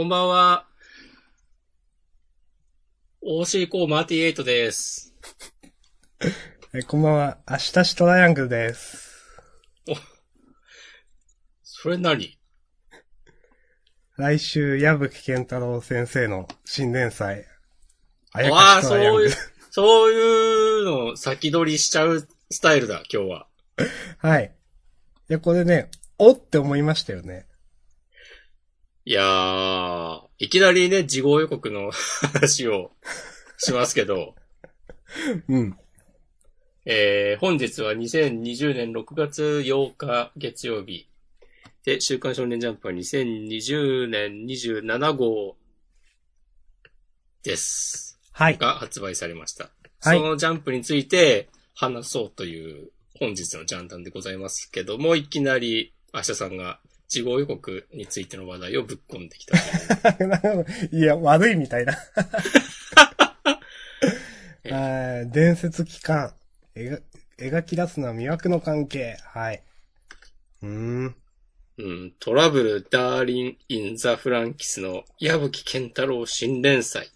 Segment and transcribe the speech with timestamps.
[0.00, 0.66] こんばんは。
[3.22, 5.14] OC コーマーティエイトです。
[6.72, 7.36] え、こんばんは。
[7.46, 9.26] 明日しトライアングルです。
[11.62, 12.38] それ何
[14.16, 17.44] 来週、矢吹健太郎先生の新連載。
[18.32, 19.36] あやああ、かしトライアングルそういう。、
[19.70, 23.46] そういうのを先取りしちゃうスタイルだ、今日は。
[24.16, 24.50] はい。
[25.28, 27.49] いや、これね、おって思いましたよね。
[29.10, 31.90] いやー、いきなりね、事後予告の
[32.32, 32.92] 話を
[33.58, 34.36] しますけど、
[35.48, 35.76] うん。
[36.84, 41.08] えー、本日は2020年6月8日月曜日。
[41.84, 45.56] で、週刊少年ジャンプは2020年27号
[47.42, 48.20] です。
[48.30, 48.58] はい。
[48.58, 49.72] が発売されました。
[50.02, 56.78] はいそのジャンプについて話そうという本日のジャンダンでございますけども、いきなり明日さんが
[57.10, 59.58] 事後予告についての話題をぶっ込んできた
[60.12, 60.16] と
[60.96, 61.98] いや、悪いみたいな。
[64.62, 66.32] え伝説機関。
[66.76, 67.02] 描
[67.36, 69.16] 描き出すのは魅惑の関係。
[69.24, 69.62] はい。
[70.62, 71.16] うーん。
[71.78, 77.10] うん、トラブル・ダーリン・イン・ザ・フランキスの矢吹健太郎新連載。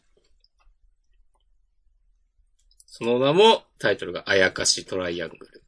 [2.87, 5.63] その名も、タイトルがあやかしトライアングル。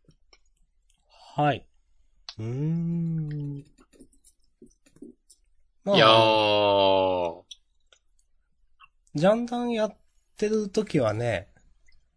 [1.36, 1.64] はい。
[2.38, 3.75] うーん。
[5.86, 7.42] まいやー、
[9.14, 9.96] ジャンダンやっ
[10.36, 11.48] てる時はね、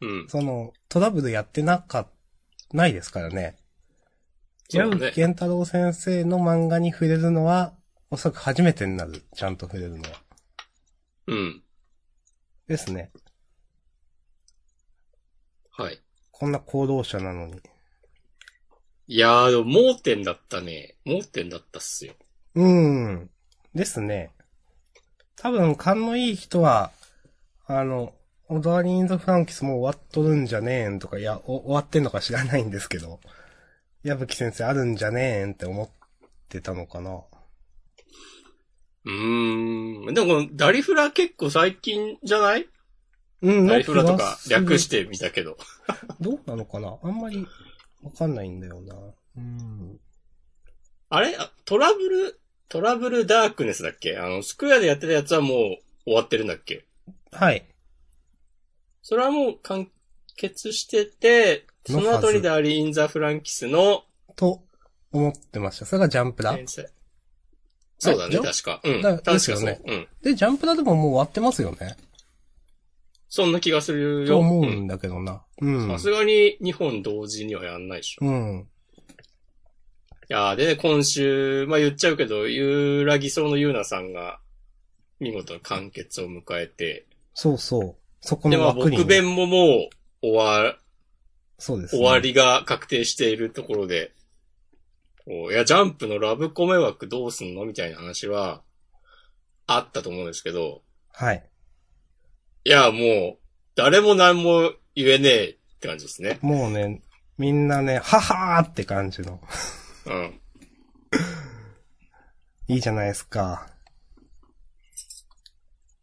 [0.01, 0.27] うん。
[0.27, 2.09] その、トラブルやってなか、
[2.73, 3.57] ないですからね。
[4.71, 7.73] 矢そうだね吹健太郎先生の漫画に触れるのは、
[8.09, 9.23] おそらく初めてになる。
[9.35, 10.21] ちゃんと触れるのは。
[11.27, 11.63] うん。
[12.67, 13.11] ですね。
[15.71, 15.99] はい。
[16.31, 17.61] こんな行動者なのに。
[19.07, 20.95] いやー、でも盲点だったね。
[21.05, 22.13] 盲点だったっすよ。
[22.55, 23.31] うーん。
[23.75, 24.31] ですね。
[25.35, 26.91] 多分、勘のいい人は、
[27.65, 28.13] あの、
[28.47, 33.19] オドアリーン・ザ・フランキスもう終わっとるんじゃねえんとか、いや、お終わってんのか知らないんですけど、
[34.03, 35.89] 矢吹先生あるんじゃねえんって思っ
[36.49, 37.21] てたのかな。
[39.05, 40.13] うーん。
[40.13, 42.67] でもこのダリフラ結構最近じゃない？
[43.41, 45.57] うん、ダリフラとか略してみたけど。
[46.19, 46.97] どうなのかな？
[47.03, 47.45] あんまり
[48.01, 48.95] わかんないんだよな。
[49.37, 49.99] うん。
[51.09, 51.35] あれ？
[51.37, 52.38] あトラブル、
[52.69, 54.17] トラブルダークネスだっけ？
[54.17, 55.55] あの、スクエアでやってたやつはもう
[56.05, 56.85] 終わってるんだっけ？
[57.31, 57.65] はい。
[59.01, 59.89] それはもう完
[60.35, 64.03] 結してて、その後にダーリン・イン・ザ・フランキスの
[64.35, 64.61] と
[65.11, 65.85] 思ってました。
[65.85, 66.57] それがジャンプだ。
[67.97, 68.79] そうだね、確か。
[68.83, 69.01] うん。
[69.01, 69.33] だ確かそう。
[69.33, 70.07] ですよねうん。
[70.21, 71.97] で、ジャンプだでももう終わってますよね。
[73.27, 74.39] そんな気がするとよ。
[74.39, 75.43] 思うんだけどな。
[75.61, 75.87] うん。
[75.87, 78.25] さすがに日本同時にはやんないでしょ。
[78.25, 78.67] いうん。
[80.29, 84.39] やーで、今週、まあ言っちゃうけど、ゆらぎそうのゆうなさんが、
[85.19, 87.95] 見事な完結を迎えて、そうそう。
[88.21, 88.97] そこで、まあの枠に。
[88.97, 89.89] 僕弁もも
[90.21, 90.75] う終わ、
[91.57, 91.99] そうです、ね。
[91.99, 94.13] 終わりが確定しているところで、
[95.27, 98.61] いや、ジャンプのラブコメ枠どうすんのみたいな話は、
[99.67, 100.81] あったと思うんですけど、
[101.13, 101.47] はい。
[102.65, 103.37] いや、もう、
[103.75, 106.39] 誰も何も言えねえって感じですね。
[106.41, 107.01] もうね、
[107.37, 109.39] みんなね、ははーって感じの。
[110.09, 110.41] うん。
[112.67, 113.67] いいじゃないですか。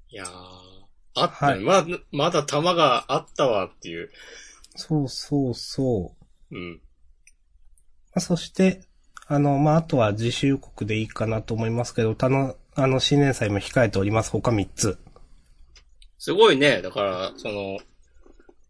[0.08, 0.28] いやー、
[1.14, 1.60] あったね。
[1.62, 4.10] まだ、まだ弾があったわっていう。
[4.76, 6.14] そうそうそ
[6.50, 6.56] う。
[6.56, 6.74] うん。
[6.74, 6.78] ま
[8.14, 8.82] あ、そして、
[9.26, 14.30] あの、まあ、あとは自習国でいいかなと思いますけど、たの、あの、新年祭も控えております。
[14.30, 14.98] 他3つ。
[16.18, 16.80] すごいね。
[16.80, 17.78] だから、その、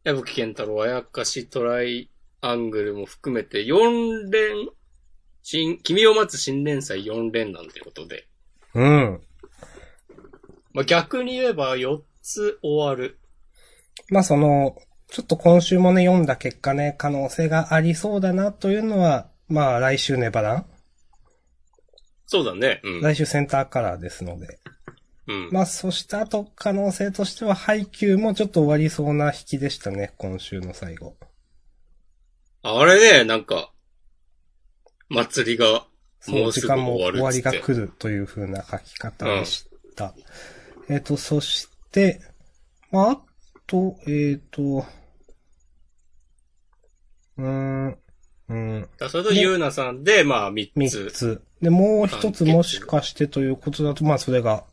[0.05, 2.11] 矢吹健太郎、あやかし、トライ
[2.41, 4.69] アングルも含めて4連、
[5.49, 8.27] 新、君を待つ新連載4連なんてことで。
[8.75, 9.21] うん。
[10.73, 13.21] まあ、逆に言えば4つ終わる。
[14.09, 14.77] まあ、その、
[15.07, 20.67] ちょっと今週もね、読んだ結果ね、可能性がありそうだなというのは、まあ、来週ネバラン？
[22.27, 22.81] そうだね。
[22.83, 23.01] うん。
[23.03, 24.59] 来週センターカラーですので。
[25.29, 25.51] うん。
[25.53, 31.15] まあ、そしてあと可能性としては、配給もちょっと終わりそうな引きでしたね、今週の最後。
[32.65, 33.71] あれね、なんか、
[35.09, 35.87] 祭りが、
[36.29, 40.15] もうすぐ時間も終わるっつって終わりが来るという風な書き方でした。
[40.89, 42.21] えっ、と、そして、
[42.91, 43.21] まあ、あ
[43.67, 44.87] と、えっ、と、
[47.39, 47.99] うーん、
[48.49, 51.11] うん、だそれとゆうなさんで、まあ3三つ。
[51.11, 51.43] つ。
[51.61, 54.65] で、もう一つもしかしてということだと、まあ、それが、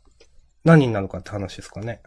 [0.64, 2.00] 何になるかって話ですかね。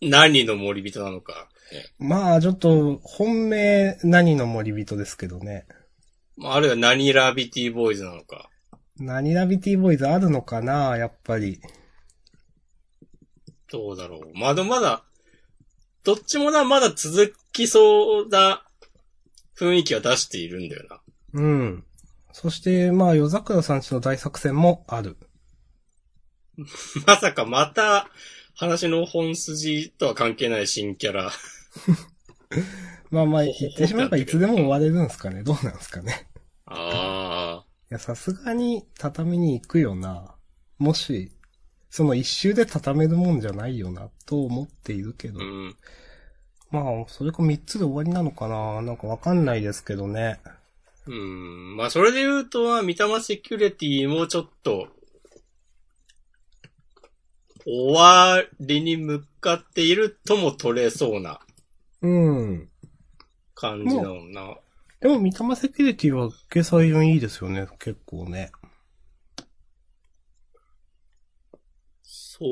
[0.00, 1.48] 何の森人なのか。
[1.72, 5.66] ねまあ、ちょっと、本命、何の森人ですけどね。
[6.40, 8.48] まあ、あるいは何ラビティボーイズなのか。
[8.98, 11.60] 何ラビティボーイズあるのかなやっぱり。
[13.70, 14.38] どうだろう。
[14.38, 15.04] まあでもまだ、
[16.02, 18.64] どっちもな、まだ続きそうな
[19.54, 21.00] 雰囲気は出しているんだよな。
[21.34, 21.84] うん。
[22.32, 25.18] そして、まあ、夜桜さんちの大作戦もある。
[27.06, 28.08] まさかまた、
[28.54, 31.30] 話の本筋とは関係ない新キャラ。
[33.10, 35.42] まあまあ、言ってしまえばいつでも終われるんですかね。
[35.42, 36.29] どうなんですかね。
[36.70, 37.64] ああ。
[37.90, 40.34] いや、さすがに畳に行くよな。
[40.78, 41.32] もし、
[41.90, 45.40] その一周で畳めるもんじゃないよな、と思っているけど。
[45.40, 45.76] うん。
[46.70, 50.40] まあ、それか三つで終わりなのかななんかわかんないですけどね。
[51.06, 51.76] うん。
[51.76, 54.86] まあ、それで言うとは、三玉セキュリティもちょっと、
[57.64, 61.40] 終わりに向かっているとも取れそうな
[62.02, 62.68] うん。
[63.54, 64.56] 感じだもんな。
[65.00, 68.52] でも、三玉セキュリティは掲載順いいですよね、結構ね。
[72.02, 72.48] そう。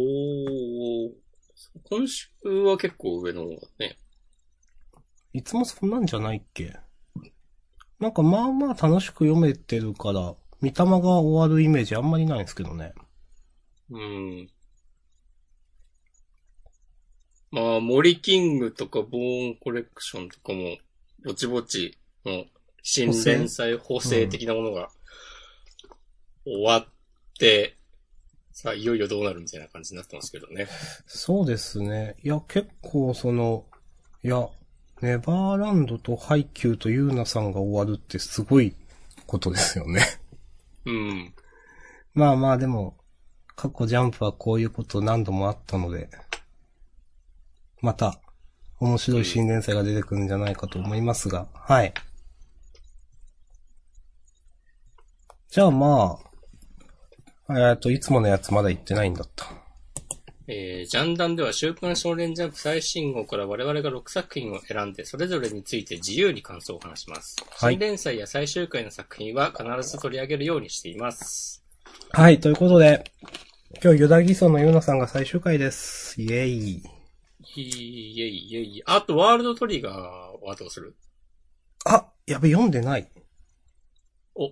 [1.91, 2.29] 今週
[2.65, 3.99] は結構上の方だね。
[5.33, 6.75] いつもそんなんじゃないっけ？
[7.99, 12.95] なんかまあまあ楽しく読めてるから、三玉が終わるイメージあんまりないんですけどね。
[13.91, 14.49] うん。
[17.51, 20.79] まあ、森キングとかボーンコレクションとかも、
[21.25, 21.98] ぼちぼち
[22.29, 22.45] の
[22.83, 24.91] 新連載補正的なものが
[26.45, 26.87] 終わっ
[27.39, 27.77] て、
[28.53, 30.67] さあ、いよいよどうなるみたいな感じになってますけどね。
[31.07, 32.17] そうですね。
[32.25, 33.67] いや、結構その、
[34.25, 34.49] いや、
[35.01, 38.75] ネバーランドとハイキューとユーナさんが終わるってすごい
[39.27, 40.03] ことですよね。
[40.87, 41.35] うん。
[42.15, 42.97] まあまあでも、
[43.55, 46.09] 過去ジャンプはこういうこと何度もあったので、
[47.81, 48.21] また、
[48.81, 51.95] 面白い新連載が出てくるんじゃないかと思いますが、はい。
[55.51, 56.19] じゃあま
[57.49, 59.47] あ、えっと、いつものやつまだ言ってないんだった。
[60.47, 67.37] えー、ジャンダンでは週刊少年ジャンプ最新号から我々が6作品を選んで、それぞれについて自由に感想を話します。
[67.51, 71.65] はい新連載や最終回の作品は必ず取り上げるようにしています。
[72.11, 73.05] はい、ということで、
[73.83, 76.21] 今日ユダギソンのユーナさんが最終回です。
[76.21, 76.75] イェイ。
[76.75, 76.83] い
[77.57, 78.83] えいえいえいえ。
[78.87, 79.95] あと、ワールドトリガー
[80.47, 80.95] はどうする？
[81.87, 83.11] あ、やべ、読んでない。
[84.35, 84.51] お、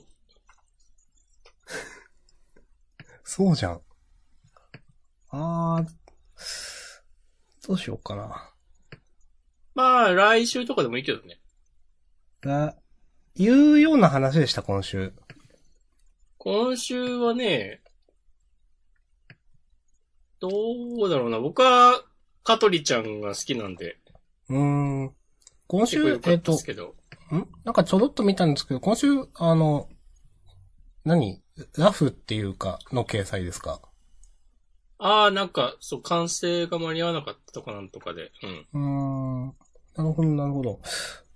[3.29, 3.81] そうじゃん。
[5.31, 5.87] あー、
[7.67, 8.53] どうしようかな。
[9.75, 11.41] まあ、来週とかでもいいけどね。
[12.41, 12.77] が、
[13.35, 15.13] いうような話でした、今週。
[16.39, 17.83] 今週はね、
[20.39, 21.41] どうだろうな。
[21.41, 22.05] 僕は、
[22.45, 23.99] 香取ちゃんが好きなんで、
[24.49, 25.15] うーん。
[25.67, 26.95] 今週えっ、とったです、けど。
[27.33, 27.49] ん？
[27.65, 29.89] なんかちょろっと見たんですけど、今週、あの、
[31.05, 31.43] 何？
[31.79, 33.81] ラフっていうか、の掲載ですか？
[34.99, 38.33] ああ、なんか、そう、完成が間に合わなかったとかなんとかで。
[38.73, 39.47] うん。
[39.47, 39.55] うーん。
[39.97, 40.81] なるほど、なるほど。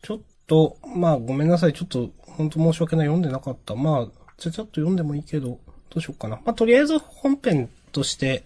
[0.02, 1.74] ちょっと、まあ、ごめんなさい。
[1.74, 3.06] ちょっと、本当申し訳ない。
[3.06, 3.74] 読んでなかった。
[3.74, 4.08] まあ、
[4.38, 5.60] ちゃちゃっと読んでもいいけど、ど
[5.96, 6.36] うしようかな。
[6.36, 8.44] まあ、とりあえず本編として、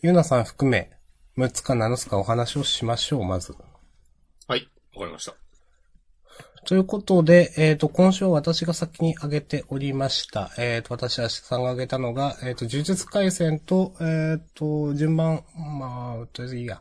[0.00, 0.90] ゆなさん含め、
[1.36, 3.54] 6つか7つかお話をしましょう、まず。
[4.46, 5.34] はい、わかりました。
[6.66, 10.50] ということで、えっ、と、今週は私が先に挙げておりました。
[10.58, 16.80] えっ、と、私はさんが挙げたのが、えっ、と、呪術回戦と、えっ、と、順番、まあ、とりあえずいいや。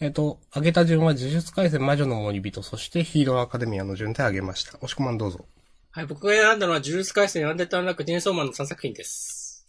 [0.00, 4.76] えっ、と、挙げた順は呪術回戦魔女の森人、そしてヒーローアカデミアの順で挙げました。
[4.78, 5.44] 押し込まんどうぞ。
[5.90, 9.68] はい、僕が選んだのは、呪術回戦アンデッドアンラックチェーンソーマンの3作品です。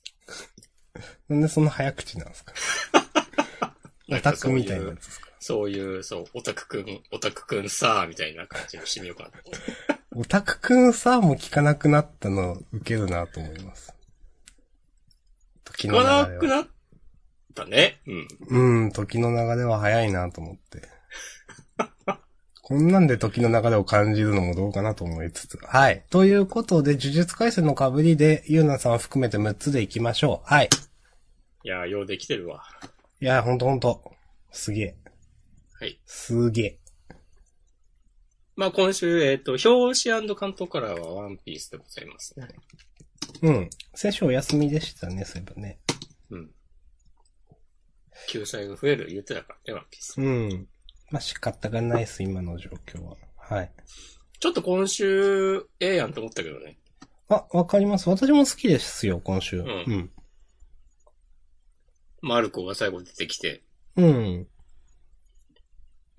[1.28, 2.54] なんでそんな早口なんですか？
[4.10, 5.31] オタクみたいなやつですか？
[5.42, 9.32] そういう、そう、オタクくん、オタクくんさー、みたいな感じにしてみようかな。
[10.16, 13.92] オタクくんさも聞かなくなったの、受けるなと思います。
[15.64, 16.68] 時聞かな流れはくなっ
[17.56, 18.02] たね。
[18.50, 18.84] うん。
[18.84, 20.88] うん、時の流れは早いなと思って。
[22.62, 25.58] こんなんで時の流れを感じるのもどうかなと思いつつ。
[25.64, 26.06] はい。
[26.12, 30.54] ということで、呪術回戦の被りで、ゆうなさん含めて6つで行きましょう。
[30.54, 30.70] はい。
[31.64, 32.64] いやー、ようできてるわ。
[33.20, 34.14] いや、ほんとほんと。
[34.52, 35.01] すげえ。
[35.82, 36.00] はい。
[36.06, 36.80] すげえ。
[38.56, 42.48] まあ今週、えっ、と、表紙関東カラーはワンピースでございますね。
[43.42, 43.70] うん。
[43.96, 45.80] 先週お休みでしたね、そういえばね。
[46.30, 46.52] うん。
[48.28, 50.22] 救済が増える言ってたからね、ワンピース。
[50.22, 50.68] うん。
[51.10, 53.18] まあ、仕方がないです、今の状況は。
[53.38, 53.72] はい。
[54.40, 56.78] ちょっと今週、ええやんと思ったけどね。
[57.28, 58.08] あ、わかります。
[58.08, 59.64] 私も好きですよ、今週。
[59.64, 60.12] んうん。
[62.22, 63.64] マルコが最後出てきて、
[63.96, 64.48] うん。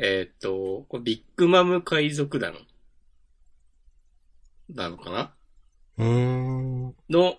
[0.05, 2.55] えっ、と、これビッグマム海賊団
[4.69, 5.35] なのかな？
[5.97, 6.95] うーん。
[7.09, 7.37] の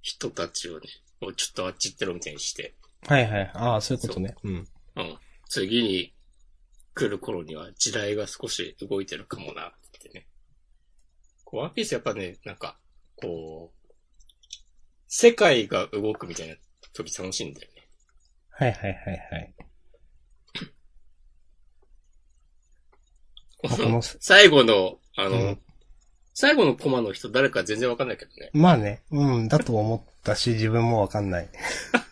[0.00, 0.86] 人たちをね、
[1.20, 2.74] もうちょっとあっち行ってろみたいにして、
[3.06, 3.50] はいはい。
[3.52, 4.34] ああ、そういうことね。
[4.42, 4.54] うん。
[4.54, 4.56] う
[5.02, 5.18] ん。
[5.50, 6.14] 次に
[6.94, 10.26] 来る頃には時代が少し動いてるかもなってね。
[11.44, 12.78] こうワンピースやっぱね、なんか、
[13.16, 13.92] こう、
[15.08, 16.54] 世界が動くみたいな
[16.94, 17.86] 時楽しいんだよね。
[18.48, 19.54] はいはいはいはい。
[23.58, 25.60] ここのの 最後の、あの、うん
[26.38, 28.50] 最後のコマの人誰か全然わかんないけどね。
[28.52, 31.48] まあね、うん、だと思ったし、自分もわかんない。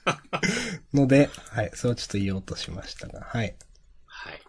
[0.94, 3.54] ので、はい、それをちょっと言おうとしましたが、はい。
[4.06, 4.40] はい。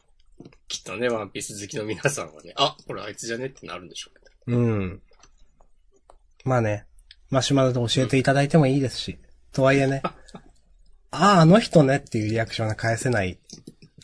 [0.69, 4.57] きっとね、ワンピース好きの皆さんはね、あ、これあいつじゃねってなるんでしょうけど。
[4.57, 5.01] うん。
[6.45, 6.85] まあね、
[7.29, 9.19] マシュマロで教えていただいてもいいですし、
[9.51, 10.03] とはいえね、
[11.11, 13.39] ああ、あの人ねっていうリアクションが返せない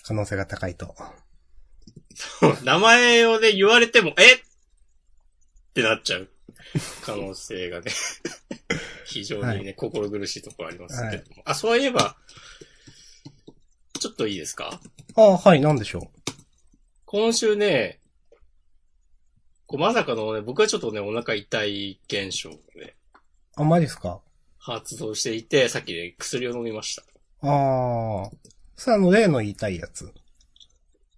[0.03, 0.95] 可能性が高いと。
[2.63, 4.33] 名前をね、言われても、え？
[4.35, 4.39] っ
[5.73, 6.29] てなっちゃう
[7.03, 7.91] 可能性がね、
[9.05, 11.41] 非常にね、心苦しいところありますけども。
[11.45, 12.17] あ、そういえば、
[13.99, 14.79] ちょっといいですか？
[15.15, 16.11] ああ、はい、なんでしょ
[17.05, 17.99] 今週ね、
[19.65, 22.95] こうまさかのね、僕はちょっとね、お腹痛い現象がね、
[23.57, 23.61] う。
[23.61, 24.21] あ、マジですか？
[24.57, 27.01] 発動していて、さっきね、薬を飲みました。
[27.01, 27.05] い
[27.41, 28.29] ああ。
[28.75, 30.11] それあの、例の言いたいやつ。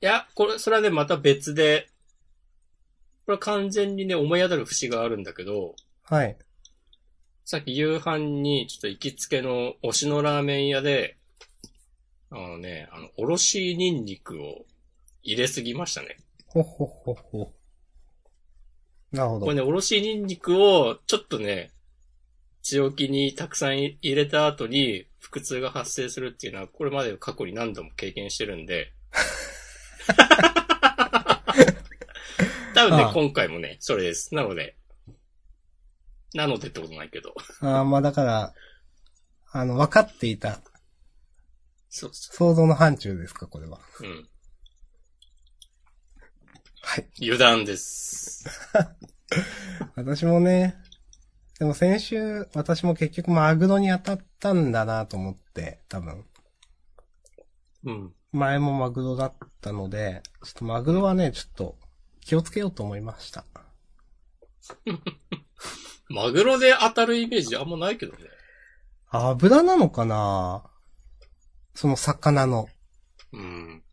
[0.05, 1.88] や、これ、それはね、また別で、
[3.25, 6.38] これは完全にね、思い当たる節があるんだけど、はい。
[7.45, 11.15] さっき夕飯にちょっと行きつけの推しのラーメン屋で、
[12.31, 14.65] あのね、あの、おろしニンニクを
[15.22, 16.17] 入れすぎましたね。
[16.48, 17.53] ほほほほ。
[19.13, 19.45] なるほど。
[19.45, 21.72] これね、おろしニンニクをちょっとね、
[22.62, 28.91] 強気にたくさん入れた後に腹痛が発生するっていうのは、これまで過去に何度も経験してるんで。
[32.74, 34.36] 多分ねあ、あ今回もね、それです。
[34.36, 34.75] なので、
[36.33, 37.36] なのでってことないけど。
[37.62, 38.53] ああ、まあだから、
[39.51, 40.62] あの、分かっていた、
[41.89, 43.79] そうそ想像の範疇ですか、これは。
[44.01, 44.03] う。
[44.03, 44.29] うん。
[46.81, 47.07] はい。
[47.22, 48.45] 油断です。
[49.95, 50.75] 私もね、
[51.60, 56.25] でも先週、私も結局マグロに当たったんだなと思って、多分。
[57.86, 58.15] うん。
[58.34, 61.78] 前もマグロだったので、ちょっとマグロはね、ちょっと
[62.20, 63.46] 気をつけようと思いました。
[66.10, 68.20] マグロで当たるイメージあんまないけどね。
[69.10, 70.63] 油なのかな？
[71.75, 72.68] その魚の。
[73.32, 73.84] うん。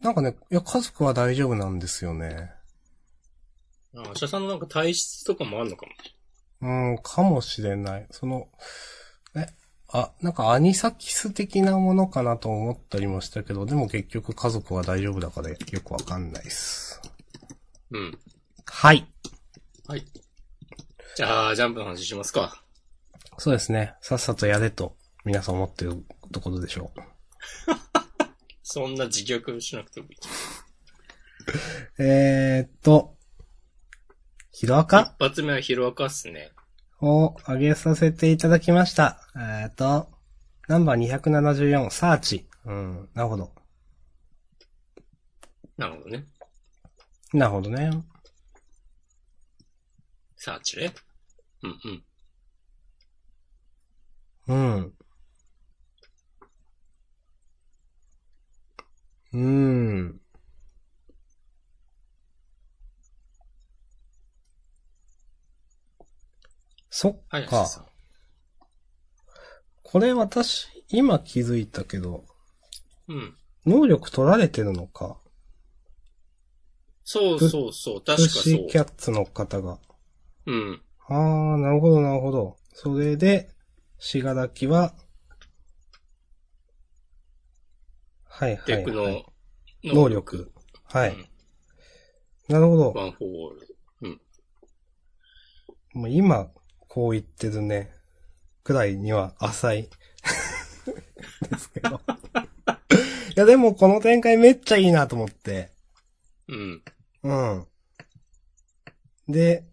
[0.00, 2.52] なんかね、いや、家族は大丈夫なんですよね。
[3.96, 5.92] あ、社さんのなんか体質とかもあんのかも
[6.68, 6.92] ね。
[6.94, 8.06] うん、かもしれない。
[8.10, 9.01] その、え、
[9.92, 17.00] あ、なんかアニサキス的なものかなと思ったりもしたけど、でも結局家族は大丈夫だからよくわかんないです。
[17.90, 18.18] うん。
[18.64, 19.06] はい。
[19.86, 20.06] はい。
[21.14, 22.64] じゃあ、ジャンプの話しますか。
[23.36, 23.94] そうですね。
[24.00, 24.96] さっさとやれと、
[25.26, 27.00] 皆さん思ってるところでしょう。
[28.62, 30.16] そんな自虐しなくてもいい。
[32.02, 33.18] えーっと、
[34.52, 35.14] ヒロアカ？
[35.18, 36.50] 一発目はヒロアカっすね。
[37.02, 39.20] を上げさせていただきました。
[39.36, 40.08] えーっと、
[40.68, 42.46] ナンバー274、サーチ。
[42.64, 43.52] うん、なるほど。
[45.76, 46.26] なるほどね。
[47.32, 47.90] なるほどね。
[50.36, 50.94] サーチね。
[51.62, 52.04] うん
[54.48, 54.54] うん。
[54.54, 54.94] うん。
[59.32, 60.21] うーん。
[66.94, 67.64] そっはい、か。
[67.64, 67.86] さん
[69.82, 72.24] これ私、今気づいたけど、
[73.08, 73.34] うん。
[73.64, 75.16] 能力取られてるのか？
[77.04, 78.78] そうそうそう、確かそうシーキ。
[78.78, 79.78] ャッツの方が。
[80.46, 80.82] うん。
[81.08, 82.56] あー、なるほど、なるほど。
[82.74, 83.48] それで、
[83.98, 84.92] しがらきは、
[88.28, 89.24] はいはい、デクのはい。
[89.82, 90.52] 能力。
[90.84, 91.14] はい。
[91.14, 91.26] うん
[92.48, 92.92] なるほど。
[92.92, 93.76] ワンフォーオール。
[94.02, 94.20] うん。
[95.94, 96.50] もう今、
[96.92, 97.90] こう言ってるね、
[98.64, 99.88] くらいには浅い。
[101.50, 101.88] ですけど。
[101.96, 101.98] い
[103.34, 105.70] や、でもこの展開めっちゃいいなと思って。
[106.48, 106.82] うん。
[107.22, 107.66] うん。
[109.26, 109.64] で、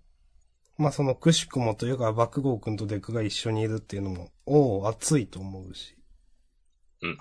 [0.78, 5.98] まあ、そのくしくもというか、爆豪くんとデクが一緒にいるっていうのも、おお、熱いと思うし。
[7.02, 7.18] うん。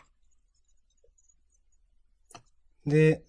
[2.87, 3.25] で、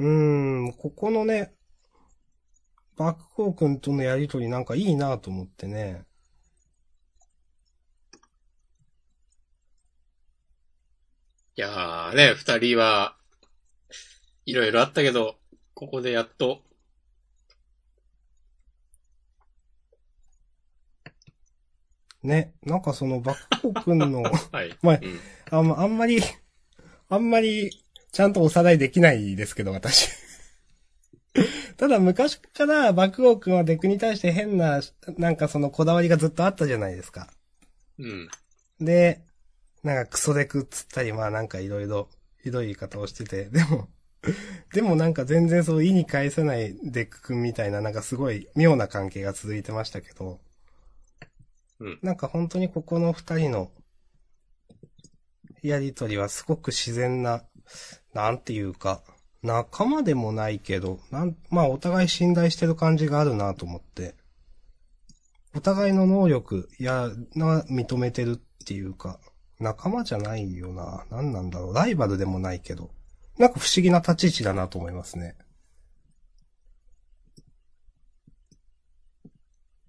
[0.00, 1.54] うーん、ここのね、
[2.98, 6.04] 爆豪くんとのやりとりなんかいいなと思ってね。
[11.56, 13.16] いやーね、二人は、
[14.46, 15.36] いろいろあったけど、
[15.74, 16.62] ここでやっと、
[22.24, 24.76] ね、なんかその爆豪くんの、 はい。
[24.82, 25.00] まあ
[25.52, 25.80] うん。
[25.80, 26.20] あんまり、
[27.08, 27.70] あんまり、
[28.10, 30.10] ちゃんとおさらいできないですけど、私。
[31.78, 34.80] ただ昔から爆豪くんはデクに対して変な、
[35.16, 37.28] なんかそのこだわりがずっとあったじゃないですか。
[38.00, 38.28] うん。
[38.80, 39.22] で、
[39.84, 42.08] なんかクソデクっつったり、まあなんかいろいろ
[42.42, 43.88] ひどい言い方をしてて、でも、
[44.74, 50.40] でもなんか全然そう意に介せないデク君みたいななんかすごい妙な関係が続いてましたけど、
[51.78, 53.70] うんなんか本当にここの二人の
[55.62, 57.44] やりとりはすごく自然な、
[58.14, 59.04] なんていうか、
[59.42, 64.14] 仲間でもないけど、なん、まあお互い信頼してる感じがあるなと思って、
[65.54, 69.18] お互いの能力、や、な、認めてるっていうか、
[69.58, 71.04] 仲間じゃないよな。
[71.10, 71.74] 何なんだろう。
[71.74, 72.90] ライバルでもないけど。
[73.38, 75.36] なんか不思議な立ち位置だなと思いますね。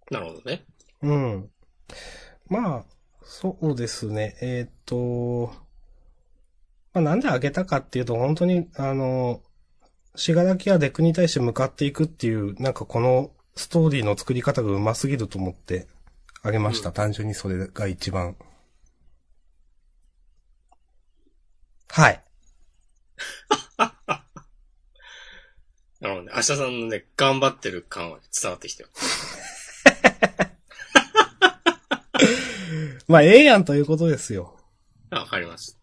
[0.10, 0.66] なるほどね。
[1.02, 1.50] うん。
[2.48, 2.86] まあ、
[3.22, 4.38] そうですね。
[4.42, 5.54] えーっと、
[6.94, 9.42] まあなんであげたかっていうと、本当に、あの、
[10.16, 15.88] しがらきやデクに対して向かっていくっていう、なんかこのストーリーの作り方が上手すぎると思って
[16.42, 16.90] あげました。
[16.90, 18.36] うん単純にそれが一番。
[21.90, 22.24] はい。
[26.00, 26.32] なるほどね。
[26.34, 28.90] 明日さんのね、頑張ってる感は伝わってきたよ。
[33.08, 34.56] まあ、ええやんということですよ。
[35.10, 35.79] あわかります。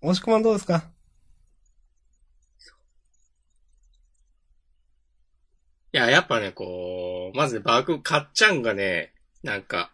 [0.00, 0.90] 押し込まんどうですか？
[5.92, 9.90] いや、やっぱね、こう、まずね、バグ、かっちゃんがね、なんか、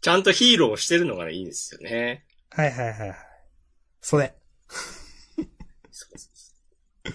[0.00, 2.24] ちゃんとヒーローをしてるのがね、いいんですよね。
[2.50, 3.16] はいはいはいはい。
[4.00, 4.34] それ。
[4.66, 6.52] そうそうそ
[7.06, 7.12] う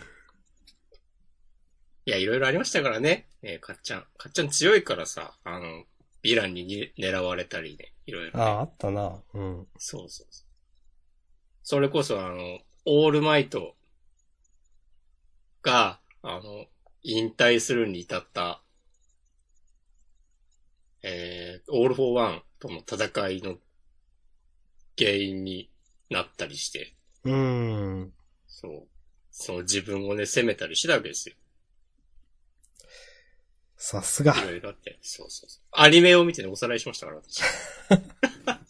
[2.06, 3.28] いや、いろいろありましたからね。
[3.42, 4.06] えーかっちゃん。
[4.18, 5.84] かっちゃん強いからさ、あの、
[6.24, 8.44] ヴィランにに狙われたりね、いろいろ、ね。
[8.44, 9.22] ああ、あったな。
[9.34, 9.68] うん。
[9.78, 10.45] そうそうそう。
[11.66, 13.74] それこそあの、オールマイト
[15.64, 16.68] が、あの、
[17.02, 18.62] 引退するに至った、
[21.02, 23.56] えー、オールフォーワンとの戦いの
[24.96, 25.72] 原因に
[26.12, 28.14] なったりして、うーん。
[28.46, 28.88] そう。
[29.32, 31.36] その自分をね、責めたりしてたわけですよ。
[33.76, 34.38] さすが。
[34.38, 35.00] いろいろあって。
[35.02, 35.64] そうそうそう。
[35.72, 37.42] アニメを見てね、おさらいしましたから、私。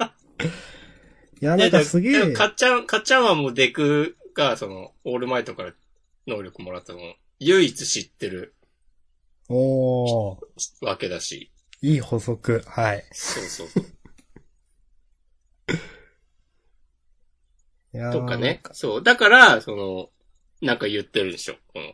[1.41, 2.28] いや、なんかすげえ。
[2.28, 5.74] でかっちゃん、かっちゃんはもうデクが、その、オールマイトから
[6.28, 8.56] 能力もらったのを、唯一知ってる
[9.50, 10.38] おー。
[10.82, 11.52] わけだし。
[11.82, 12.63] いい補足。
[12.65, 13.06] はい。
[13.12, 13.86] そうそうそう。
[17.93, 18.62] いやーとかね。。
[18.71, 19.04] そう。
[19.04, 20.10] だから、その、
[20.62, 21.56] なんか言ってるでしょ。
[21.74, 21.93] この、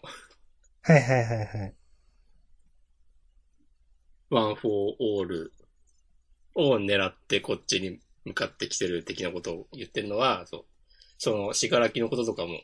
[0.84, 1.75] はいはいはいはい。
[4.30, 5.54] ワンフォーオール
[6.56, 10.65] を狙ってこっちに向かってきてる的なことを言ってるのは、そう。
[11.17, 12.62] その、しがらきのこととかも、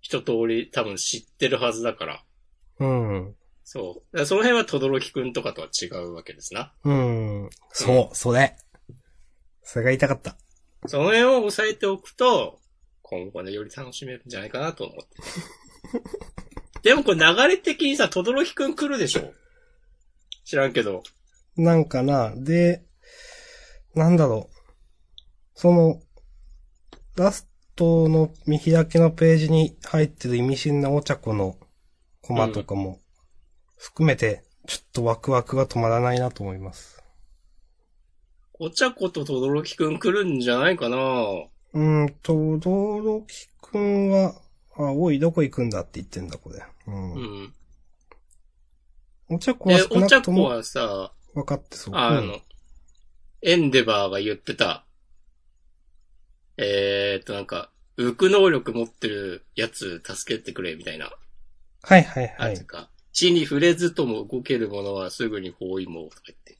[0.00, 2.24] 一通り多分知ってるはずだから。
[2.80, 3.36] うん。
[3.64, 4.26] そう。
[4.26, 6.72] その辺は轟くんとかとは違うわけですな。
[6.84, 7.50] うん。
[7.70, 8.56] そう、それ。
[9.62, 10.36] それが言いたかった。
[10.86, 12.60] その辺を押さえておくと、
[13.02, 15.16] 今後ね、より楽しめるんじゃないかなと思って。
[16.82, 19.32] でもこれ流れ的にさ、轟くん来るでしょ？
[20.44, 21.02] 知らんけど。
[21.56, 22.84] なんかな、で、
[23.94, 24.62] なんだろう。
[25.54, 26.00] その、
[27.16, 31.56] ラストの見開きのページに入ってる意味深なお茶子の
[32.22, 33.00] コマとかも
[33.76, 37.02] 含めて、ちょっとワクワクが止まらないなと思います。
[38.58, 40.96] お茶子と轟くん来るんじゃないかな
[41.74, 44.34] うんと、ドロキくんは、
[44.76, 46.62] あ、おい、どこ行くんだって言ってんだ、これ。
[46.86, 47.12] うん。
[47.14, 47.54] うん。
[49.30, 50.50] お茶子はで、少なくとも
[51.34, 51.94] 分かってそう。
[51.96, 52.42] あのうん、
[53.42, 54.84] エンデバーが言ってた、
[56.56, 61.10] えーっとなんか、浮く能力持ってるやつ助けてくれみたいな。
[61.82, 62.64] はいはいはい。
[62.64, 66.58] か、地に触れずとも動けるものはすぐに包囲網とか言って。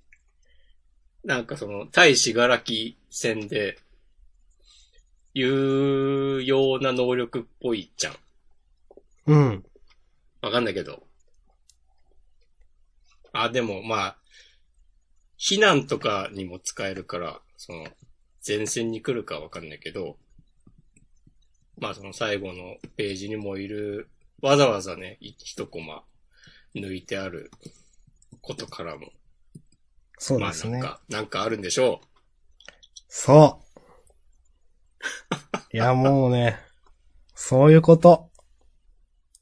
[1.25, 3.79] なんかその、対死柄木戦で、
[5.35, 8.15] 有用な能力っぽいじゃん。
[9.27, 9.65] うん。
[10.43, 11.05] わかんないけど。
[13.33, 14.17] あ、でもまあ、
[15.43, 17.89] 避難とかにも使えるから、その、
[18.47, 20.17] 前線に来るかわかんないけど、
[21.79, 24.09] まあその最後のページにもいる、
[24.41, 26.05] わざわざね、い一コマ
[26.77, 27.51] 抜いてある
[28.41, 29.11] ことからも、まあ
[30.19, 30.75] そうですね。
[30.75, 32.01] なんか、なんかあるんでしょ
[33.09, 33.61] そ
[35.73, 35.77] う。
[35.77, 36.57] いや、もうね、
[37.35, 38.31] そういうこと。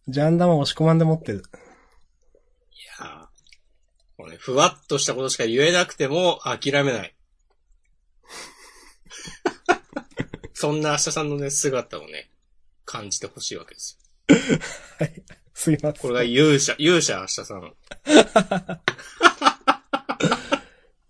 [0.09, 1.43] ジャンダマ押し込まんで持ってる。
[4.31, 7.15] ね、ふわっとしたことしか言えなくても諦めない。
[10.55, 12.31] そんな明日さんのね、姿をね、
[12.85, 13.99] 感じてほしいわけです
[14.99, 15.23] はい。
[15.55, 15.91] すいません。
[15.91, 15.97] よ。
[16.01, 17.75] これが勇者、勇者明日さん。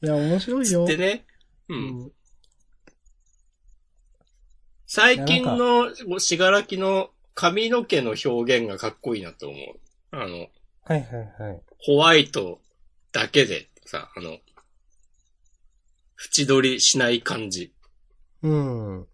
[0.02, 0.84] いや、面白いよ。
[0.86, 1.26] でね、
[1.68, 1.74] う。
[1.74, 2.12] うんん。
[4.86, 9.78] 最近のしがらきの髪の毛の表現がかっこいいなと思う。
[10.10, 10.48] あの、
[10.84, 11.62] はいはいはい。
[11.78, 12.60] ホワイト
[13.12, 14.38] だけでさ、あの、
[16.16, 17.74] 縁取りしない感じ。
[18.42, 19.06] うん。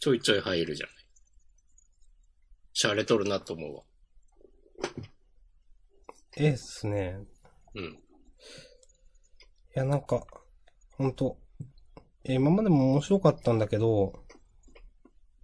[0.00, 0.94] ちょいちょい入るじゃない。
[2.72, 3.82] シャレとるなと思うわ。
[6.36, 7.18] ええっすね。
[7.74, 7.84] うん。
[7.84, 7.98] い
[9.74, 10.26] や、なんか、
[10.96, 11.38] ほんと、
[12.24, 14.24] え今までも面白かったんだけど、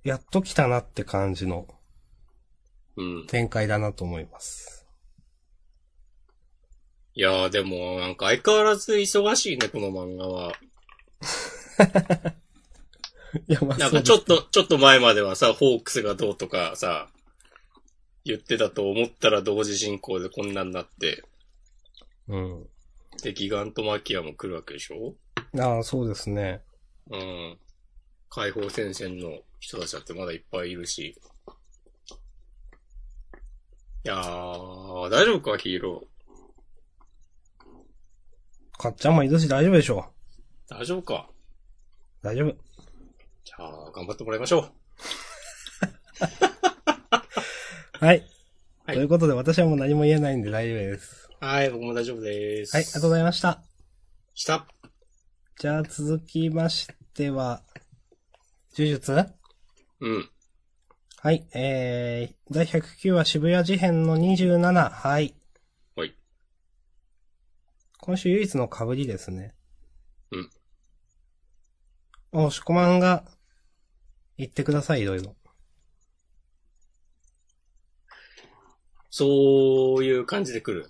[0.02, 1.66] やっと来たなって感じの
[2.96, 3.26] うん。
[3.26, 4.75] 展開だなと思います。
[7.16, 10.52] いやーでも、なんか相変わらず忙しいね、この漫画は。
[13.48, 17.10] いや、まあ、なんかちょっと、ちょっと前まではさ、ホークスがどうとかさ、
[18.24, 21.24] 言ってたと思ったら同時進行でこんなになって、
[22.28, 22.68] うん。
[23.22, 25.14] で、ギガントマキアも来るわけでしょ？
[25.58, 26.62] ああ、そうですね。
[27.10, 27.58] うん。
[28.28, 31.16] 解放戦線の人たちだってまだいっぱいいるし。
[34.04, 36.06] いやー、大丈夫か、ヒーロ
[38.78, 40.76] かっちゃんもいるし大丈夫でしょー。
[40.78, 41.28] 大丈夫か？
[42.22, 42.26] う。
[42.26, 42.56] 大丈夫。
[43.44, 44.70] じゃあ、頑張ってもらいましょう。
[47.98, 48.24] はい。
[48.86, 51.28] はいということで、私はもう何も言えないんで大丈夫です。
[51.40, 52.74] はい、僕も大丈夫です。
[52.74, 53.62] はい、ありがとうございました。
[54.34, 54.66] した。
[55.58, 57.62] じゃあ続きましては、
[58.76, 59.12] 呪術？
[60.00, 60.30] うん。
[61.18, 64.90] はい、えー、第109話渋谷事変の27、はい。
[64.90, 65.34] はい。
[68.06, 69.52] 今週唯一の被りですね。
[70.30, 70.48] うん。
[72.44, 73.24] お、しこまんが、
[74.38, 75.34] 言ってください、いろいろ。
[79.10, 80.88] そういう感じで来る。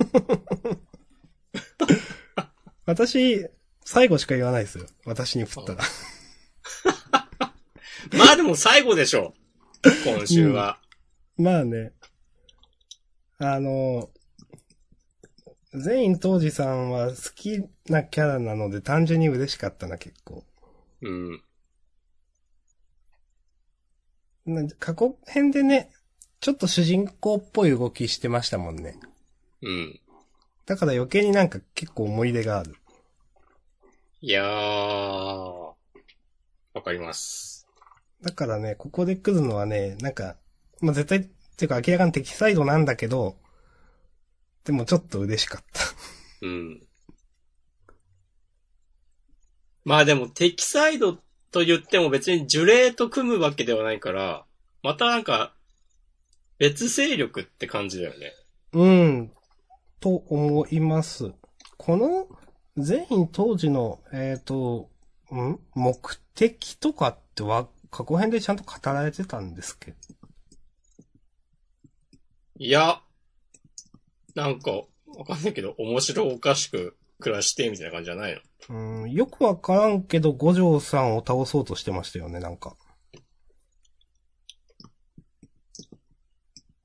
[2.86, 3.46] 私、
[3.84, 4.86] 最後しか言わないですよ。
[5.04, 5.84] 私に振ったら。
[8.16, 9.34] まあでも最後でしょ。
[10.06, 10.80] 今週は。
[11.36, 11.92] まあね。
[13.36, 14.08] あの、
[15.74, 20.44] 全員当時さんは好きなキャラなので単純に嬉しかったな、結構。
[21.00, 21.42] うん。
[24.44, 25.90] な過去編でね、
[26.40, 28.98] ちょっと主人公っぽい動きしてましたもんね。
[29.62, 30.00] うん。
[30.66, 32.74] だから余計になんか結構思い出がある。
[34.20, 35.72] いやー、
[36.74, 37.66] わかります。
[38.22, 40.36] だからね、ここで来るのはね、なんか、
[40.80, 41.22] まあ、絶対、っ
[41.56, 43.36] ていうか明らかに敵サイドなんだけど、
[44.64, 45.80] でもちょっと嬉しかった。
[46.42, 46.82] うん。
[49.84, 51.18] まあでも敵サイド
[51.50, 54.44] と言っても別に呪霊と組むわけではないから、
[54.82, 55.54] またなんか、
[56.58, 58.32] 別勢力って感じだよね。
[58.72, 59.32] うん、
[60.00, 61.32] と思います。
[61.76, 62.28] この、
[62.76, 64.88] 全員当時の、えっ、と、
[65.32, 65.58] ん？
[65.74, 69.96] 目的とかっては、過去編でちゃんと語られてたんですけど。
[72.58, 73.02] いや、
[74.34, 79.02] なんか、わかんないけど、面白おかしく暮らしてみたいな感じじゃないの？
[79.02, 82.76] うん、よくわからんけど、五条さんを倒そうとしてましたよね、なんか。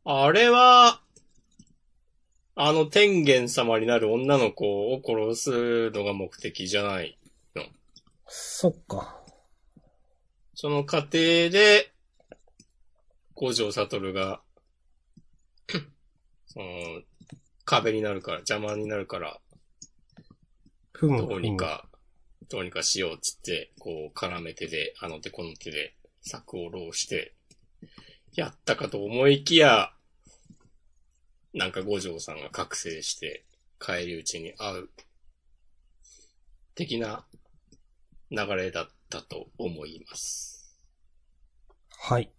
[0.03, 1.01] あれは、
[2.55, 7.19] あの天元様になる女の子を殺すのが目的じゃない。
[8.25, 9.21] そっか。
[10.53, 11.11] その過程
[11.49, 11.93] で、
[13.35, 14.41] 五条悟が、
[16.47, 16.65] その、
[17.67, 19.41] 壁になるから、邪魔になるから、
[20.93, 21.27] ふむ。
[21.27, 21.89] どうにか、
[22.47, 27.35] どうにかしようっつって、こう、絡め手で、あの手この手で、策を浪して、
[28.33, 29.91] やったかと思いきや、
[31.53, 33.43] なんか五条さんが覚醒して、
[33.79, 34.89] 帰り討ちに会う、
[36.73, 37.25] 的な
[38.31, 40.73] 流れだったと思います。
[41.89, 42.31] はい。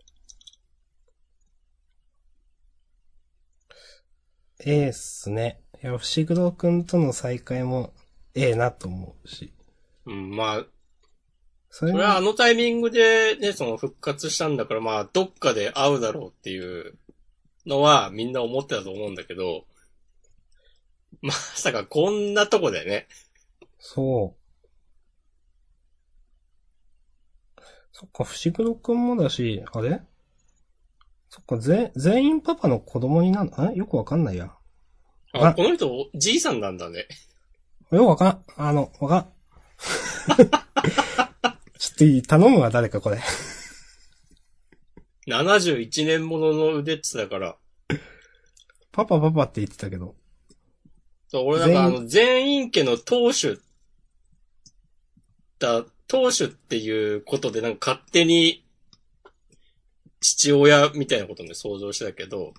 [4.61, 5.61] ええっすね。
[5.83, 7.93] いや、伏黒くんとの再会も、
[8.35, 9.53] ええなと思うし。
[10.07, 10.67] うん、まあ、
[11.71, 16.99] それはあに、のタイミングでね、その復活したんだから、まあ、どっかで会うだろうっていう
[17.67, 19.65] のはみんな思ってたと思うんだけど、
[21.21, 23.07] まさかこんなとこでね、
[23.79, 24.35] そ
[27.57, 27.61] う。
[27.93, 30.03] そっか、伏黒くんもだし、あれ？
[31.31, 34.53] そっか、ぜ、全員パパの子供になる、あよくわかんないや。
[35.33, 37.07] あ、あこの人、じいさんなんだね。
[37.91, 38.45] よくわかん。
[38.57, 39.33] あの、わかん。
[41.79, 43.21] ちょっといい頼むわ、誰かこれ。
[45.29, 47.57] 71年ものの腕っつだから。
[48.91, 50.17] パパパパって言ってたけど。
[51.29, 53.61] そう、俺なんかあ全の、全員家の当主
[55.59, 58.65] だ、当主っていうことでなんか勝手に
[60.21, 62.55] 父親みたいなことで想像してたけど、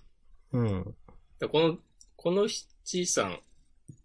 [0.54, 0.96] うん。
[1.40, 1.78] でこの、
[2.16, 3.40] このじいさん、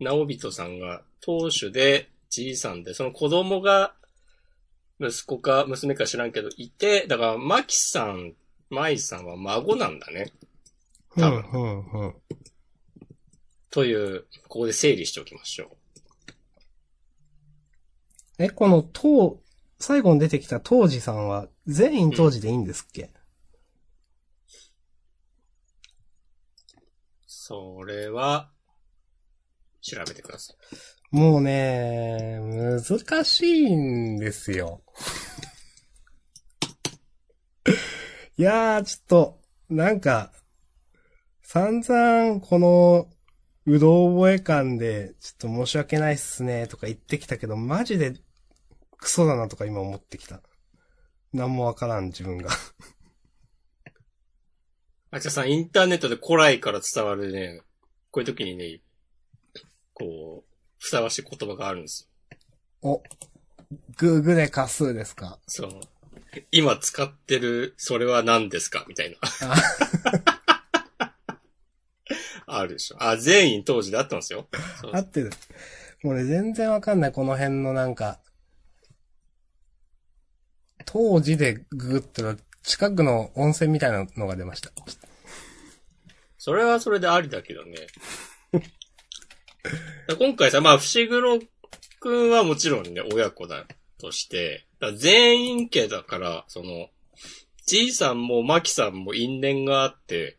[0.00, 3.94] 直人さんが当主でじいさんで、その子供が
[5.00, 8.34] 息子か娘か知らんけどいて、だから、マキさん、
[8.70, 10.32] マイさんは孫なんだね。
[11.16, 12.14] 多うん、分うん、うん。
[13.70, 15.76] という、ここで整理しておきましょう。
[18.38, 19.40] え、この、当、
[19.78, 23.10] 最後に出てきた当時さんは、全員当時でいいんですっけ、
[27.46, 28.50] それは、
[29.83, 30.54] 調べてくださ
[31.12, 31.14] い。
[31.14, 34.83] もうね、難しいんですよ。
[38.38, 40.33] いやー、ちょっと、なんか、
[41.42, 43.11] 散々、この、
[43.66, 48.14] うろ覚え感で、ちょっと申し訳ないっすね、とか言ってきたけど、マジで、
[48.96, 50.40] クソだなとか今思ってきた。
[51.35, 52.48] なんもわからん、自分が。
[55.14, 57.61] あちゃさん、インターネットで古来から伝わるね、
[58.11, 58.81] こういう時にね、
[59.92, 62.09] こう、ふさわしい言葉があるんです
[62.83, 62.90] よ。
[62.90, 63.03] お、
[63.96, 65.38] グーグレカスですか？
[65.46, 65.70] そう。
[66.50, 68.85] 今使ってる、それは何ですか？
[68.88, 69.16] みたいな。
[72.46, 72.96] あ るでしょ。
[73.00, 74.48] あ、全員当時で合ってますよ。
[74.92, 75.31] 合ってる。
[76.03, 78.18] もうね、全然わかんない、この辺のなんか、
[80.87, 84.72] 当時でググってる近くの温泉みたいなのが出ました。
[86.38, 87.87] それはそれでありだけどね。
[90.18, 91.40] 今回さ、まあ、伏黒
[92.00, 93.66] くんはもちろんね、親子だ
[93.98, 96.90] として、全員家だから、その、
[97.66, 100.38] じいさんもマキさんも因縁があって、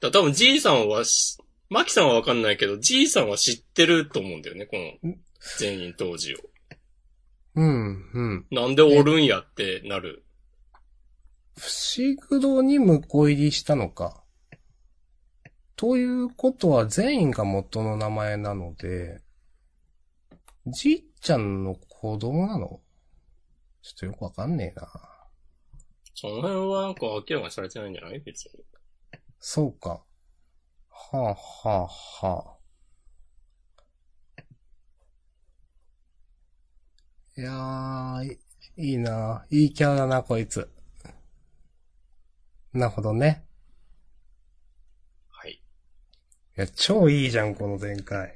[0.00, 5.16] だ多分じいさんはし、マキさんはわかんないけど、じいさんは知ってると思うんだよね、この
[5.58, 6.38] 全員当時を。
[7.56, 8.46] うん、うん。
[8.50, 10.24] なんでおるんやってなる。
[11.58, 14.22] 伏黒に婿入りしたのか。
[15.74, 19.22] ということは全員が元の名前なので、
[20.66, 22.80] じいちゃんの子供なの？
[23.82, 24.88] ちょっとよくわかんねえな。
[26.14, 28.20] その辺はなんか明らかにされてないんじゃない？
[28.20, 28.52] 別に。
[29.38, 30.02] そうか。
[30.90, 32.55] はあ、はあ、はあ。
[37.38, 38.38] いやー、い
[38.78, 39.44] いいな。
[39.50, 40.70] いいキャラだな、こいつ。
[42.72, 43.44] なるほどね。
[45.28, 45.52] はい。
[45.52, 45.60] い
[46.54, 48.34] や、超いいじゃん、この前回。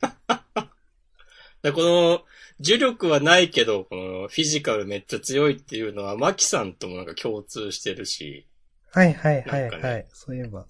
[1.62, 2.24] でこの、
[2.60, 8.48] 重力はないけど、このフィジカルめっちゃ強いっていうのは、マキさんともなんか共通してるし、
[8.92, 10.06] はいはいはいはい。
[10.10, 10.66] そういえば。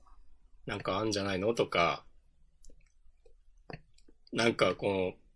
[0.67, 2.05] なんかあんじゃないのとか、
[4.33, 5.28] なんかこの、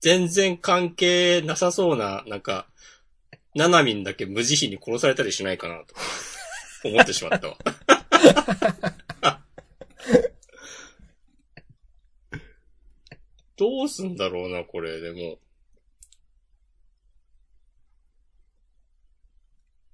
[0.00, 2.66] 全然関係なさそうな、なんか、
[3.54, 5.94] ナナミンだけ無慈悲に殺されたりしないかなと
[6.88, 7.56] 思ってしまったわ。
[13.56, 15.40] どうすんだろうな、これ、でも。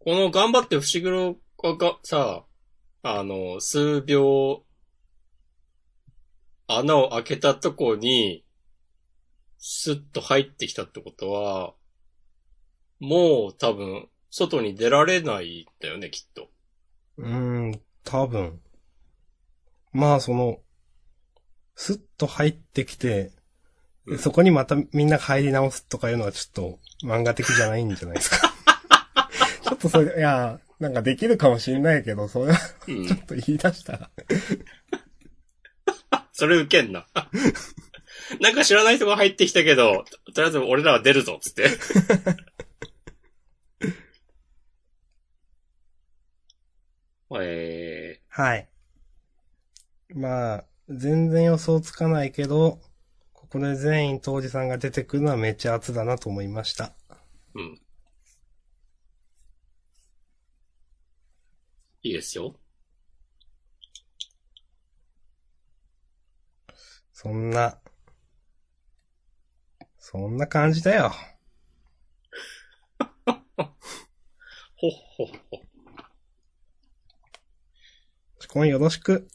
[0.01, 1.01] この頑張って伏
[1.57, 2.45] 黒がさ、
[3.03, 4.67] あの、数秒、
[6.67, 8.44] 穴を開けたとこに、
[9.67, 11.73] スッと入ってきたってことは、
[13.01, 16.51] もう多分、外に出られないんだよね、きっと。
[17.17, 17.35] うー
[17.75, 18.61] ん、多分。
[19.91, 20.59] まあ、その、
[21.77, 23.33] スッと入ってきて、
[24.05, 28.37] うんそこにまたみんなが入り直すとかいうのはちょっと漫画的じゃないんじゃないですか。
[29.65, 34.11] ちょっとそれ、いや、なんかできるかもしれないけど、それはうんちょっと言い出したら。
[36.35, 37.07] それ受けんな。
[38.41, 41.69] なんか知らない人が入ってきたけど、ととりあえず俺らは出るぞ、つって。
[47.41, 48.69] えはい。
[50.15, 52.81] まあ、全然予想つかないけど、
[53.33, 56.95] ここで全員当時さんが出てくるのはめっちゃ熱だなと思いました。
[57.55, 57.81] ー、うん。
[62.03, 62.55] いいですよ。
[67.13, 67.79] そんな、
[70.07, 71.13] そんな感じだよ。
[73.27, 75.65] ほっほっほ。
[78.55, 79.27] 婚よろしく。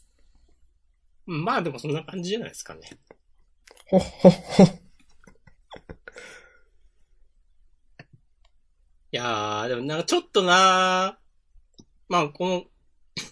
[1.26, 2.80] まあでもそんな感じじゃないですかね。
[3.86, 4.64] ほっほっほ。
[9.12, 12.64] いやー、でもなんかちょっとなーまあこの、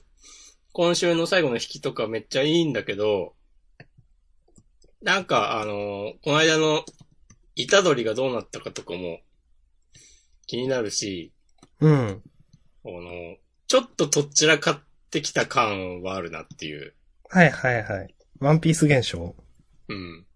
[0.75, 3.35] 今週の最後の引きとかめっちゃいいんだけど、
[5.01, 6.85] なんかあのーこの間の、
[7.67, 9.21] 虎取がどうなったかとかも
[10.47, 11.33] 気になるし、
[11.81, 12.23] うん。
[12.85, 16.95] あの、ちょっととっちらかってきた感はあるなっていう。
[17.29, 18.15] はいはいはい。
[18.41, 19.35] ワンピース現象？
[19.89, 20.27] うん。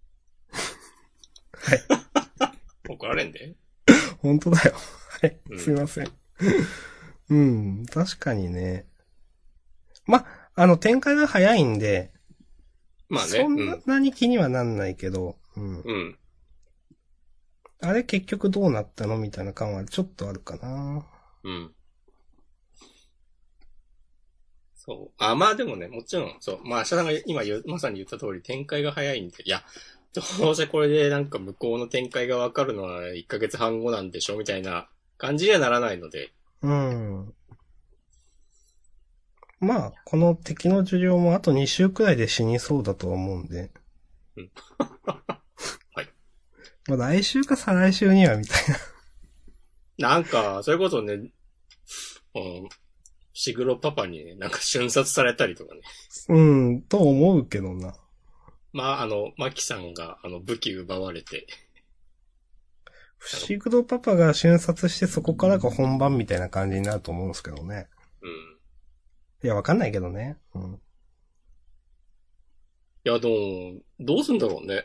[1.52, 1.82] はい。
[2.88, 3.54] 怒られんで
[4.18, 4.74] 本当だよ。
[5.20, 5.38] はい。
[5.50, 6.12] うんすいません。
[7.30, 7.87] うん。
[7.87, 8.87] 確かにね。
[10.06, 12.12] ま、あの、展開が早いんで、
[13.08, 13.30] まあね。
[13.30, 13.82] そんうん。
[13.87, 15.80] なに気にはなんないけど、うん。
[15.80, 16.18] うん。
[17.82, 21.04] あれ結局どうなったのみたいな感はちょっとあるかな。
[21.42, 21.74] うん。
[24.76, 25.10] そう。
[25.18, 26.60] あ、まあでもね、もちろん、そう。
[26.64, 29.64] まあ、下さんが今言う、まさに言った通り展開が早いんで、いや、
[30.38, 36.32] どうせこれでなんか向こうの展開がわかるのは1ヶ月半後なんでしょみたいな感じにはならないので。
[36.62, 37.34] うん。
[39.58, 43.70] まあ、この敵の寿命もあと2週くらいで死にそうだとは思うんで。
[44.36, 44.50] うん
[45.04, 45.36] はい。
[46.88, 48.62] まあ来週か再来週にはみたい
[49.98, 50.08] な。
[50.08, 51.32] なんか、それこそね、うん、
[53.32, 55.80] シグロパパにね、なんか瞬殺されたりとかね。
[56.28, 57.94] うん、と思うけどな。
[58.72, 61.46] まあ、あの、マキさんが、あの、武器奪われて、
[63.18, 67.88] 不思議とパパが瞬殺してそこからが本番みたいな感じになると思うんですけどね。
[68.20, 68.30] うん。
[69.44, 70.38] いや、わかんないけどね。
[70.54, 70.74] うん。
[70.74, 70.78] い
[73.04, 74.82] や、でも、どうすんだろうね。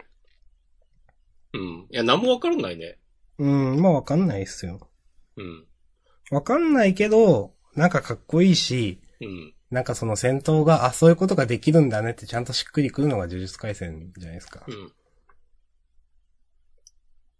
[1.53, 1.88] うん。
[1.89, 2.97] いや、何もわからないね。
[3.39, 4.89] うん、まあわかんないっすよ。
[5.38, 5.65] うん。
[6.31, 9.53] わかんないけど、なんかかっこいいし、うん。
[9.69, 14.63] なんかその戦闘が、あ、そういうことができるんだねってちゃんとしっくりくるのが呪術回戦じゃないですか。
[14.67, 14.91] うん。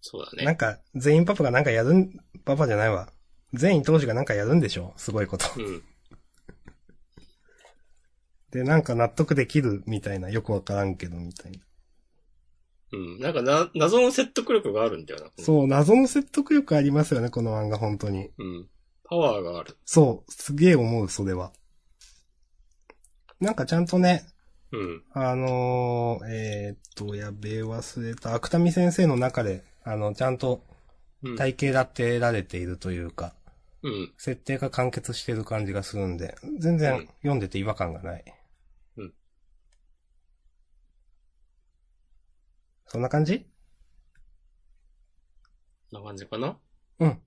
[0.02, 0.56] そうだなんね。
[0.56, 2.12] か、全員パパがなんかやるん、
[2.46, 3.12] パパじゃないわ。
[3.54, 5.46] 全員当時がなんかやるんでしょすごいこと。
[5.58, 5.84] うん。
[8.52, 11.60] で、なんか納得できるみたいな、よくわからんけど、みたいな。
[12.94, 13.20] うん。
[13.20, 15.28] なんかな、謎の説得力があるんだよな。
[15.28, 15.42] う。
[15.42, 18.30] そう、謎の説得力ありますよね、この漫画、本当に。
[18.38, 18.70] うん。
[19.04, 19.78] パワーがある。
[19.86, 21.52] そう、すげえ思う、それは。
[23.40, 24.26] なんかちゃんとね、
[24.72, 25.04] うん。
[25.14, 28.34] あのー、えー、っと、やべえ、忘れた。
[28.34, 30.64] 芥見先生の中で、あの、ちゃんと
[31.24, 31.36] うん。
[31.36, 33.34] 体系立てられているというか、
[33.84, 34.14] うん。
[34.18, 38.24] 設定が完結してる感じがするんで、全然うん読んでて違和感がない。
[38.98, 39.14] うん。
[42.90, 43.46] そんな感じ？
[45.92, 46.58] こんな感じかな？
[47.00, 47.22] うん。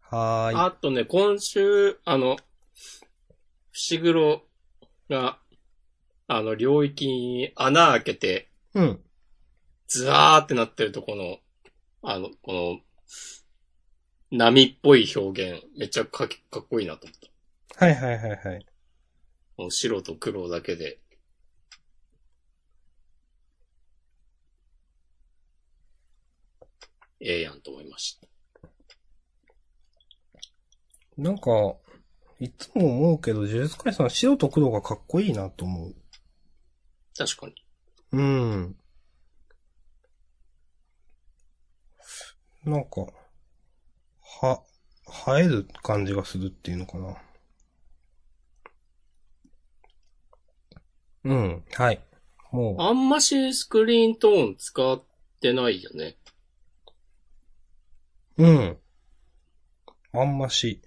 [0.00, 0.56] はーい。
[0.56, 2.36] あとね、今週、あの、
[3.72, 4.42] 伏黒
[5.08, 5.38] が、
[6.28, 9.00] あの、領域に穴開けて、うん。
[9.88, 11.38] ズワーってなってるとこの、
[12.02, 12.80] あの、この、
[14.30, 17.18] 波っぽい表現、めっちゃかきかっこいいなと思っ
[17.78, 17.86] た。
[17.86, 18.66] はいはいはいはい。
[19.56, 20.98] もう白と黒だけで。
[27.20, 28.26] ええやんと思いました。
[31.16, 31.50] なんか、
[32.38, 35.94] いつも思うけど、呪術回戦は白と黒がかっこいいなと思う。
[37.16, 37.54] 確かに。
[38.12, 38.76] うん。
[42.64, 43.06] なんか、
[44.42, 44.62] は、
[45.38, 47.16] 映える感じがするっていうのかな。
[51.24, 52.06] うん、はい。
[52.52, 55.02] もあんましスクリーントーン使っ
[55.40, 56.16] てないよね。
[58.38, 58.78] う、うん。
[60.12, 60.80] あんまし。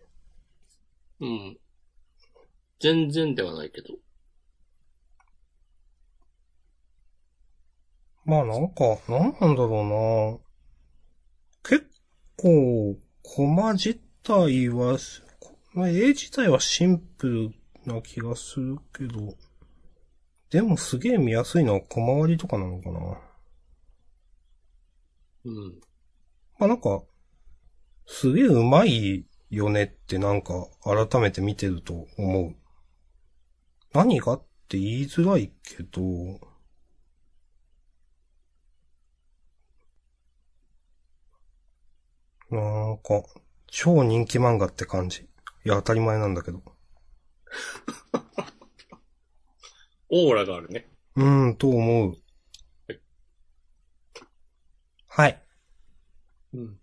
[1.20, 1.60] うん。
[2.80, 3.96] 全然ではないけど。
[8.26, 10.40] まあなんか、なんなんだろ
[11.64, 11.90] うな結
[12.38, 14.98] 構、コマ自体は、
[15.74, 17.52] まあ、絵自体はシンプル
[17.86, 19.36] な気がするけど、
[20.52, 23.18] でもすげえ見やすいのは小回りとかなのかな
[25.46, 25.80] うん。
[26.60, 27.04] まあなんか、
[28.10, 32.56] すげえ上手いよねってなんか改めて見てると思う。
[33.94, 36.02] 何がって言いづらいけど、
[42.52, 43.24] なんか、
[43.68, 45.22] 超人気漫画って感じ。
[45.22, 46.64] いや、当たり前なんだけど。
[50.10, 50.88] オーラがあるね。
[51.16, 52.18] うーん、と思う。
[55.08, 55.42] はい。
[56.54, 56.79] うん。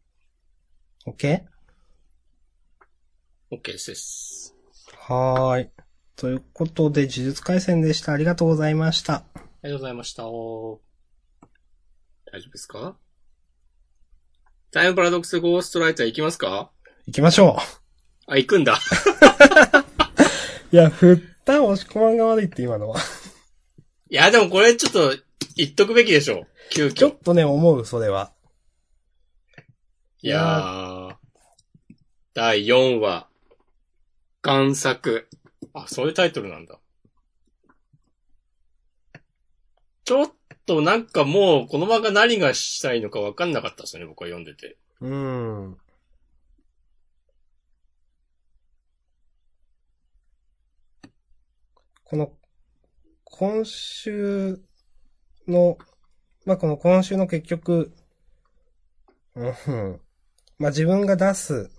[1.06, 1.40] OK?
[3.52, 4.54] OK です。
[4.98, 5.70] はーい。
[6.16, 8.12] ということで、呪術回戦でした。
[8.12, 9.14] ありがとうございました。
[9.14, 9.22] あ
[9.62, 10.24] りがとうございました。
[10.24, 10.80] 大丈
[12.48, 12.96] 夫ですか？
[14.72, 16.70] タイムパラドックスゴーストライター行きますか？
[17.06, 17.56] 行きましょ
[18.26, 18.74] あ、行くんだ。
[18.74, 18.76] う。
[20.74, 22.98] いや、振った押し込まんが悪いって今のは。
[24.10, 25.16] いや、でもこれちょっと
[25.54, 26.46] 言っとくべきでしょ。
[26.70, 27.18] 急遽ちょっ。
[27.22, 28.32] とね、思う、それは。
[30.22, 30.95] いやー。
[32.36, 33.30] 第4話。
[34.42, 35.26] 贋作。
[35.72, 36.78] あ、そういうタイトルなんだ。
[40.04, 40.32] ちょっ
[40.66, 44.76] となんかもう、この漫画何がしたいのか分かんなかったですね、僕は読んでて。
[45.00, 45.78] うん。
[52.04, 52.32] この、
[53.24, 54.60] 今週
[55.48, 55.78] の、
[56.44, 57.94] まあ、この今週の結局、
[59.34, 60.00] うん、
[60.58, 61.70] まあ、自分が出す、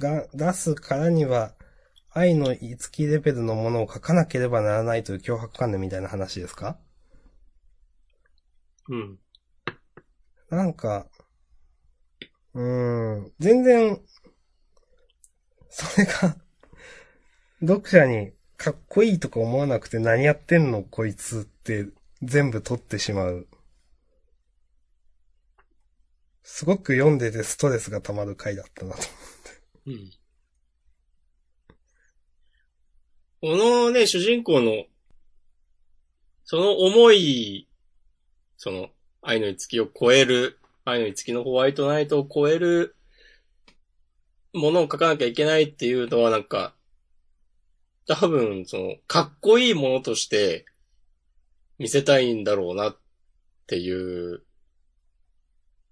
[0.00, 1.54] が、出すからには、
[2.10, 6.78] 愛の五きレベルのものを書かなければならないという脅迫観念みたいな話ですか？
[8.88, 9.18] うん。
[10.50, 11.06] なんか、
[12.54, 14.00] うーん、全然、
[15.70, 16.36] それが、
[17.60, 21.86] 読者にかっこいいとか思わなくて何やってんのこいつって
[22.22, 23.48] 全部取ってしまう。
[26.42, 29.02] すごく読んでてストレスが溜まる回だったなと。
[29.86, 30.10] うん。
[33.40, 34.84] このね、主人公の、
[36.44, 37.68] その思い、
[38.56, 42.94] その、愛の五きを超える、愛の五きのホワイトナイトを超える
[44.52, 46.74] ものを書かなきゃいけないっていうのはなんか、
[48.06, 50.66] 多分、その、かっこいいものとして
[51.78, 52.96] 見せたいんだろうなっ
[53.66, 54.42] ていう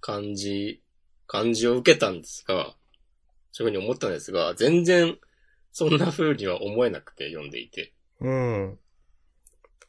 [0.01, 0.83] 感じ、
[1.27, 2.77] 感じを受けたんですが、
[3.53, 5.19] そういうふうに思ったんですが、全然
[5.73, 7.93] そんな風には思えなくて読んでいて。
[8.21, 8.79] うん。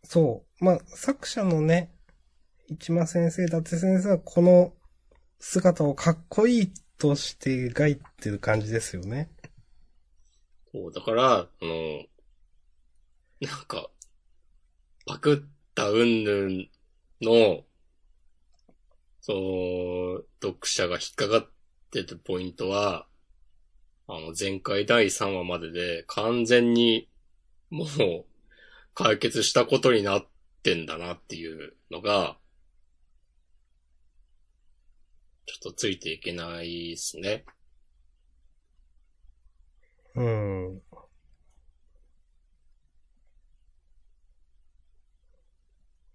[0.03, 0.63] そう。
[0.63, 1.91] まあ、作者のね、
[2.79, 4.73] 市間先生、伊達先生はこの
[5.39, 9.29] 姿をかっこいいとして描いてる感じですよね。
[10.71, 12.05] そう、だから、あの、
[13.41, 13.89] なんか、
[15.05, 16.63] パクった云々
[17.21, 17.63] の、
[19.19, 21.51] その、読者が引っかかっ
[21.91, 23.07] てるポイントは、
[24.13, 27.09] あの、前回第3話までで完全に、
[27.69, 28.25] もう、
[28.93, 30.27] 解決したことになっ
[30.63, 32.37] てんだなっていうのが、
[35.45, 37.45] ちょっとついていけないですね。
[40.15, 40.81] うん。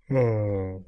[0.08, 0.86] うん。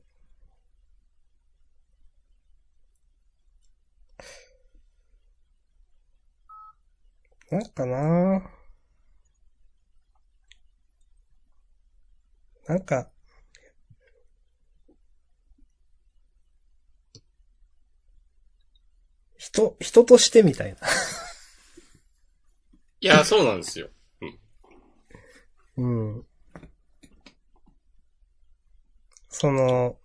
[7.50, 8.42] なんかな
[12.66, 13.10] なんか、
[19.38, 20.78] 人、人としてみたいな。
[23.00, 23.88] いや、そうなんですよ。
[25.78, 26.26] うん。
[29.30, 29.96] その、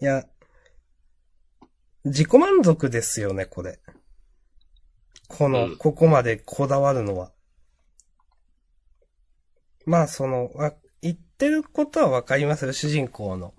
[0.00, 0.28] いや、
[2.04, 3.80] 自己満足ですよね、これ。
[5.28, 7.32] この、うんここまでこだわるのは。
[9.86, 13.54] まあ、その、わ言ってることはわかりますよ、主人公の。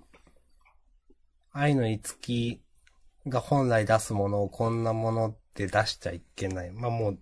[1.52, 2.62] 愛の五き
[3.26, 6.70] が本来出すものをこんなものって出しちゃいけない。
[6.70, 7.18] まあもう、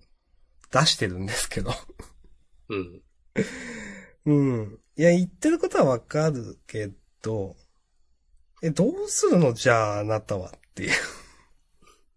[0.70, 1.72] 出してるんですけど。
[2.68, 3.02] うん。
[4.26, 4.78] うん。
[4.96, 6.90] いや、言ってることはわかるけ
[7.22, 7.56] ど、
[8.62, 10.92] え、どうするのじゃあ、あなたはっていう。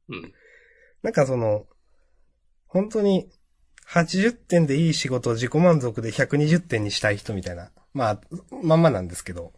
[0.09, 0.33] うん。
[1.03, 1.67] なんかその、
[2.67, 3.29] 本当に、
[3.87, 7.71] 80点でいい仕事を自己満足で120点にしたい人みたいな。
[7.93, 8.21] まあ、
[8.61, 9.53] まんまなんですけど。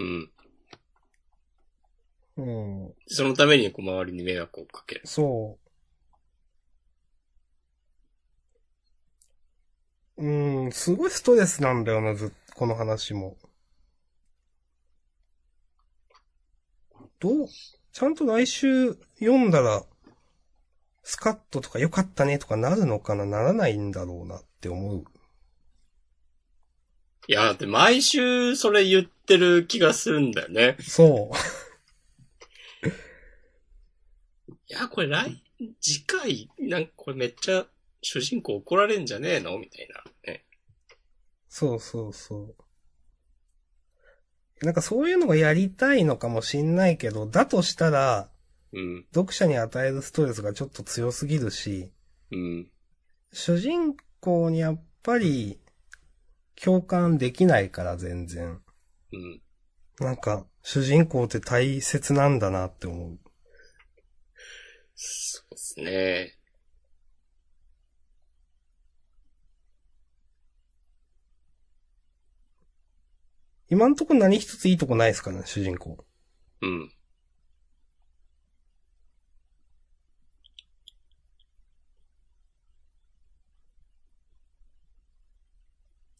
[0.00, 0.30] うん。
[2.36, 2.94] うん。
[3.06, 5.02] そのために、こう、周りに迷惑をかける。
[5.04, 5.64] そう。
[10.16, 13.36] うん、すごいストレスなんだよな、ずっこの話も。
[17.20, 17.48] どう、
[17.94, 19.84] ちゃんと来週読んだら、
[21.04, 25.04] スカッととか良かったねとかなるのかな、ならないんだろうなって思う。
[27.28, 30.76] いや、だって毎週それ言ってる気がするんだよね。
[30.80, 32.88] そう。
[34.66, 35.40] いや、これ来、
[35.80, 37.64] 次回、なんかこれめっちゃ
[38.02, 40.02] 主人公怒られんじゃねえのみたいな。
[40.26, 40.44] ね。
[41.48, 42.63] そうそうそう。
[44.64, 48.30] なんかそういうのがやりたいのかもしんないけど、だとしたら、
[48.72, 49.04] うん。
[49.14, 51.92] 読者に与えるストレスがちょっと強すぎるし、
[52.32, 52.70] うん。
[53.32, 55.60] 主人公にやっぱり
[56.60, 58.60] 共感できないから全然。
[59.12, 59.42] うん。
[60.00, 63.18] なんか、主人公って大切なんだなって思う。
[64.94, 66.38] そうですね。
[73.74, 75.98] 今んとこ何一ついいとこないですかね、主人公。
[76.62, 76.92] うん。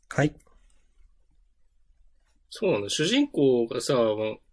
[0.08, 0.34] はい。
[2.50, 2.88] そうなの。
[2.88, 4.04] 主人公がさ、まあ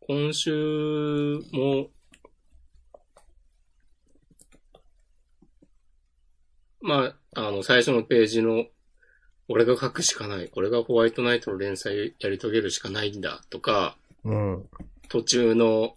[0.08, 1.90] 今週も、
[6.82, 8.66] まあ、あの、最初のページの、
[9.48, 10.50] 俺が書くしかない。
[10.56, 13.42] 俺がホワイトナイトの連載やり遂げるしかないんだ。
[13.50, 14.70] とか、うん。
[15.10, 15.96] 途中の、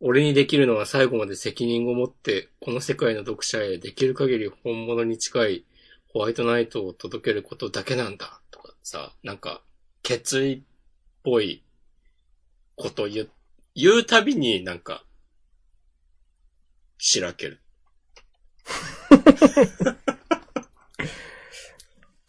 [0.00, 5.64] 俺にできるのは最後まで責任を持って、この世界の読者へできる限り本物に近い
[6.12, 8.40] ホワイトナイトを届けることだけなんだ。
[8.50, 9.62] とかさ、なんか、
[10.02, 10.62] 決意っ
[11.24, 11.64] ぽい
[12.74, 13.30] こと言う、
[13.74, 15.04] 言うたびになんか、
[16.98, 17.60] しらける。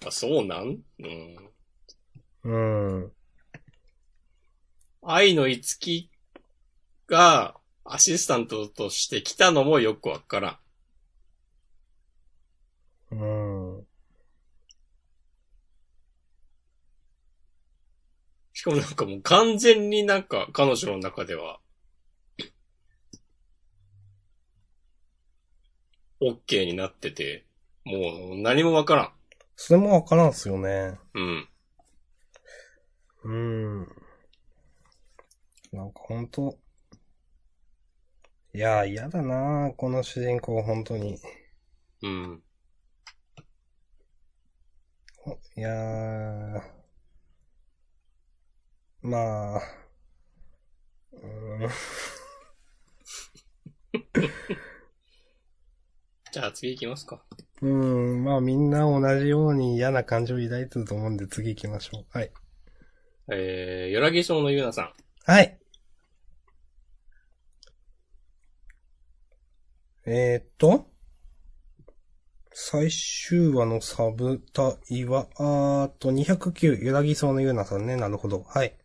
[0.07, 0.79] あ、そうなん？
[0.99, 1.51] うん。
[2.43, 2.57] う
[3.05, 3.11] ん。
[5.01, 6.09] 愛のいつき
[7.07, 7.55] が
[7.85, 10.59] アシスタントとして来たのもよくわから
[13.11, 13.15] ん。
[13.15, 13.15] う
[13.81, 13.87] ん。
[18.53, 21.59] しかもなんかもう完全になんか彼女の中では、
[26.19, 27.45] OK になってて、
[27.85, 29.11] もう何もわからん。
[29.59, 30.99] それもわからんっすよね。
[31.15, 31.47] うん。
[33.23, 33.87] うん。
[35.73, 36.57] なんかほんと。
[38.53, 41.17] いやー、嫌だなーこの主人公、本当に。
[42.03, 42.43] うん。
[45.23, 46.61] ほいやー。
[49.01, 49.61] まあ。
[51.13, 51.69] うーん。
[56.31, 57.23] じゃあ次行きますか。
[57.61, 62.05] うーん、まあみんな同じように嫌な感情を抱いてると思うんで次行きましょう。
[62.11, 62.31] はい。
[63.31, 64.93] えー、よらぎ賞のゆうなさん。
[65.25, 65.57] はい。
[70.05, 70.87] えー、っと、
[72.53, 77.97] 最終話のサブタイは、あーっと、209、揺らぎそうのゆうなさんね。
[77.97, 78.43] なるほど。
[78.43, 78.77] はい。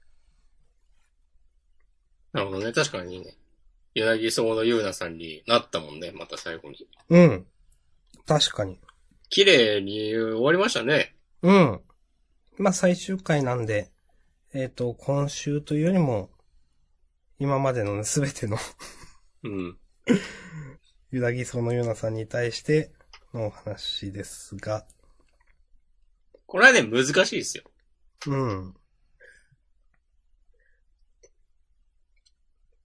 [2.33, 2.73] なるほどね。
[2.73, 3.37] 確かにね。
[3.95, 6.11] 柳荘のゆうなさんになったもんね。
[6.13, 6.89] また最後に。
[7.09, 7.47] うん。
[8.27, 8.79] 確かに。
[9.29, 11.17] 綺麗に終わりましたね。
[11.43, 11.81] うん。
[12.59, 13.91] まあ、最終回なんで、
[14.53, 16.31] えーっと、今週というよりも、
[17.39, 18.59] 今までのね、 すべての
[19.43, 19.79] うん。
[21.11, 22.93] 揺らぎそうのゆうなさんに対して
[23.35, 24.87] のお話ですが、
[26.47, 27.65] これはね、難しいですよ。
[28.27, 28.75] うん。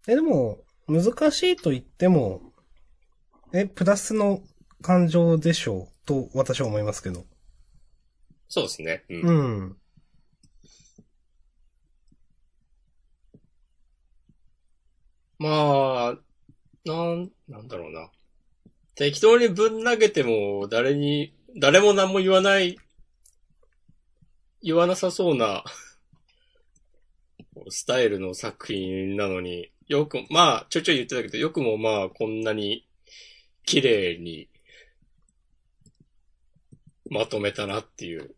[0.08, 2.54] え、でも、難しいと言っても、
[3.54, 4.42] え、プラスの
[4.82, 7.26] 感情でしょう、と私は思いますけど。
[8.50, 9.04] そうですね。
[9.10, 9.22] うん。
[9.22, 9.32] う
[9.66, 9.78] ん。
[15.40, 16.18] まあ、
[16.86, 18.10] なん、なんだろうな。
[18.96, 22.78] 適当にぶん投げても、誰に、誰も何も言わない、
[24.64, 25.64] 言わなさそうな、
[27.70, 32.88] スタイルの作品なのに、よく、まあ、ちょいちょい言ってたけど、よくもまあ、こんなに、
[33.66, 34.50] 綺麗に、
[37.10, 38.36] まとめたなっていう。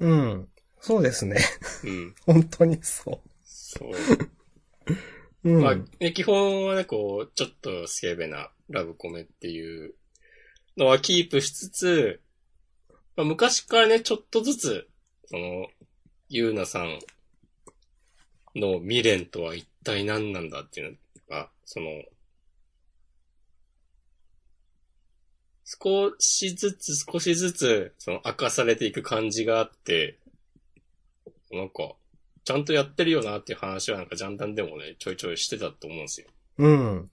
[0.00, 0.48] うん。
[0.80, 1.36] そうですね。
[1.84, 2.14] うん。
[2.26, 3.90] 本当にそそう。
[3.90, 3.94] う。
[5.50, 5.62] うん。
[5.62, 9.94] まあ、ね、基本はね、こう、ちょっとスケベなラブコメっていう
[10.76, 12.20] のはキープしつつ、
[13.16, 14.88] まあ、昔からね、ちょっとずつ、
[15.26, 15.68] その、
[16.28, 16.98] ゆうなさん
[18.54, 20.96] の未練とは一体何なんだっていうの
[21.28, 22.02] が、その、
[25.68, 30.16] 少しずつ少しずつ、その明かされていく感じがあって、
[31.50, 31.96] なんか、
[32.44, 36.28] ちゃんとやってるよなっていう話はなんかジャンダンでもね、ちょいちょいしてたと思うんですよ。
[36.58, 37.10] うん。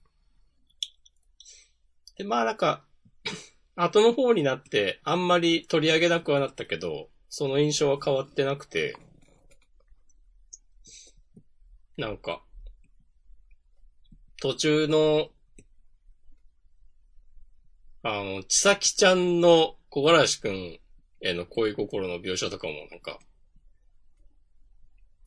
[2.16, 2.84] で、まあなんか、
[3.74, 8.96] 後の方になって、あんまり取り上げなくはなったけど、その印象は変わってなくて、
[11.96, 12.44] なんか、
[14.40, 15.30] 途中の、
[18.06, 20.78] あの、ちさきちゃんの小柄しくん
[21.22, 23.18] への恋心の描写とかもなんか、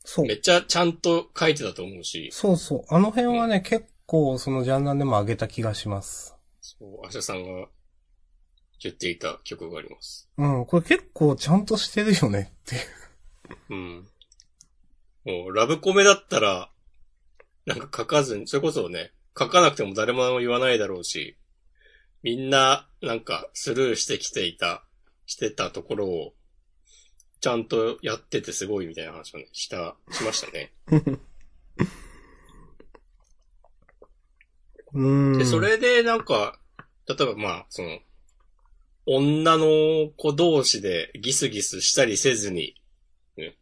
[0.06, 0.36] そうめ。
[0.36, 2.86] っちゃちゃんと書いてたと思うし、そうそう。
[2.90, 6.36] あの辺はね、結構そのジャンルでも上げた気がします。
[6.62, 7.68] そう、アシャさんが
[8.80, 10.30] 言っていた曲があります。
[10.38, 12.82] うん、これ結構ちゃんとしてるよねっていう。
[13.72, 14.08] うん。
[15.26, 16.70] もう、ラブコメだったら、
[17.66, 21.38] なんか書かずに、それこそね、書かなくても誰も言わないだろうし、
[22.24, 24.84] みんな、なんか、スルーしてきていた、
[25.26, 26.34] してたところを、
[27.40, 30.74] ちゃんとやっててすごいみたいな話をね、した、しましたね。
[34.94, 35.38] うん。
[35.38, 36.60] で、それでなんか、
[37.08, 38.00] 例えばまあ、その、
[39.06, 42.76] 女の子同士でギスギスしたりせずに、
[43.38, 43.56] ね、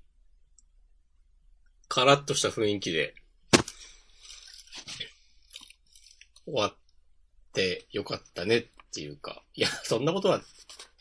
[1.87, 3.13] カラッとした雰囲気で、
[6.45, 6.75] 終わっ
[7.55, 10.41] てよかったねっていうか、いや、そんなことは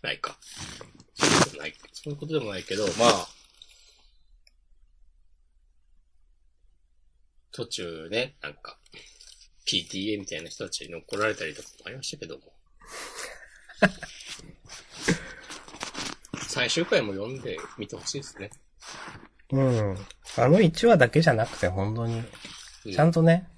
[0.03, 0.39] ないか。
[1.15, 3.29] そういうことでもない、そういうことでもないけど、まあ、
[7.53, 8.79] 途中ね、なんか、
[9.67, 12.43] PTA みたいな人たちに怒られたりとかもありましたけども。
[16.49, 18.51] 最終回も読んでみてほしいですね。
[19.51, 19.97] うん。
[20.37, 22.23] あの1話だけじゃなくて本当に、
[22.87, 23.49] うちゃんとね、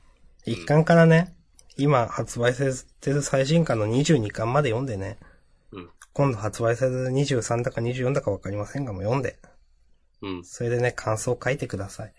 [0.44, 1.36] 一巻からね、
[1.76, 5.18] 今発売されてる最新巻の22巻まで読んでね、
[5.72, 9.38] うん今度発売される23だか24だかわかりませんがも読んで、
[10.22, 10.44] うん。
[10.44, 12.14] それでね、感想を書いてください。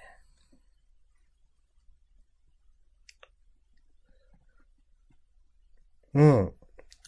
[6.13, 6.53] うん。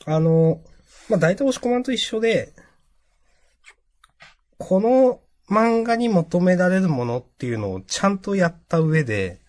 [0.05, 0.63] あの、
[1.09, 2.53] まあ、大体押し込まんと一緒で、
[4.57, 9.41] この漫画に求められるものっていうのをちゃんとやった上で、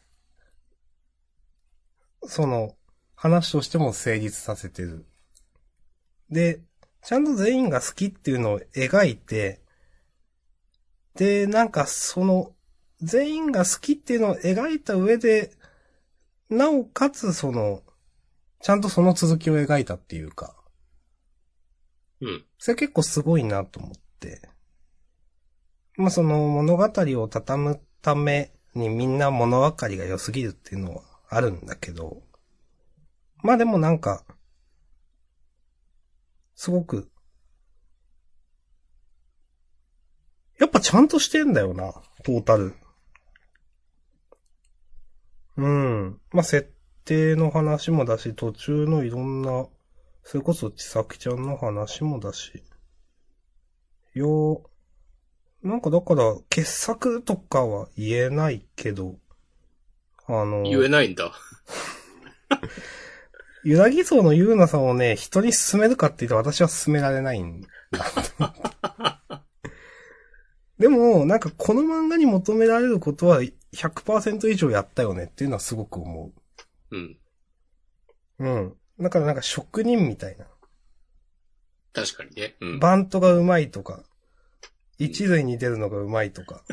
[2.24, 2.76] その、
[3.20, 5.04] 話としても成立させてる。
[6.30, 6.62] で、
[7.02, 9.60] ちゃんと全員が好きっていうのを描いて、
[11.16, 12.54] で、なんかその、
[13.02, 15.52] 全員が好きっていうのを描いた上で、
[16.48, 17.82] なおかつその、
[18.62, 20.56] ちゃんとその続きを描いたっていうか、
[22.22, 22.46] うん。
[22.56, 24.48] それ結構すごいなと思って。
[25.96, 32.22] まあその物語を畳むためにみんな物分かりが良すぎるっていうのはあるんだけど、
[33.42, 34.24] まあでもなんか、
[36.54, 37.10] すごく、
[40.58, 42.74] やっぱちゃんとしてんだよな、トータル。
[45.56, 46.20] うん。
[46.32, 46.72] まあ設
[47.04, 49.66] 定の話もだし、途中のいろんな、
[50.22, 52.62] それこそちさきちゃんの話もだし。
[54.14, 54.62] よ
[55.62, 59.16] う、なんかだから、傑作とかは言えないけど、
[60.26, 61.32] あの、言えないんだ。
[63.64, 67.68] ゆらぎそうのゆうなさんをね、人に勧めるかって言ったら私は勧められないんだ。
[70.78, 76.32] でも、なんかこの漫画に求められることは100%以上やったよねっていうのはすごく思
[76.90, 77.18] うん。
[78.38, 78.44] う。
[78.44, 78.76] うん。
[78.98, 80.46] だからなんか職人みたいな。
[81.92, 82.56] 確かにね。
[82.60, 82.78] うん。
[82.78, 84.02] バントが上手いとか、
[84.98, 86.64] 一塁に出るのが上手いとか、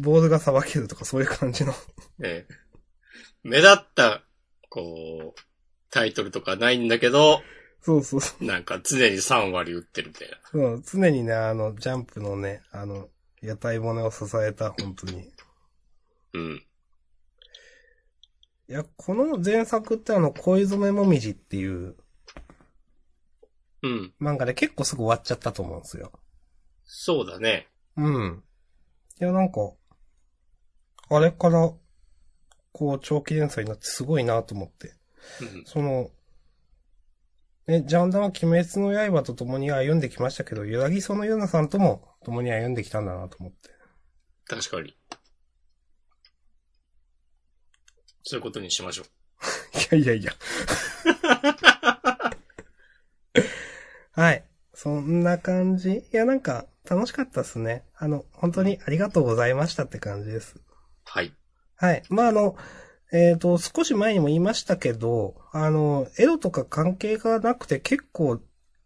[0.00, 1.74] ボールがさばけるとかそういう感じの。
[2.22, 2.54] ええ
[3.42, 4.24] 目立った、
[4.68, 5.47] こう、
[5.90, 7.42] タイトルとかないんだけど、
[7.80, 10.36] そうそうそなんか常に3割打ってるみたいな。
[10.52, 10.72] う。
[10.74, 13.08] うん常にね、あの、ジャンプのね、あの、
[13.40, 15.30] 屋台骨を支えた、本当に。
[16.34, 16.62] うん。
[18.68, 21.96] いや、この前作ってあの、恋染めもみじっていう
[23.82, 24.14] うん。
[24.20, 26.12] 漫画で結構すぐ終わっちゃったと思うんですよ。
[26.84, 27.68] そうだね。
[27.96, 28.42] うん。
[29.20, 29.72] いや、なんか、
[31.10, 31.72] あれから、
[32.72, 34.94] こう、長期連載になってすごいなと思って。
[35.40, 35.64] うん。
[35.66, 36.10] その、
[37.66, 43.70] ね、ジャンダンは鬼滅の刃と共に歩んできましたけど、ゆらぎそのゆなさんとも共に歩んできたんだなと思って。
[44.46, 44.96] 確かに。
[48.22, 49.06] そういうことにしましょう。
[49.96, 50.32] いやいやいや。
[54.12, 54.44] はい。
[54.74, 56.04] そんな感じ？
[56.12, 57.84] いや、なんか、楽しかったですね。
[57.94, 60.56] あの、本当にありがとうございましたって感じです。
[61.04, 61.34] はい。
[61.76, 62.02] はい。
[62.08, 62.56] まあ、あの、
[63.12, 68.40] えっ、と、少し前にも言いましたけど、あの、エロとか関係がなくて結構、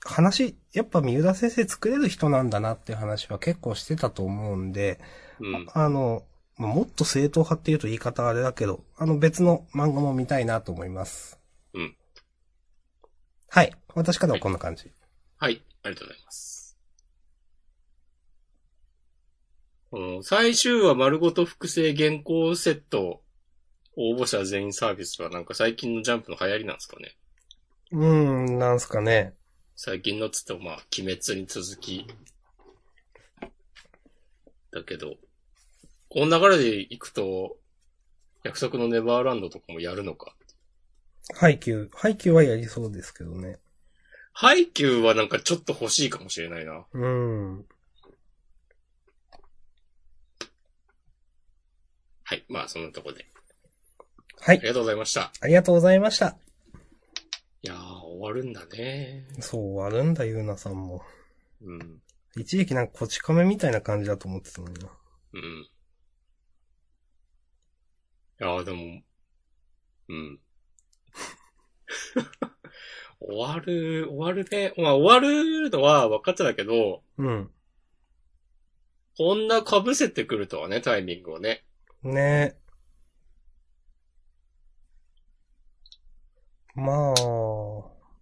[0.04, 5.00] 話、やっぱ三浦先生作れる人なんだなっていう話は結構してたと思うんで、
[5.40, 5.66] うん。
[5.72, 6.24] あの、
[6.56, 11.38] まあもっと正統派っていうと言い方はあれだけど、あの別の漫画も見たいなと思います。
[11.74, 11.96] うん。
[13.48, 13.72] はい。
[13.94, 14.90] 私からはこんな感じ。
[15.38, 15.62] はい。
[15.82, 16.78] ありがとうございます。
[19.90, 23.20] この最終話丸ごと複製原稿セット
[23.96, 27.14] 応募者全員サービスはなんか最近のジャンプの流行りなんですかね？
[27.92, 29.34] うーん、なんすかね。
[29.76, 32.06] 最近のっつってもまあ、鬼滅に続き。
[34.70, 35.16] だけど、
[36.08, 37.56] この流れで行くと、
[38.44, 40.34] 約束のネバーランドとかもやるのか？
[41.34, 43.58] ハイキュー、ハイキューはやりそうですけどね。
[44.32, 46.86] ハイキューはなんかちょっと欲しいかもしれないな。
[46.92, 47.66] うん。
[52.24, 52.44] はい。
[52.48, 53.26] まあ、そんなとこで。
[54.44, 54.58] はい。
[54.58, 55.30] ありがとうございました。
[55.40, 56.36] ありがとうございました。
[57.62, 59.24] いやー、終わるんだね。
[59.38, 61.02] そう、終わるんだ、ゆうなさんも。
[61.62, 62.00] うん。
[62.34, 64.90] 一時期なんかこち亀みたいな感じだと思ってたのにな。
[65.34, 65.42] うん。
[65.42, 65.70] い
[68.40, 69.02] やー、でも、
[70.08, 70.40] うん。
[73.20, 74.74] 終わる、終わるね。
[74.76, 77.48] まあ、終わるのは分かってたけど、うん。
[79.16, 81.64] こんな被せてくるとはね、タイミングをね。
[82.02, 82.60] ね
[86.74, 87.14] まあ、う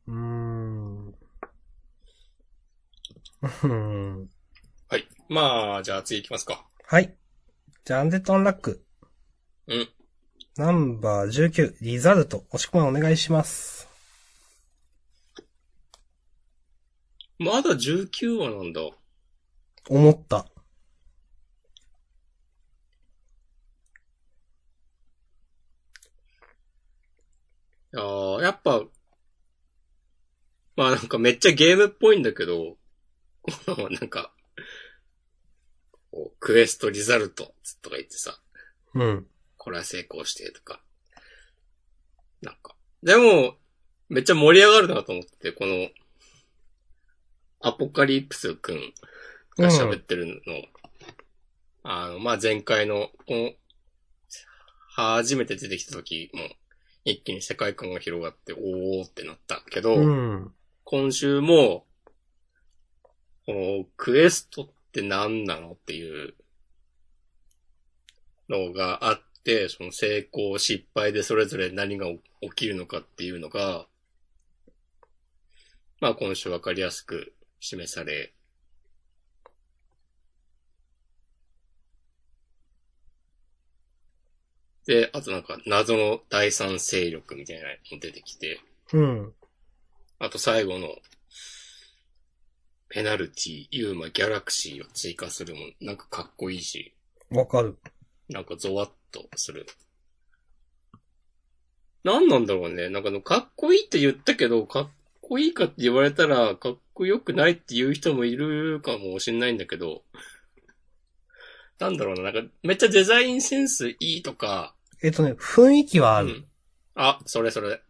[0.09, 1.15] ーん。
[3.63, 4.31] う ん
[4.89, 5.09] はい。
[5.29, 6.67] まあ、じゃあ次行きますか。
[6.85, 7.17] はい。
[7.85, 8.85] じゃあ、アンデッドアンラック。
[9.69, 9.89] うん。
[10.57, 12.45] ナンバー19、リザルト。
[12.51, 13.89] 押し込まんお願いします。
[17.39, 18.83] まだ19話なんだ。
[19.89, 20.47] 思った。
[27.93, 28.83] いやーやっぱ、
[30.77, 32.77] まあなんかめっちゃゲームっぽいんだけど、
[33.43, 34.33] こ のなんか、
[36.11, 38.41] こうクエストリザルトとか言ってさ、
[38.95, 39.27] うん。
[39.57, 40.83] これは成功してとか。
[42.41, 42.77] なんか。
[43.03, 43.59] でも、
[44.09, 45.89] めっちゃ盛り上がるなと思ってて、この、
[47.61, 48.95] アポカリプスくん
[49.59, 50.63] が喋ってるの、
[51.83, 53.53] あの、まあ、前回の、この、
[54.93, 56.41] 初めて出てきた時も、
[57.05, 60.55] 一気に世界観が広がって、おーってなったけど、うん。
[60.85, 61.87] 今週も、
[63.47, 66.35] このクエストって何なのっていう
[68.49, 72.21] のがあって、その成功、失敗でそれぞれ何が起
[72.55, 73.87] きるのかっていうのが、
[76.01, 78.33] まあ今週わかりやすく示され、
[84.91, 88.59] で、あとなんか謎の第三勢力みたいなのも出てきて、
[88.93, 89.33] うん。
[90.19, 90.89] あと最後の、
[92.89, 96.93] ペナルティ、ユーマ、ギャラクシーを追加するもん、なんかかっこいいし、
[97.31, 97.79] わかる。
[98.29, 99.65] なんかゾワッとする。
[102.03, 102.89] なんなんだろうね。
[102.89, 104.89] なんかあの、かっこいいって言ったけど、かっ
[105.21, 110.03] こいいかって言われたら、かっこよくないって言う人もいるかもしんないんだけど、
[111.79, 116.29] なんだろうな、なんか、めっちゃデザインセンスいいとか、えっとね、雰囲気はある。
[116.29, 116.47] うん。
[116.95, 117.83] あ、それそれ。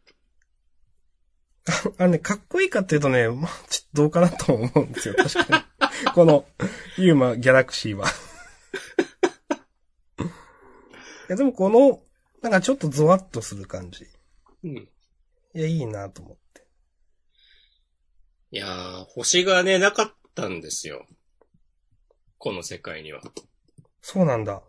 [1.98, 5.14] あのね、かっこいいかっていうとね、まあ、ちょっとどうかなと思うんですよ。
[5.16, 5.64] 確かに。
[6.14, 6.46] この、
[6.96, 8.06] ユーマ、ギャラクシーは。
[10.18, 10.22] い
[11.28, 12.02] や、でもこの、
[12.42, 14.06] なんかちょっとゾワッとする感じ。
[14.64, 14.76] うん。
[14.76, 14.88] い
[15.54, 16.66] や、いいなと思って。
[18.52, 21.06] いやー、星がね、なかったんですよ。
[22.38, 23.20] この世界には。
[23.20, 23.22] っ
[24.00, 24.62] そうなんだ。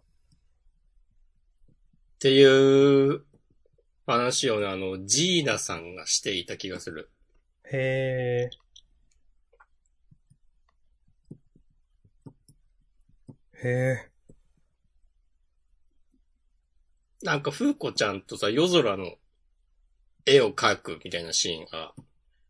[2.21, 3.23] ていう
[4.05, 7.09] 話をね、あの、ジーナさんがしていた気がする。
[7.65, 8.47] へ
[13.63, 13.67] え。
[13.67, 14.11] へえ。
[17.23, 19.15] なんか、風子ちゃんとさ、夜空の
[20.27, 21.95] 絵を描くみたいなシーンが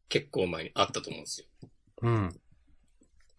[0.09, 1.47] 結構前にあったと思うんですよ。
[2.01, 2.41] うん。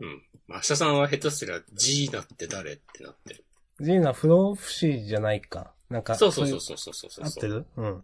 [0.00, 0.22] うん。
[0.48, 3.44] まあ、明日さんは下手すりゃジーナって誰ってなってる。
[3.80, 5.74] ジーナ、不老不死じゃないか。
[5.92, 7.66] なんか、そうそうそういそうそうそう合ってる？
[7.76, 8.02] うん。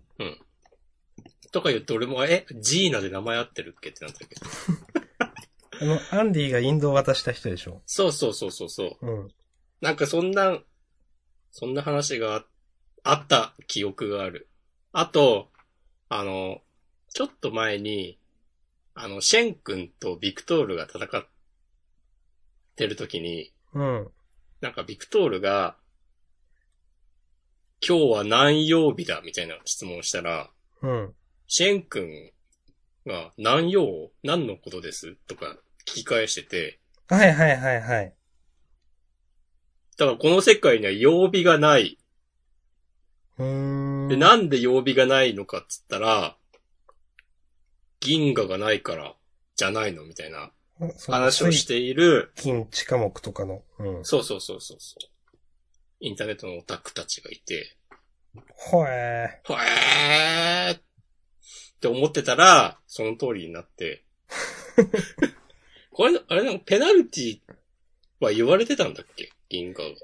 [1.50, 4.40] とか言って俺も、え、ジーナで名前合ってるっけってなったけど。
[5.80, 7.82] あの、アンディがインドを渡した人でしょ。
[7.86, 9.06] そうそうそうそうそう。
[9.06, 9.34] うん。
[9.80, 10.58] なんかそんな、
[11.50, 12.44] そんな話があ
[13.04, 14.48] あった記憶がある。
[14.92, 15.50] あと、
[16.10, 16.60] あの、
[17.14, 18.18] ちょっと前に、
[18.94, 21.26] あの、シェン君とビクトールが戦っ
[22.76, 24.10] てる時に、うん。
[24.60, 25.76] なんかビクトールが、
[27.86, 30.50] 今日は何曜日だみたいな質問をしたら、
[30.82, 31.14] うん。
[31.46, 32.32] シェン君
[33.06, 35.56] が何曜何のことですとか
[35.86, 38.14] 聞き返してて、はいはいはいはい。
[39.96, 41.98] だからこの世界には曜日がない。
[43.38, 44.08] うーん。
[44.08, 46.36] で、なんで曜日がないのかっつったら、
[48.00, 49.14] 銀河がないから、
[49.56, 50.50] じゃないのみたいな
[51.06, 53.62] 話をしている、金地下木とかの。
[53.78, 54.04] うん。
[54.04, 55.17] そうそうそうそうそう。
[56.00, 57.76] インターネットのオタクたちがいて、
[58.54, 60.80] ほえほえーっ
[61.80, 64.04] て思ってたら、その通りになって。
[65.90, 67.40] これ、あれなんかペナルティ
[68.20, 69.30] は言われてたんだっけ？
[69.48, 69.94] 銀河が。
[69.94, 69.98] ー。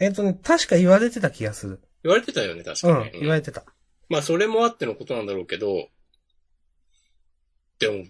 [0.00, 1.80] えっ、とね、確か言われてた気がする。
[2.02, 3.64] 言われてたよね、確うんかに。、言われてた。
[4.08, 5.88] まあそれもあってのことなんだろうけど、
[7.78, 8.04] でも、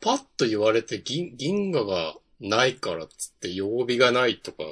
[0.00, 4.64] パッと言われて銀、銀河がないからっつって曜日がないとか、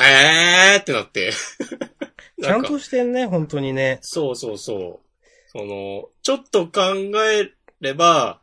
[0.00, 1.32] えーってなって。
[2.42, 3.98] ちゃんとしてんね、本当にね。
[4.02, 5.12] そうそうそう。
[5.50, 6.94] その、ちょっと考
[7.30, 8.40] えれば、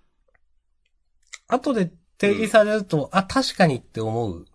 [1.47, 4.45] 後で定義されると、あ、確かにって思う。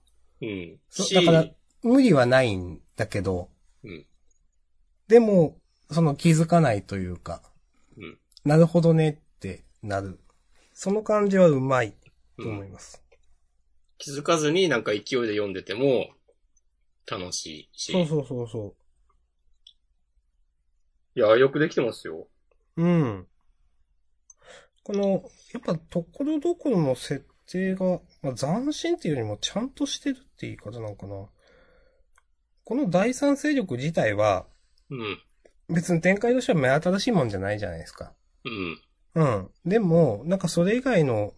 [0.41, 0.79] うん。
[0.91, 1.47] しそうだから、
[1.83, 3.51] 無理はないんだけど、
[3.83, 4.07] うん。
[5.09, 7.43] でも、その気づかないというか、
[7.97, 8.19] うん。
[8.45, 10.21] なるほどねってなる。
[10.73, 11.93] その感じはうまい
[12.39, 13.03] とうん思います。
[13.99, 16.11] 気づかずになんか勢いで読んでても、
[17.11, 17.93] 楽しいし。
[17.93, 18.75] そうそうそうそ
[21.17, 22.29] いや、よくできてますよ。
[22.77, 22.83] う。
[22.83, 23.27] うん。
[24.83, 31.27] この、やっぱところどころの設定が、まあ、斬新っていうよりもちゃんとしてるって言い方なのかな。
[32.65, 34.47] この第三勢力自体は、
[34.91, 35.19] うん。
[35.69, 38.13] 別に展開としては目新しいもんじゃないじゃないですか。
[38.45, 38.81] うん。
[39.15, 39.51] うん。
[39.65, 41.33] でも、なんかそれ以外の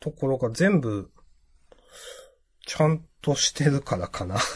[0.00, 1.10] ところが全部、
[2.66, 4.38] ちゃんとしてるからかな。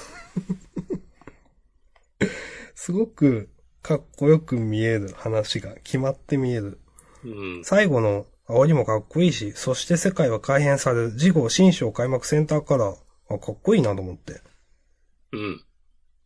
[2.75, 3.49] すごく
[3.83, 6.81] かっこよく見える話が決まって見える。
[7.25, 7.65] うん。
[7.65, 11.13] 最後の煽りもかっこいいし、そして世界は改変される。
[11.13, 12.97] 次号新章開幕センターカラー。
[13.29, 14.41] あ、かっこいいなと思って。
[15.33, 15.65] うん。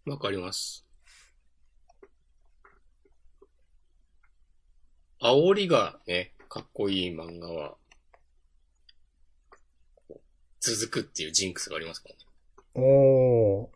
[0.06, 0.86] わかります。
[5.20, 7.76] 煽りがね、かっこいい漫画は、
[10.60, 12.19] 続くっていうジンクスがありますからね。
[12.74, 13.68] おー。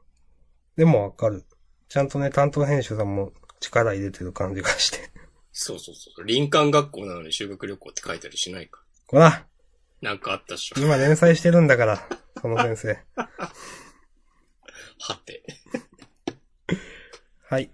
[0.76, 1.44] でもわかる。
[1.88, 5.10] ちゃんとね、担当編集さんも力入れてる感じがして。
[5.52, 6.24] そうそうそう。
[6.26, 8.82] 林間学校なのに修学旅行って書いたりしないか。
[9.06, 9.46] ほら
[10.00, 10.80] なんかあったっしょ。
[10.80, 12.08] 今連載してるんだから、
[12.40, 12.98] その先生。
[13.16, 15.42] はて。
[17.48, 17.70] はい。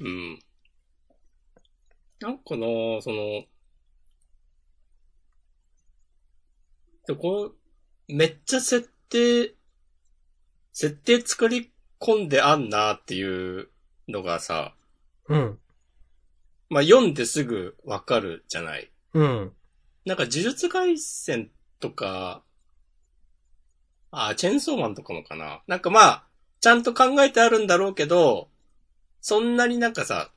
[0.00, 0.38] うん。
[2.20, 2.66] なんかな
[3.00, 3.44] その、
[7.06, 7.52] でこ
[8.08, 9.54] の、めっちゃ設定、
[10.78, 13.22] 設定作り込んであんなってい
[13.60, 13.70] う
[14.08, 14.74] のがさ、
[15.26, 15.58] うん。
[16.68, 18.90] まあ、読んですぐわかるじゃない？
[19.14, 19.52] うん。
[20.04, 21.48] なんか呪術廻戦
[21.80, 22.42] とか、
[24.10, 25.62] あ、チェーンソーマンとかもかな。
[25.66, 26.24] なんかまあ、
[26.60, 28.50] ちゃんと考えてあるんだろうけど、
[29.22, 30.30] そんなになんかさ、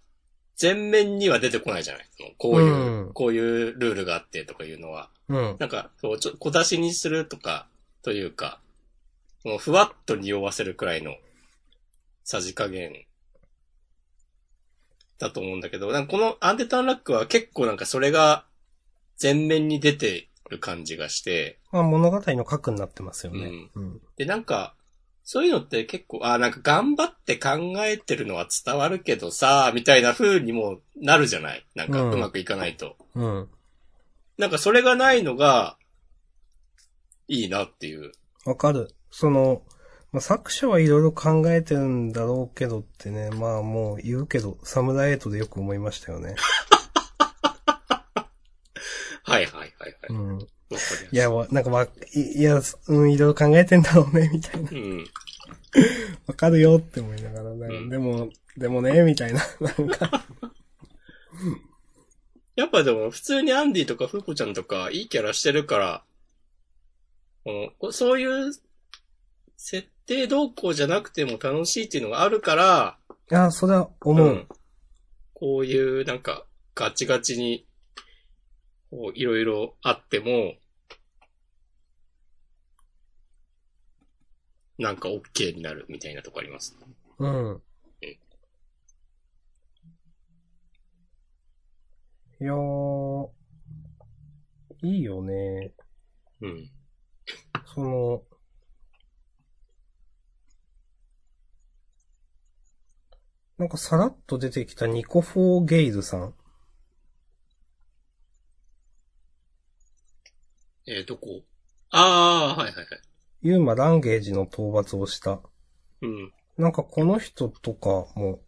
[0.56, 2.08] 全面には出てこないじゃない？
[2.18, 5.10] そのこういう、うんこういうルールがあってとかいうのは。
[5.28, 5.58] うん。
[5.60, 7.68] なんか、そう、ちょ、小出しにするとか、
[8.04, 8.62] というか、
[9.42, 11.16] そのふわっと匂わせるくらいの、
[12.24, 13.06] さじ加減、
[15.18, 18.46] だと思うんだけど、なんかこのアンデタンラックは結構なんかそれが、
[19.18, 23.52] 全面に出てる感じがして、まあ物語の核になってますよね。
[23.76, 24.02] うん。
[24.16, 24.76] で、なんか、
[25.26, 31.66] そういうのって結構、あ、なんか頑張って考えてるのは伝わるけどさ、みたいな風にもなるじゃない？
[31.76, 32.96] なんかうんうまくいかないと。
[33.14, 33.50] うん。
[34.38, 35.78] なんかそれがないのが、
[37.28, 38.14] いいなっていう。
[38.46, 38.96] わかる。
[39.12, 39.62] その、
[40.12, 46.36] まあ、作者はいろいろ考えてるんだろうけどってね、まあもう言うけど、サムライエイトでよく思いましたよね。
[49.24, 49.76] はいはいはいはい。
[50.10, 50.40] うん。
[50.40, 50.46] い
[51.16, 54.70] や、わなんかまあ、いいや、うん、いろいろ考えてんだろうね、みたいな。
[54.72, 55.06] うん。
[56.28, 59.42] わかるよって思いながら、なんかうんでも、でもね、みたいな。
[59.60, 60.26] なんか、
[62.56, 66.04] やっぱでも普通にアンディとかフーコちゃんとかいいキャラしてるから、
[67.46, 68.52] このこそういう
[69.70, 72.98] 設定動向じゃなくても楽しいっていうのがあるから、
[73.30, 74.48] いや、それは思う。
[75.36, 77.68] こういうなんかガチガチに、
[78.90, 80.56] こういろいろあっても、
[84.80, 86.76] なんか OK になるみたいなとこあります。
[87.20, 87.62] うん。
[92.42, 93.30] いやー、
[94.82, 95.74] いいよね。
[96.42, 96.72] うん。
[97.76, 98.24] その、
[103.60, 106.34] なんかさらっと出てきたニコフォーゲイズさん。
[110.88, 111.44] えー、どこ？
[111.92, 112.86] ああ、はいはいはい。
[113.42, 115.42] ユーマランゲージの討伐をした。
[116.02, 116.32] うん。
[116.58, 118.40] なんかこの人とかも、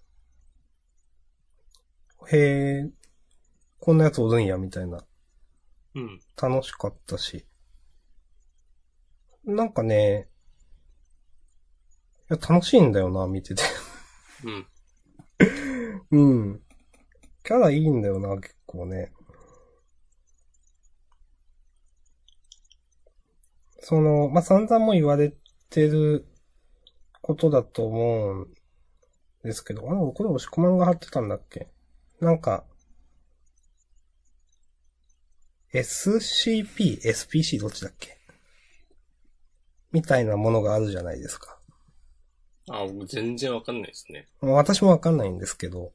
[2.31, 2.37] へ
[2.85, 2.89] え、
[3.79, 5.03] こんなやつおるんや、みたいな。
[5.93, 6.21] うん。
[6.41, 7.45] 楽しかったし。
[9.43, 10.29] なんかね、
[12.29, 13.63] いや、楽しいんだよな、見てて。
[14.45, 14.67] うん。
[16.11, 16.61] うん。
[17.43, 19.11] キャラいいんだよな、結構ね。
[23.79, 25.33] その、まあ、散々も言われ
[25.69, 26.27] てる
[27.21, 28.53] ことだと思うん
[29.43, 31.67] ですけど、あれ、これ押し込まんが貼ってたんだっけ？
[32.19, 32.65] なんか、
[35.73, 38.17] SCP、SPC どっちだっけ？
[39.93, 41.60] みたいなものがあるじゃないですか。
[42.69, 44.27] あ、僕全然わかんないですね。
[44.41, 45.93] 私もわかんないんですけど。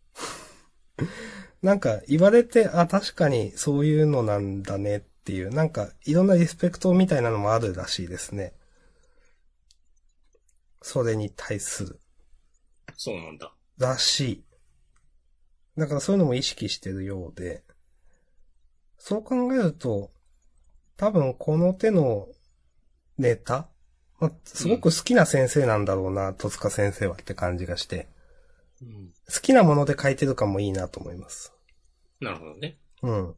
[1.62, 8.52] なんか言われて、あ、確かにそういうのなんだねっていう、なんかいろんなリスペクトみたいなのもあるらしいですね。
[10.82, 12.00] それに対する。
[12.96, 13.52] そうなんだ。
[13.78, 14.44] らしい。
[15.76, 17.62] だからそういうのも意識してるようで、
[18.98, 20.10] そう考えると、
[20.96, 22.28] 多分この手の
[23.18, 23.68] ネタ、
[24.18, 28.08] まあ、すごく好きな先生なんだろうな、戸塚先生はって感じがして、
[28.82, 29.12] うん。
[29.32, 31.52] 好きなもので書いてる感もいいなと思います。
[32.20, 32.78] なるほどね。
[33.02, 33.34] うん。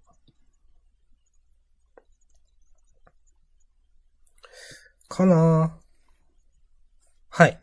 [5.08, 5.78] かな
[7.30, 7.60] はい。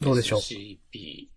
[0.00, 1.31] どうでしょう ?CP。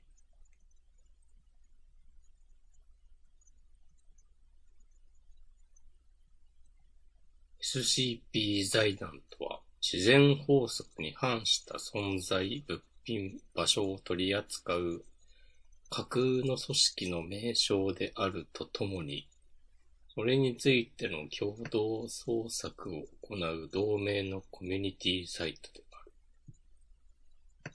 [7.80, 15.06] SCP 財団とは、自然法則に反した存在、物品、場所を取り扱う
[15.90, 19.30] 架空の組織の名称であるとともに、
[20.14, 27.74] それについての共同創作を行う同盟のコミュニティサイトである。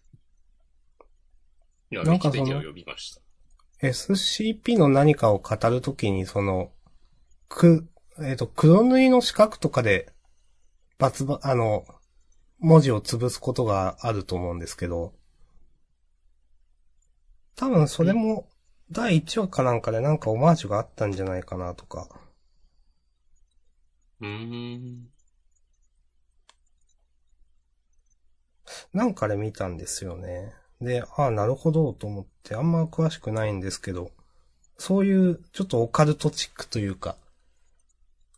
[1.91, 3.21] 今、ウィなんかそのキペディアを呼びました。
[3.83, 6.73] SCP の何かを語るときに、その、
[7.49, 7.89] く、
[8.23, 10.13] えっ、と、黒塗りの四角とかで、
[10.99, 11.87] バツバ、あの、
[12.59, 15.15] 文字を潰すことがあると思うんですけど、
[17.57, 18.49] 多分それも、
[18.91, 22.09] 第1話かなんかでなんかオマージュがあったんじゃないかなとか。
[24.21, 25.09] うーん。
[28.93, 30.53] なんかで見たんですよね。
[30.81, 34.11] で、ああ、なるほどと思って、あんま詳しくないんですけど、
[34.79, 37.17] そういうちょっとオカルトチックというか、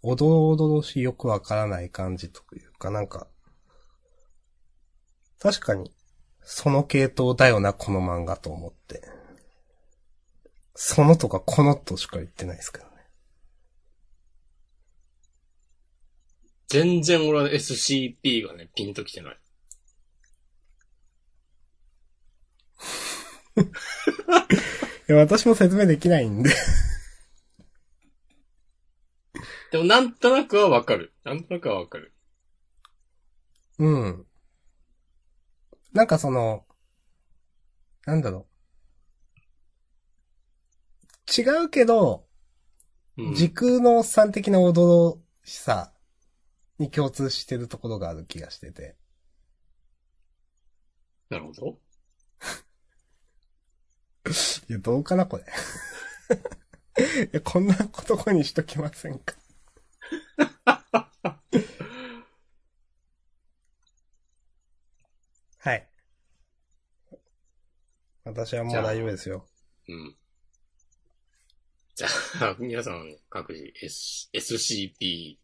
[0.02, 3.28] おどろおどろしいよくわからない感じというか、なんか、
[5.38, 5.92] 確かに、
[6.42, 9.02] その系統だよな、この漫画と思って。
[10.74, 12.90] そのとかこのとしか言ってないですけどね。
[16.68, 19.38] 全然俺は SCP がね、ピンときてない。
[25.08, 26.50] いや、私も説明できないんで。
[29.72, 31.14] でもなんとなくはわかる。
[31.24, 32.12] なんとなくはわかる。
[33.78, 34.26] うん。
[35.94, 36.66] なんかその、
[38.04, 38.46] なんだろ
[41.26, 41.40] う。
[41.40, 42.26] 違うけど、
[43.16, 45.90] うん、時空のおっさん的な驚しさ
[46.78, 48.96] に共通してるところがある気がしてて。
[51.30, 51.78] なるほど。
[54.68, 55.44] いや、どうかな、これ。
[57.24, 59.34] いや、こんなとこにしときませんか。
[65.58, 65.88] はい。
[68.24, 69.46] 私はもう大丈夫ですよ。
[69.88, 70.16] うん。
[71.94, 72.08] じゃ
[72.40, 75.38] あ、皆さん各自 S SCP っ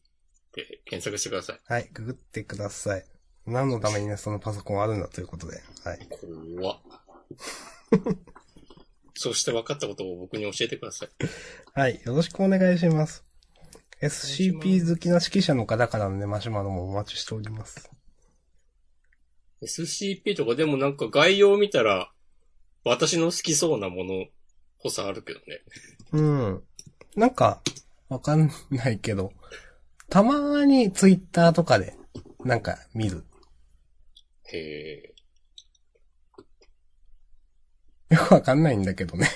[0.52, 1.60] て検索してください。
[1.66, 3.04] はい、ググってください。
[3.46, 5.60] 何のためにね、そのパソコンあるんだということで。
[5.84, 6.08] はい。
[6.56, 6.80] 怖っ。
[9.14, 11.08] そして分かったことを僕に教えてください。
[11.74, 13.27] はい、よろしくお願いします。
[14.00, 17.90] SCP 好きな指揮者の方からのね、マシュマロもお待ちしております。
[19.62, 22.12] SCP とかでもなんか概要を見たら、
[22.84, 24.26] 私の好きそうなもの
[24.78, 25.60] こそあるけどね。
[26.12, 26.62] うん。
[27.16, 27.60] なんか、
[28.08, 29.32] わかんないけど、
[30.08, 31.96] たまにツイッターとかで、
[32.44, 33.24] なんか見る。
[34.44, 35.14] へえ。
[38.10, 39.28] よくわかんないんだけどね。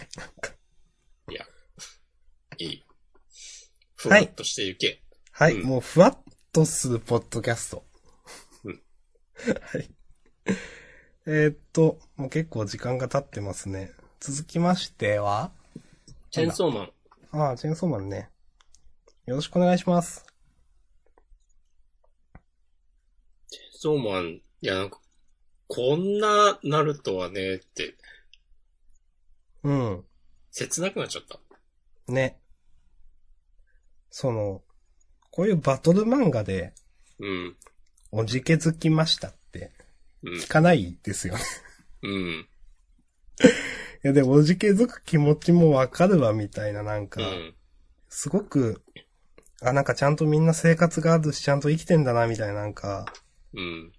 [2.59, 2.85] いい。
[4.03, 5.01] ふわっとしていけ。
[5.31, 6.19] はい、うんもうふわっ
[6.53, 7.85] とするポッドキャスト。
[8.65, 8.83] うん
[9.45, 9.91] はい。
[11.25, 13.93] えーっと、もう結構時間が経ってますね。
[14.19, 15.53] 続きましては？
[16.33, 16.93] チェンソーマン。
[17.31, 18.29] ああ、チェーンソーマンね。
[19.27, 20.27] よろしくお願いします。
[23.49, 25.01] チェンソーマン、いやなんか、
[25.69, 27.95] こんななるとはね、って、
[29.63, 30.05] うん。
[30.51, 31.39] 切なくなっちゃった。
[32.13, 32.42] ね。
[34.13, 34.61] その、
[35.31, 36.75] こういうバトル漫画で、
[37.19, 37.57] うん。
[38.13, 39.73] おじけづきましたって、
[40.23, 40.49] うん聞。
[40.49, 41.41] かないですよね。
[42.03, 42.49] うん。
[44.05, 47.55] いや、でも、おじけづく気持ちもわかるわ、みたいな、なんか、うん。
[48.11, 48.83] すごく、
[49.63, 53.07] あ、なんかちゃんとみんな生活があるし、ちゃんと生きてんだな、みたいな、なんか、
[53.55, 53.93] うん。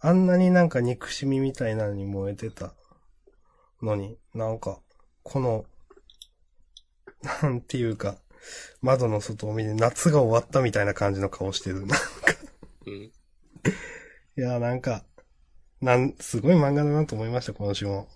[0.00, 2.74] あんなになんか憎しみみたいなのに燃えてた
[3.80, 4.80] のに、なんか、
[5.22, 5.66] この、
[7.42, 8.18] なんていうか、
[8.80, 11.80] 窓の外を見て夏が終わったみたいな感じの顔してる。
[11.80, 11.96] なんか、
[12.86, 12.94] うん。
[12.94, 13.12] い
[14.40, 15.04] や、なんか、
[15.80, 18.08] なん、すごい漫画だなと思いました、今週も。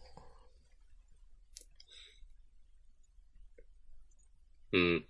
[4.72, 5.06] うん。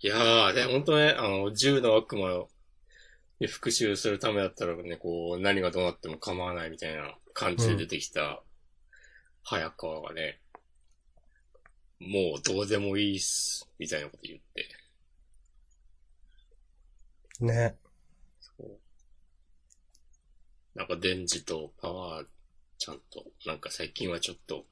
[0.00, 2.46] いやー、で、本当ね、あの、銃の悪魔
[3.40, 8.42] に復讐するためだったらね、こう、何がどうなっても構わないみたいな感じで出てきた、
[9.42, 10.40] 早川がね、
[12.00, 14.68] もうどうでもいいっす、みたいなこと言って。
[17.40, 17.76] ね。
[18.40, 18.78] そう
[20.74, 22.26] なんか、デンジとパワー、
[22.78, 24.64] ちゃんと、なんか最近はちょっと、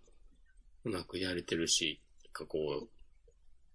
[0.85, 2.89] うまくやれてるし、なんかこ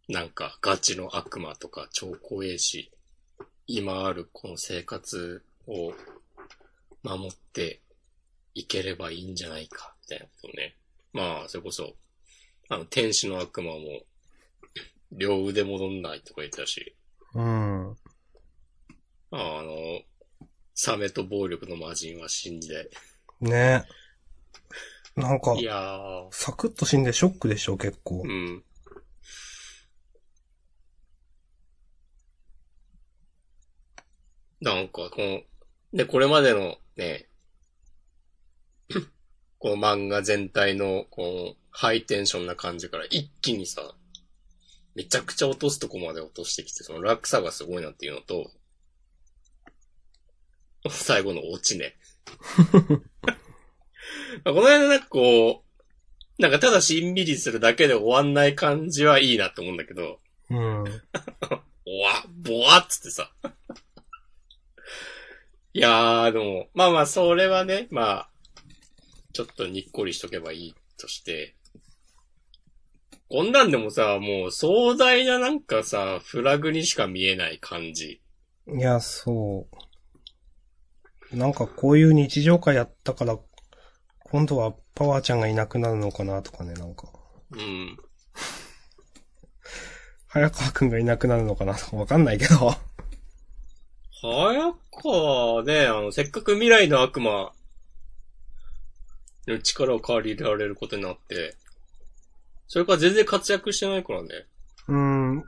[0.08, 2.91] う、なんかガチの悪魔とか超怖えし、
[3.68, 5.93] 今あるこの生活を
[7.04, 7.82] 守って
[8.54, 10.76] いければいいんじゃないか、みたいなことをね。
[11.14, 11.95] まあ、それこそ、
[12.72, 13.80] あの、天使の悪魔も、
[15.11, 16.95] 両腕戻んないとか言ってたし、
[17.36, 17.97] うん。
[19.30, 19.74] まあ、あの、
[20.74, 22.89] サメと暴力の魔人は死んで、
[23.41, 23.84] ね。
[25.17, 28.28] なんかい、やー、サクッと死んでショックでしょ、結構う。
[28.30, 28.63] ん。
[34.61, 35.41] なんか、この、
[35.91, 37.28] で、これまでのね、
[39.62, 43.93] この漫画全体の、この、ハイテンションな感じから一気にさ、
[44.95, 48.49] めちゃくちゃ落とすとこまで落としてきて、その落差がすごいなっていうのと、
[50.89, 51.93] 最後のオチね。
[54.43, 55.64] この辺なんかこ
[56.39, 60.84] う、なんかただしんみりするだけで終わんない感じはいいなって思うんだけど、うん。
[61.86, 63.32] おわ、ぼわっつってさ。
[65.74, 68.30] いやー、でも、まあまあ、それはね、まあ、
[69.34, 71.55] ちょっとにっこりしとけばいいとして、
[73.29, 78.21] こんなんでもさ、もう壮大ななんかさ、フラグにしか見えない感じ。
[78.67, 79.67] いや、そ
[81.32, 81.36] う。
[81.36, 83.39] なんかこういう日常会やったから、
[84.23, 87.07] 今度はパワーちゃんがいなくなるのかなとかね、なんか。
[87.51, 87.97] うん。
[90.27, 92.75] 早川くんがいなくなるのかなとかわかんないけど。
[94.21, 97.53] 早川ね、あの、せっかく未来の悪魔
[99.47, 101.55] の力を借りられることになって、
[102.67, 104.29] それから全然活躍してないからね。
[104.87, 105.43] うん。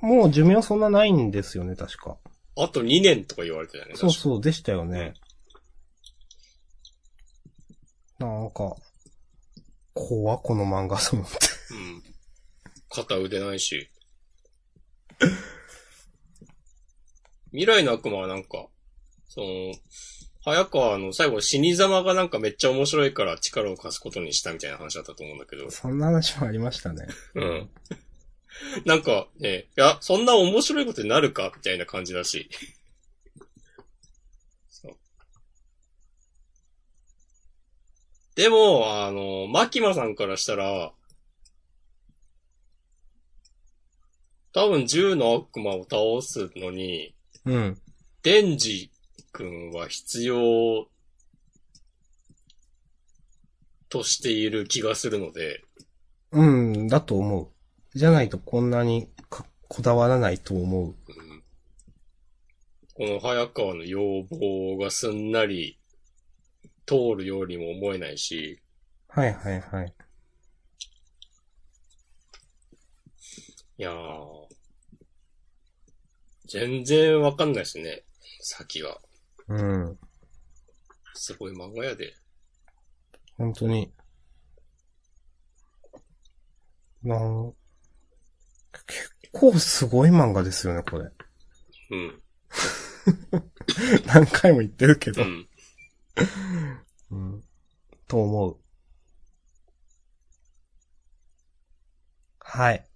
[0.00, 2.16] もう寿命そんなないんですよね、確か。
[2.56, 3.96] あと2年とか言われてたよね。
[3.96, 5.14] そうそう、でしたよね。
[8.18, 8.76] なんか、
[9.94, 11.38] 怖この漫画と思って。
[11.70, 12.02] うん。
[12.88, 13.90] 肩腕ないし。
[17.50, 18.66] 未来の悪魔はなんか、
[19.28, 19.46] その、
[20.44, 25.70] 早川の最後死に様がなんかめっちゃ面白いから力を貸すことにしたみたいな話だったと思うんだけど。
[25.70, 27.06] そんな話もありましたね。
[27.34, 27.70] うん。
[28.84, 32.50] なんかね、いや、そんな面白いことになるかみたいな感じだし。
[34.68, 34.96] そう。
[38.34, 40.92] でも、あの、マキマさんからしたら、
[44.52, 47.14] 多分銃の悪魔を倒すのに、
[47.44, 47.80] うん。
[48.22, 48.90] デンジ
[49.32, 50.86] 君は必要
[53.88, 55.64] としている気がするので、
[56.30, 57.48] うん、だと思う。
[57.94, 60.86] じゃないとこんなにかこだわらないと思う。
[60.86, 61.32] うん
[62.94, 65.80] この早川の要望がすんなり
[66.84, 68.60] 通るようにも思えないし、
[69.08, 69.94] はいはいはい。
[73.78, 73.94] いやー、
[76.46, 78.04] 全然わかんないですね、
[78.42, 78.98] 先が。
[79.48, 79.98] うん。
[81.14, 82.12] すごい漫画やで。
[83.38, 83.92] 本当に。
[87.02, 87.54] なん、
[88.86, 91.10] 結構すごい漫画ですよね、これ。
[91.90, 92.22] うん。
[94.06, 95.22] 何回も言ってるけど。
[95.22, 95.48] うん。
[97.10, 97.44] うん。
[98.06, 98.58] と思う。
[102.38, 102.86] はい。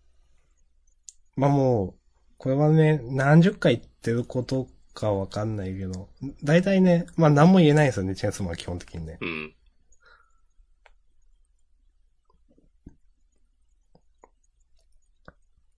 [1.37, 1.95] まあもう、
[2.37, 6.09] これはね、何十回言ってることかわかんないけど、
[6.43, 9.19] 大体ね、まあ何も言えないですよね、チェンソーマンは基本的にね。
[9.21, 9.55] うん。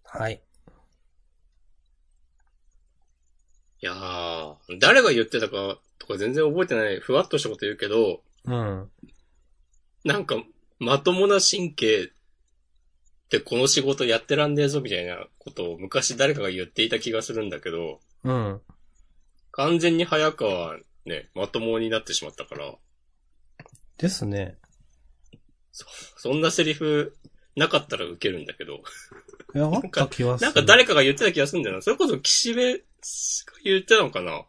[0.04, 0.40] はい。
[3.80, 8.90] いやー、誰が言ってたかとか全然覚えてない、ふわっとしたこと言うけど、うん。
[10.04, 10.36] なんか、
[10.78, 12.08] まともな神経っ
[13.30, 18.60] てこの仕事やってらんねえぞみたいなことを昔誰かが言っていた気がするんだけど、うん。
[19.58, 22.74] 完全に早川ね、まともになってしまったから、
[23.96, 24.56] ですね。
[25.72, 27.16] そんなセリフ
[27.56, 28.74] なかったらウケるんだけど、
[29.54, 30.46] いや、あった気はする。
[30.46, 31.82] なんか誰かが言ってた気がするんだよな。
[31.82, 32.80] それこそ岸辺が
[33.64, 34.44] 言ってたのかな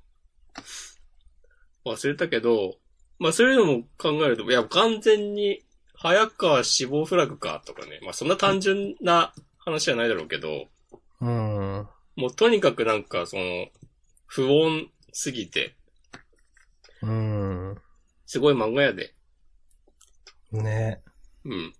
[1.85, 2.75] 忘れたけど、
[3.17, 5.63] まあそういうのも考えると、いや、完全に、
[5.95, 7.99] 早川死亡フラグかとかね。
[8.03, 10.67] まあそんな単純な話じゃないだろうけど、
[11.19, 11.87] うん。
[12.15, 13.69] もうとにかくなんかその、
[14.27, 15.75] 不穏すぎて、
[17.01, 17.77] うん。
[18.25, 19.13] すごい漫画やで。
[20.51, 21.01] ね
[21.45, 21.73] うん。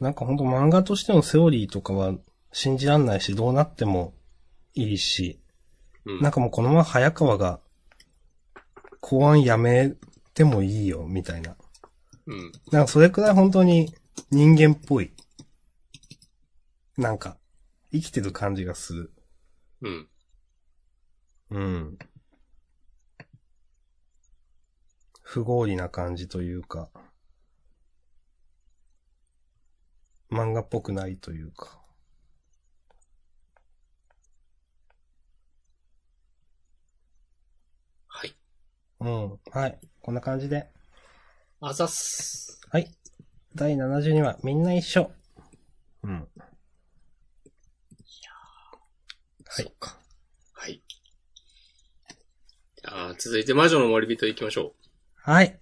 [0.00, 2.14] なんかほんと漫画としてのセオリーとかは
[2.52, 4.14] 信じらんないし、どうなっても
[4.74, 5.40] いいし、
[6.04, 6.20] うん。
[6.20, 7.60] なんかもうこのまま早川が、
[9.00, 9.94] 公安やめ
[10.34, 11.56] てもいいよ、みたいな。
[12.26, 12.52] うん。
[12.70, 13.94] なんかそれくらい本当に
[14.30, 15.12] 人間っぽい。
[16.96, 17.37] なんか、
[17.90, 19.12] 生きてる感じがする。
[19.82, 20.08] うん。
[21.50, 21.98] うん。
[25.22, 26.90] 不合理な感じというか、
[30.30, 31.80] 漫画っぽくないというか。
[38.06, 38.34] はい。
[39.00, 39.38] うん。
[39.50, 39.78] はい。
[40.02, 40.68] こんな感じで。
[41.60, 42.60] あざっす。
[42.70, 42.90] はい。
[43.54, 45.10] 第72話、みんな一緒。
[46.02, 46.28] うん。
[49.48, 49.98] はいそっか。
[50.52, 50.82] はい。
[52.76, 54.74] じゃあ、続いて魔女の森人行きましょ
[55.16, 55.58] はい。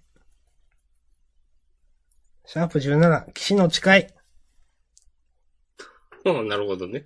[2.45, 4.01] シャープ17、騎士の誓い。
[6.25, 6.31] う。
[6.31, 7.05] うん、なるほどね。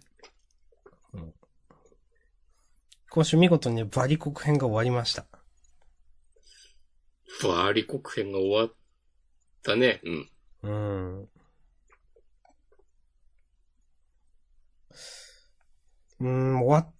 [3.13, 5.25] 今週見事にバリ国編が終わりました。
[7.43, 8.73] バーリ国編が終わっ
[9.63, 9.99] たね。
[10.05, 10.29] うん。
[10.63, 11.29] うん。
[16.21, 16.93] うーん、終わっ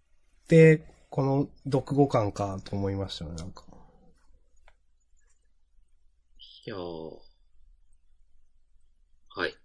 [0.48, 3.64] て、この読後感かと思いましたね、なんか。
[6.66, 7.20] いやー。
[9.30, 9.56] はい。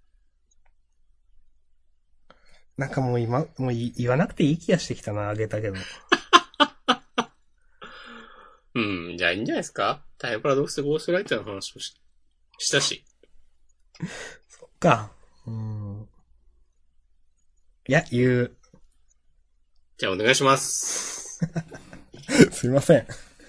[2.77, 5.77] なんかもう今、もうい言わなくていい気がしてきたな、あげたけど。
[8.75, 8.81] う
[9.15, 10.05] ん、じゃあいいんじゃないですか？
[10.19, 11.99] タイムパラドックスゴーストライターの話をし
[12.59, 13.07] したし。
[14.49, 15.11] そっか。
[15.47, 16.09] うん。
[17.89, 18.57] いや、言う。
[19.99, 21.41] じゃあお願いします。
[22.53, 23.07] すいません。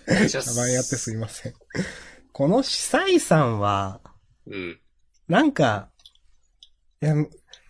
[0.07, 0.55] お願いします。
[0.55, 1.53] 茶番やってすいません。
[2.31, 3.99] この司祭さんは、
[4.45, 4.79] うん。
[5.27, 5.89] なんか、
[7.01, 7.15] いや、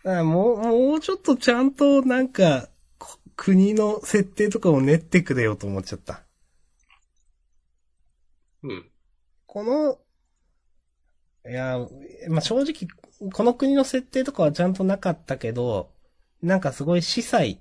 [0.05, 6.23] あもう、もうちょっとちゃんとなんか、こ国の設定とかを練ってくれよと思っちゃった。
[8.61, 8.91] うん。
[9.47, 9.97] この、
[11.49, 11.79] いや、
[12.27, 15.91] まあ、正直、この国の設定とかはちゃんとなかったけど、
[16.43, 17.59] なんかすごい司祭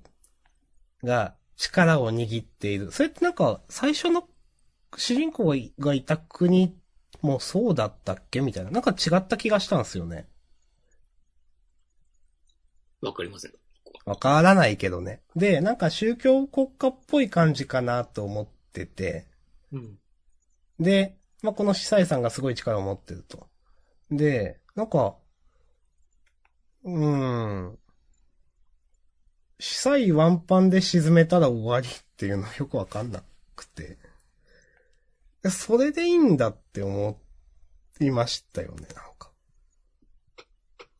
[1.03, 2.91] が力を握っている。
[2.91, 4.27] それってなんか、最初の
[4.95, 6.75] 主人公がいた国
[7.21, 8.41] もそうだったっけ？
[8.41, 8.71] みたいな。
[8.71, 10.27] なんか違った気がしたんですよね。
[13.01, 13.51] わかりません。
[14.05, 15.21] わからないけどね。
[15.35, 19.27] で、なんか宗教国家っぽい感じかなと思ってて。
[19.71, 19.99] うん。
[20.79, 23.47] で、まあ、この司祭さんがすごい力を持ってると。
[24.09, 25.15] で、なんか、
[26.83, 27.79] うーん。
[29.59, 33.23] 司祭ワンパンで沈めたら終わりっていうのはよくわかんな
[33.55, 33.97] くて。
[35.49, 37.19] それでいいんだって思
[37.99, 39.31] いましたよね、なんか。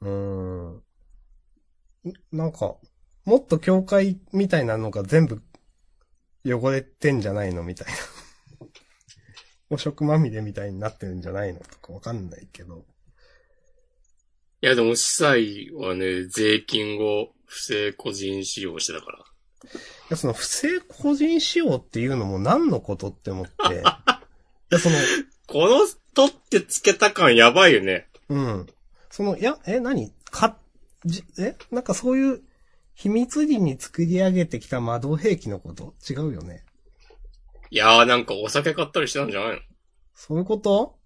[0.02, 0.76] うーん。
[0.78, 0.84] ん
[2.32, 2.78] なんか、
[3.26, 5.42] もっと教会みたいなのが全部
[6.46, 7.94] 汚れてんじゃないのみたいな。
[9.76, 12.86] 汚職まみれみたいになってるんじゃないのとかわかんないけど。
[14.62, 19.20] いやでも、司祭はね、税金を不正個人使用してたから。
[19.20, 19.22] い
[20.10, 23.52] や、その不正個人使用っていうのも何のことって思って。
[23.82, 23.84] い
[24.70, 24.96] や、その、
[25.48, 28.08] この、取ってつけた感やばいよね。
[28.30, 28.68] うん。
[29.10, 30.12] その、いや、え、何？
[30.30, 30.58] か、
[31.06, 31.56] じ、え？
[31.72, 32.42] なんかそういう
[32.96, 35.94] 秘密裏に作り上げてきた魔導兵器のこと？
[36.10, 36.66] 違うよね。
[37.70, 39.60] いやーなんかお酒買ったりしてたんじゃないの？
[40.16, 40.98] そういうこと？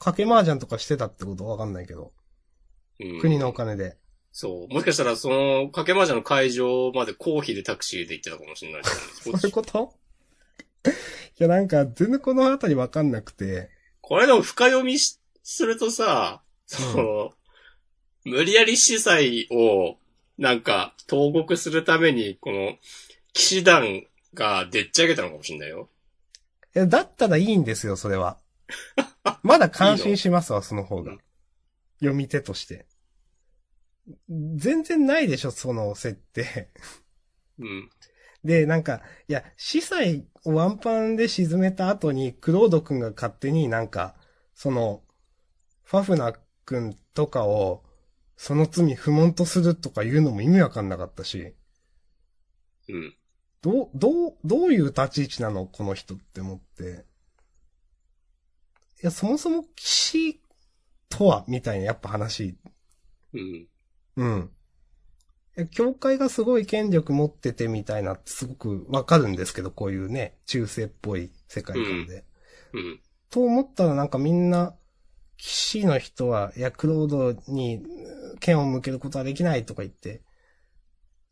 [0.00, 1.46] 賭け麻雀とかしてたってこと？
[1.46, 2.12] わかんないけど。
[3.00, 3.20] うん。
[3.20, 3.96] 国のお金で。
[4.40, 4.72] そう。
[4.72, 9.94] もしかしたら、その、掛け麻雀の会場まで公費でタクシーで行ってたかもしれないですね そういうこと？
[10.86, 13.68] いや、なんか、全然このあたりわかんなくて。
[14.00, 17.32] これでも深読みしするとさ、その、
[18.22, 19.96] 無理やり司祭を、
[20.38, 22.78] なんか、投獄するために、この、
[23.32, 24.04] 騎士団
[24.34, 25.88] がでっち上げたのかもしれないよ。
[26.76, 28.38] いや、だったらいいんですよ、それは。
[29.42, 31.16] まだ感心しますわ、その方が。
[31.98, 32.86] 読み手として。
[34.56, 36.70] 全然ないでしょ、その設定。
[37.58, 37.90] うん。
[38.44, 44.14] で、なんか、いや、司祭をワンパンで沈めた後に、クロード君が勝手になんか、
[44.54, 45.02] その、
[45.82, 46.32] ファフナ
[46.64, 47.84] 君とかを、
[48.36, 51.54] その罪不問とするとか言うのも意味わかんなかったし、
[52.88, 53.14] うん。
[53.60, 57.04] どう、どう、どういう立ち位置なのこの人って思って。
[59.02, 60.42] いや、そもそも騎士
[61.08, 62.56] とはみたいな、やっぱ話。
[63.34, 63.66] うん。
[64.18, 64.50] うん。
[65.56, 72.24] いや教会がすごい権力持っててみたいなってすごくわかるんですけど、こういうね、中世っぽい世界観で。
[72.74, 73.00] うん。
[73.30, 74.74] と思ったらなんかみんな、
[75.36, 77.80] 騎士の人は、いや、クロードに
[78.40, 80.22] 剣を向けることはできないとか言って、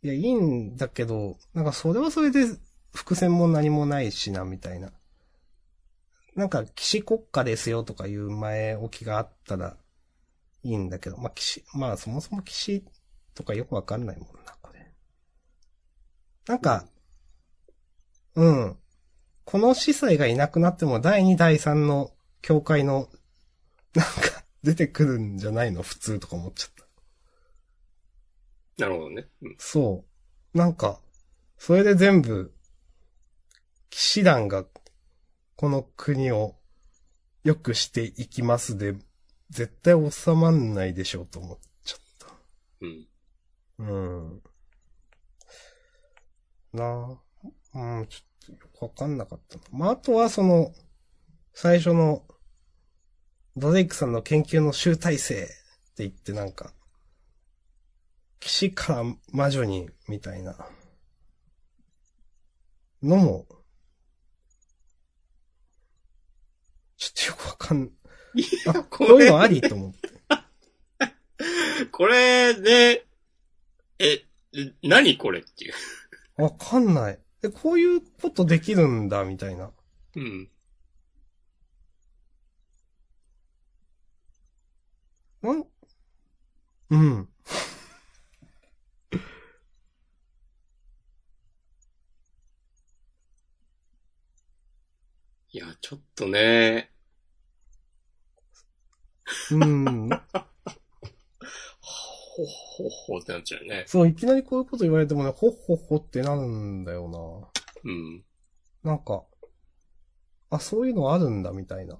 [0.02, 2.46] いや、いいんだけど、なんかそれはそれで
[2.94, 4.92] 伏線も何もないしな、みたいな。
[6.36, 9.76] なんか騎士国家ですよとかいう前置きがあったら
[10.66, 12.84] いいんだけど、まあ騎士、まあそもそも騎士
[13.34, 14.92] とかよくわかんないもんな、これ。
[16.46, 16.86] なんか、
[18.34, 18.76] うん。
[19.44, 22.10] この司祭がいなくなっても第2、第3の
[22.42, 23.08] 教会の、
[23.94, 25.82] なんか、出てくるんじゃないの？
[25.82, 26.70] 普通とか思っちゃっ
[28.76, 28.84] た。
[28.84, 29.28] なるほどね。
[29.42, 29.54] うん。
[29.58, 30.04] そ
[30.54, 30.58] う。
[30.58, 31.00] なんか、
[31.56, 32.52] それで全部、
[33.90, 34.66] 騎士団が、
[35.54, 36.56] この国を
[37.44, 38.96] 良くしていきますで、
[39.50, 42.34] 絶対収まんないでしょうと思っちゃった。
[42.80, 43.08] うん。
[43.78, 43.96] う
[44.36, 44.42] ん。
[46.72, 47.26] なあ。
[47.74, 49.64] うん、ちょっとよくわかんなかったな。
[49.70, 50.72] まあ、あとはその、
[51.52, 52.24] 最初の、
[53.56, 55.46] ドレイクさんの研究の集大成っ
[55.94, 56.72] て言ってなんか、
[58.40, 60.56] 騎士から魔女に、みたいな、
[63.02, 63.46] のも、
[66.96, 67.90] ちょっとよくわかん、
[68.66, 70.10] あ、こういうのありと思って。
[71.92, 73.02] これね、
[73.98, 74.24] え、
[74.82, 75.74] 何これっていう。
[76.42, 77.18] わかんない。
[77.42, 79.70] え、こういうことできるんだ、みたいな。
[80.16, 80.50] うん。
[85.42, 85.66] なん、
[86.90, 87.28] うん。
[95.52, 96.90] いや、ちょっとね、
[99.52, 100.08] うん。
[102.36, 103.84] ほっほっほってなっちゃうよね。
[103.86, 108.24] そう、いきなりこういうこと言われてもね、ほっほっほってなるんだよなうん。
[108.82, 109.24] なんか、
[110.50, 111.98] あ、そういうのあるんだ、みたいな。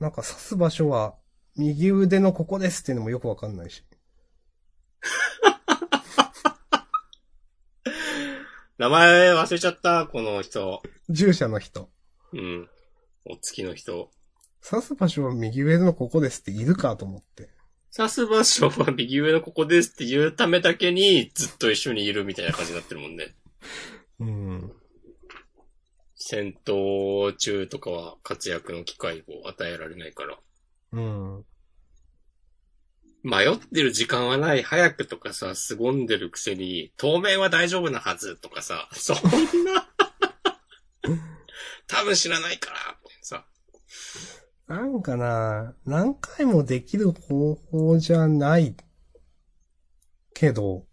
[0.00, 1.14] なんか刺す場所は、
[1.56, 3.84] 右腕のここですっていうのもよくわかんないし。
[8.78, 10.82] 名前忘れちゃった、この人。
[11.10, 11.90] 従者の人。
[12.32, 12.68] うん。
[13.26, 14.10] お月の人。
[14.62, 17.50] 刺す場所は右腕のここですっているかと思って。
[17.94, 23.34] 刺す場所は右上のここですって言うためだけにずっと一緒にいるみたいな感じになってるもんね。
[24.20, 24.72] うん。
[26.14, 30.38] 戦闘中とかは活躍の機会を与えられないから。
[30.92, 31.44] うん。
[33.22, 39.16] 迷ってる時間はない、早くとかさ、凄んでるくせに、当面は大丈夫なはずとかさ、そん
[39.64, 39.88] な、
[41.86, 43.46] 多分知らないから、さ。
[44.70, 48.76] なんかな、何回もできる方法じゃない
[50.32, 50.84] けど、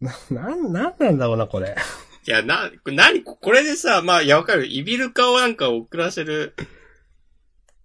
[0.00, 1.74] な、なん、なんなんだろうな、これ。
[2.24, 4.68] いや、な、これ何ここれでさ、まあ、いや、わかる。
[4.68, 6.54] イビル化をなんか送らせる、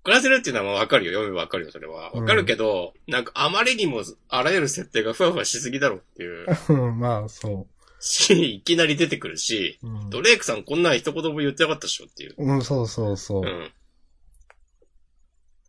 [0.03, 1.13] 送らせるっていうのはまあわかるよ。
[1.13, 2.11] 読めばわかるよ、それは。
[2.11, 7.67] わかるけど、なんかあまりにもあらゆる設定がふわふわしすぎだろっていううん まあ、そ
[7.99, 9.87] し、いきなり出てくるし、う。
[9.87, 12.35] うんドレイクさんこんなん一言も言ってなかったでしょっていう。
[12.37, 13.45] うん、そうそうそうう。
[13.45, 13.71] ん。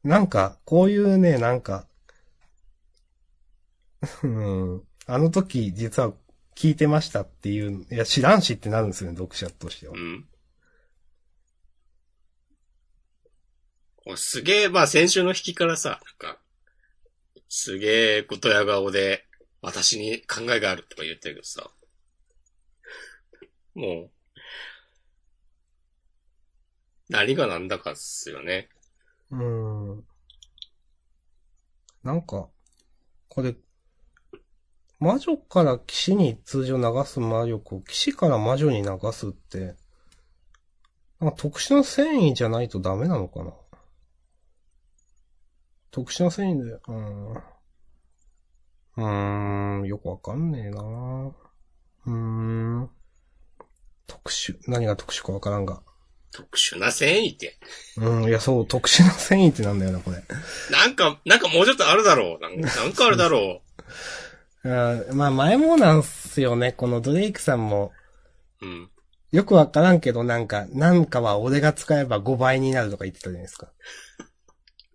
[0.05, 1.86] なんか、こういうね、なんか、
[4.23, 6.12] うん、あの時実は
[6.55, 9.98] 聞いてましたっていう、いや、知らんしってなるんですよね、読者としてはう。
[9.98, 10.27] ん。
[14.16, 15.98] すげえ、まあ先週の引きからさ、なん
[16.35, 16.39] か、
[17.48, 19.24] すげえことや顔で、
[19.61, 21.70] 私に考えがあるとか言ってるけどさ、
[23.77, 24.11] もう、
[27.11, 28.70] 何が何だかっすよね。
[29.31, 30.05] うん。
[32.03, 32.48] なんか、
[33.28, 33.55] これ、
[34.98, 39.77] 魔女から騎士に通常流す魔力を騎士から魔女に流すって、
[41.20, 43.53] なんか特殊な繊維じゃないとダメなのかな？
[45.90, 47.35] 特殊な繊維で、うん。
[47.35, 52.90] うーん、よくわかんねえなうーん。
[54.07, 55.83] 特殊、何が特殊かわからんが。
[56.33, 57.59] 特殊な繊維って。
[57.97, 60.23] うん、いや、そう、特殊な繊維ってなんだよな、これ。
[60.70, 62.43] なんか、なんかもうちょっとあるだろう。
[62.43, 63.62] なんなんかあるだろ
[64.65, 66.73] あまあ前もなんすよね。
[66.73, 67.93] このドレイクさんも、
[68.61, 68.91] うん。
[69.33, 73.69] よくわからんけどなんか、なんかは俺が使えば5倍になるとか言ってたじゃないですか。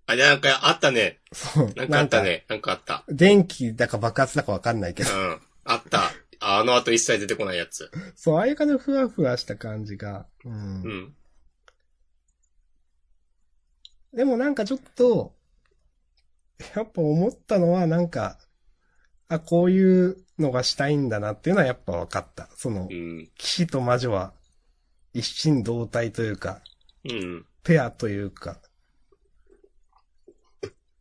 [0.08, 1.20] あ、でなんかあったね。
[1.34, 1.74] そう。
[1.76, 2.46] なんかあったね。
[2.50, 3.04] なんかあった。
[3.08, 5.12] 電気だか爆発だかわかんないけど。
[5.12, 5.42] うん。
[5.64, 6.12] あった。
[6.44, 7.92] あの後一切出てこないやつ。
[8.16, 10.26] そう、ああいう感じのふわふわした感じが。
[10.44, 10.54] うん。
[10.54, 10.58] う
[10.90, 11.16] ん。
[14.14, 15.36] でもなんかちょっと、
[16.76, 18.40] やっぱ思ったのはなんか、
[19.28, 22.50] あ、こういうのがしたいんだなっていうのはやっぱ分かった。
[22.56, 23.30] そのう、ん。
[23.38, 24.34] 騎士と魔女は
[25.14, 26.62] 一心同体というか、
[27.08, 27.46] うん。
[27.64, 28.60] ペアというか、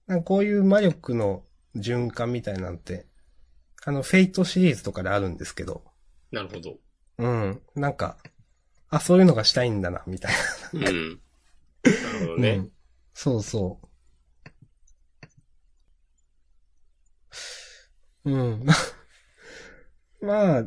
[0.07, 1.45] なんかこういう魔力の
[1.77, 3.07] 循環みたいなんて、
[3.85, 5.85] あの、フェイトシリーズとかであるんですけど、
[6.31, 6.77] なるほど。
[7.19, 8.17] うん、なんか、
[8.89, 10.33] あ、そういうのがしたいんだな、みたい
[10.73, 10.83] うん。
[10.83, 11.21] なる
[12.21, 12.43] ほどな。
[12.43, 12.51] ね。
[12.51, 12.73] うん
[13.23, 13.81] そうそ
[18.25, 18.31] う。
[18.31, 18.65] うん。
[20.23, 20.65] まあ、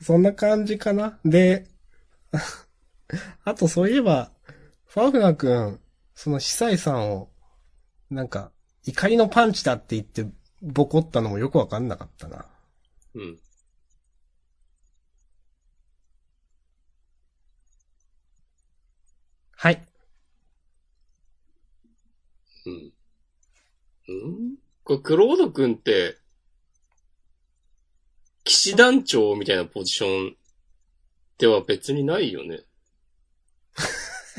[0.00, 1.20] そんな感じかな。
[1.24, 1.68] で、
[3.44, 4.32] あとそういえば、
[4.86, 5.80] ファーフナ君、
[6.14, 7.30] その司祭さんを、
[8.10, 8.52] なんか、
[8.84, 10.26] 怒りのパンチだって言って、
[10.60, 12.51] ボコったのもよくわかんなかったな。
[13.14, 13.38] うん。
[19.56, 19.86] はい。
[22.66, 22.92] うん。
[24.08, 24.56] うん？
[24.84, 26.16] これ、クロード君って、
[28.44, 30.36] 騎士団長みたいなポジション
[31.38, 32.60] では別にないよね。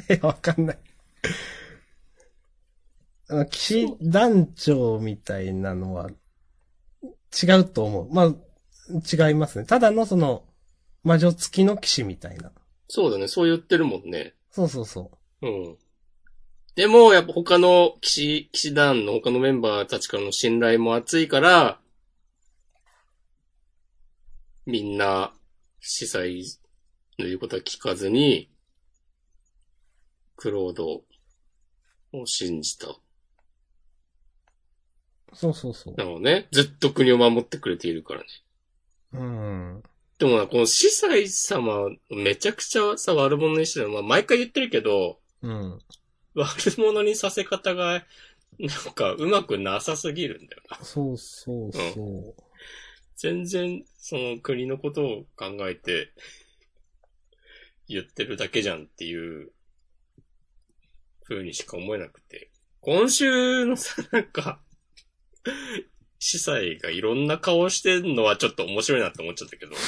[0.10, 0.80] え、 わかんない。
[3.30, 6.10] あの騎士団長みたいなのは、
[7.42, 8.14] 違うと思う。
[8.14, 8.36] まあ、
[8.90, 9.66] 違いますね。
[9.66, 10.44] ただのその、
[11.04, 12.52] 魔女付きの騎士みたいな。
[12.88, 14.34] そうだね、そう言ってるもんね。
[14.52, 15.12] そうそうそ
[15.42, 15.78] うん。
[16.76, 21.80] でも、やっぱ他の騎士、騎士団の他のメンバーたちからの信頼も厚いから、
[24.66, 25.34] みんな、
[25.82, 26.44] 司祭
[27.20, 28.50] の言うことは聞かずに、
[30.36, 31.04] クロード
[32.14, 32.88] を信じた。
[32.88, 32.96] う。
[35.34, 35.96] そうそうそう。
[35.96, 36.48] なのね。
[36.52, 38.26] ずっと国を守ってくれているからね。
[39.14, 39.84] うん。
[40.20, 43.94] でもな、この司祭様、めちゃくちゃさ、悪者にしてるの。
[43.96, 45.80] まあ、毎回言ってるけど、うん。
[46.36, 48.06] 悪者にさせ方が、
[48.60, 50.78] なんか、うまくなさすぎるんだよな。
[50.84, 52.44] そうそうそう。
[53.16, 56.14] 全然、その国のことを考えて、
[57.88, 59.52] 言ってるだけじゃんっていう、
[61.24, 62.52] 風にしか思えなくて。
[62.82, 64.62] 今週のさ、なんか、
[66.24, 69.74] 司祭がいろんな顔してんのはちょっと面白いなって思っちゃったけど。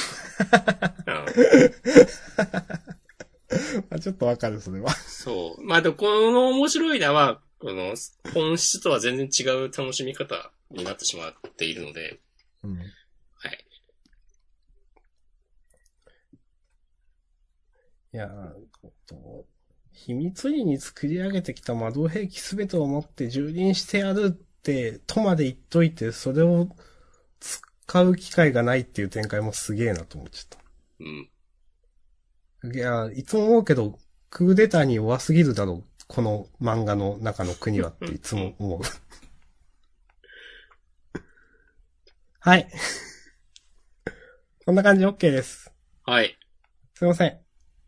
[1.06, 1.26] うん
[3.90, 4.90] あちょっとわかる、それは。
[4.92, 5.64] そう。
[5.64, 7.94] まあでも、この面白いのは、この、
[8.34, 12.20] 本質とは全然違う楽しみ方になってしまっているので、
[12.64, 12.76] うん。
[12.76, 12.84] は
[13.48, 13.64] い。
[18.12, 18.30] いや
[19.92, 24.45] 秘密裏に作り上げてきた魔導兵器すべてを持って蹂躙してやる
[25.06, 26.68] とまで言っといて、それを
[27.40, 30.58] 使う機会がないっていう展開もすげえなと思っちゃっ
[31.00, 31.30] うん。
[32.62, 32.68] た。
[32.68, 33.98] いや、いつも思うけど、
[34.30, 35.84] クーデターに弱すぎるだろう。
[36.08, 38.80] この漫画の中の国はっていつも思う。
[42.40, 42.68] はい。
[44.64, 45.72] こんな感じ OK です。
[46.04, 46.38] はい。
[46.94, 47.40] すいません。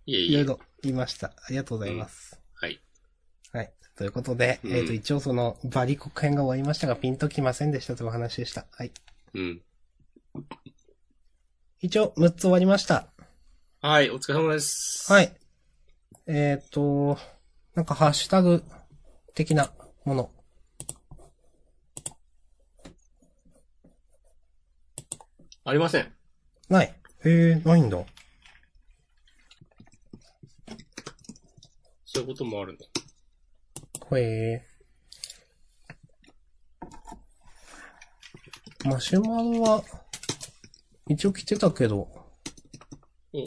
[0.07, 0.41] いえいえ。
[0.41, 1.29] いろいろ言いました。
[1.29, 2.28] ありがとうございます。
[2.28, 2.28] はい。
[3.99, 4.05] はい。
[4.05, 8.67] ということで、うんえっ、と、一応その、バリ国編が終わりましたが、ピンときませんでしたというお話でした。
[8.71, 8.93] はい。
[9.35, 9.63] うん。
[11.81, 13.09] 一応、6つ終わりました。
[13.81, 15.13] はい、お疲れ様です。。
[15.13, 15.29] はいい。
[16.27, 17.19] えっ、と、
[17.75, 18.63] なんかハッシュタグ
[19.35, 19.73] 的な
[20.05, 20.31] もの。
[25.65, 26.13] ありません。
[26.69, 26.95] ない。
[27.25, 27.99] えー、ないんだ。
[32.05, 32.79] そういうこともあるね。
[34.09, 38.89] ほえー。
[38.89, 39.85] マシュマロは、
[41.09, 42.09] 一応来てたけど。
[43.35, 43.45] うん。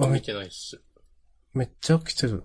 [0.00, 0.82] あ、め見てないっす。
[1.52, 2.42] めっちゃ来てる。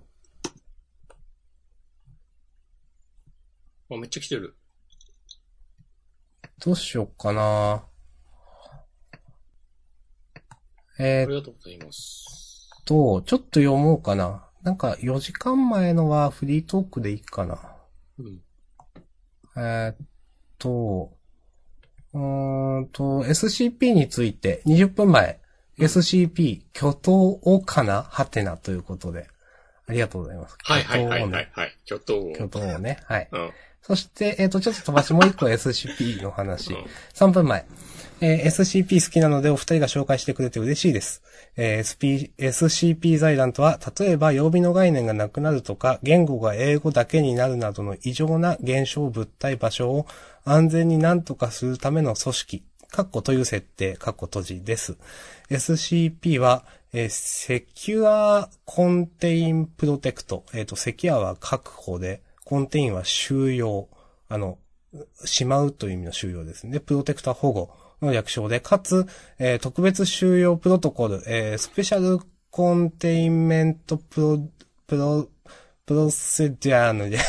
[3.89, 4.55] あ、めっちゃ来てる。
[6.63, 7.83] どうしよっかな
[10.99, 12.69] えー、っありがとうございます。
[12.85, 14.48] と、ちょっと読もうかな。
[14.63, 17.59] なんか4時間前のはフリートークでいいかな。
[18.17, 18.41] うん。
[19.57, 19.95] えーっ
[20.57, 21.13] と、
[22.13, 25.39] うーんと、SCP について20分前、
[25.77, 28.03] SCP 巨頭をかな？
[28.03, 29.27] はてなということで。
[29.87, 30.55] ありがとうございます。
[30.63, 31.77] はいはいはいはいはい。
[31.85, 32.33] 巨頭を。
[32.33, 32.99] 巨頭をね。
[33.05, 33.27] はい。
[33.31, 33.51] うん。
[33.81, 36.73] そして、えっ、と、ちょっと飛ばしもう一個 SCP の話。
[36.73, 37.65] うん3分前。
[38.21, 41.23] えー SCP 好きなのでお二人が紹介してくれて嬉しいです。
[41.55, 50.05] えー SP SCP 財団とは、例えば曜日の概念がなくなるとか、言語が英語だけになるなどの異常な現象物体場所を
[50.43, 54.97] 安全に何とかするための組織、カッコという設定、カッコ閉じです。
[55.49, 60.43] SCP は、えー Secure Contain Protect。
[60.53, 63.87] えっ、と、 Secure は確保で、 Contain は収容。
[64.27, 64.57] あの、
[65.23, 66.79] しまうという意味の収容ですね。
[66.79, 67.69] Protect は保護
[68.01, 69.05] の略称で、かつ、
[69.37, 77.21] えー特別収容プロトコル、えー Special Containment Pro、Pro、Procedure の略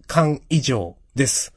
[0.07, 1.55] 間以上です。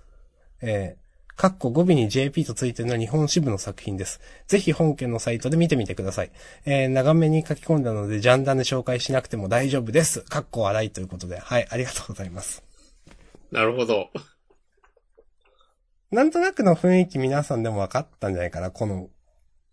[0.62, 1.01] えー、
[1.42, 4.22] かっこ語尾に JP とついているのは日本支部の作品です。
[4.46, 6.32] ぜひ本件のサイトで見てみてください。
[6.66, 10.22] えー、長めに書き込んだので、ジャンダンで紹介しなくても大丈夫です。
[10.22, 12.64] かっこ笑いということで、はい、ありがとうございます。
[13.52, 14.12] なるほど。
[16.12, 19.10] なんとなくの雰囲気皆さんでも分かったんじゃないかな、この、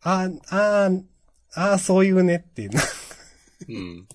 [0.01, 1.03] あー、あー、
[1.53, 2.71] あー、そういうねっていう。
[3.69, 4.09] うん。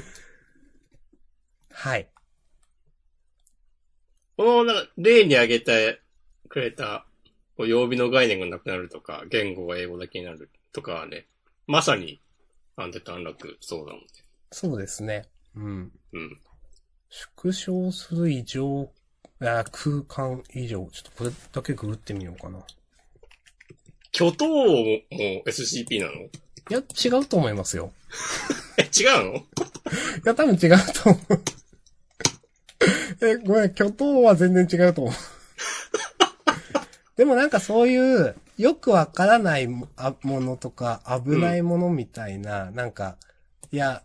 [1.68, 2.08] はい。
[4.40, 6.00] この、なんか、例に挙げて
[6.48, 7.04] くれた、
[7.58, 11.26] こう曜日の概念がなくなるとか、言語が英語だけになるとかはね、
[11.66, 12.22] まさに、
[12.74, 14.06] アンデッド・アンラックそうなので。
[14.50, 15.26] そうですね。
[15.54, 15.92] うん。
[16.14, 16.40] うん。
[17.10, 18.90] 縮小する以上、
[19.40, 20.88] あー空間以上。
[20.90, 22.60] ちょっとこれだけググってみようかな。
[22.60, 22.62] い
[24.10, 26.12] 巨頭もも SCP なの？
[26.70, 27.92] や、違うと思いますよ。
[28.78, 29.36] え、違うの？
[29.36, 29.42] い
[30.24, 31.42] や、多分違うと思う。
[33.20, 35.14] え、ごめん、巨頭は全然違うと思う。
[37.16, 39.88] でもなんかそういう、よくわからないも
[40.24, 43.16] のとか、危ないものみたいな、なんか、
[43.72, 44.02] いや、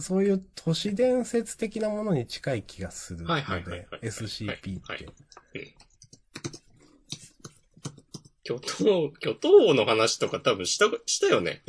[0.00, 4.80] そういう都市伝説的なものに近い気がするのはいはいはいではい、SCP。
[8.44, 11.62] 巨頭、巨頭の話とか多分した、したよね。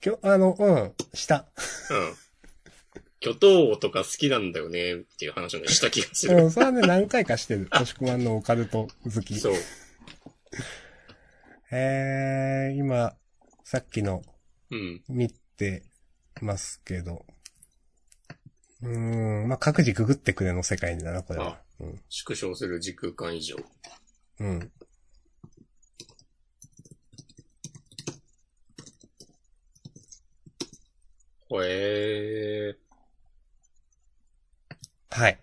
[0.00, 1.46] きょあの、うん、した。
[1.90, 2.21] うん。
[3.22, 6.42] 巨頭とか好きなんだよねっていう話をね、した気がする。
[6.42, 7.68] うん、それはね、何回かしてる。
[7.70, 9.38] としくまんのオカルト好き。
[9.38, 9.54] そう。
[11.70, 13.14] えー、今、
[13.62, 14.22] さっきの
[14.72, 15.02] うん。
[15.08, 15.84] 見て
[16.40, 17.24] ますけど。
[18.82, 21.60] うーん、まあ、各自ググってくれの世界だな、これは。
[21.78, 22.02] うん。
[22.08, 23.56] 縮小する時空間以上。
[24.40, 24.72] うん。
[31.48, 32.74] ほえ
[35.14, 35.38] はい。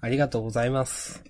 [0.00, 1.22] ありがとうございます。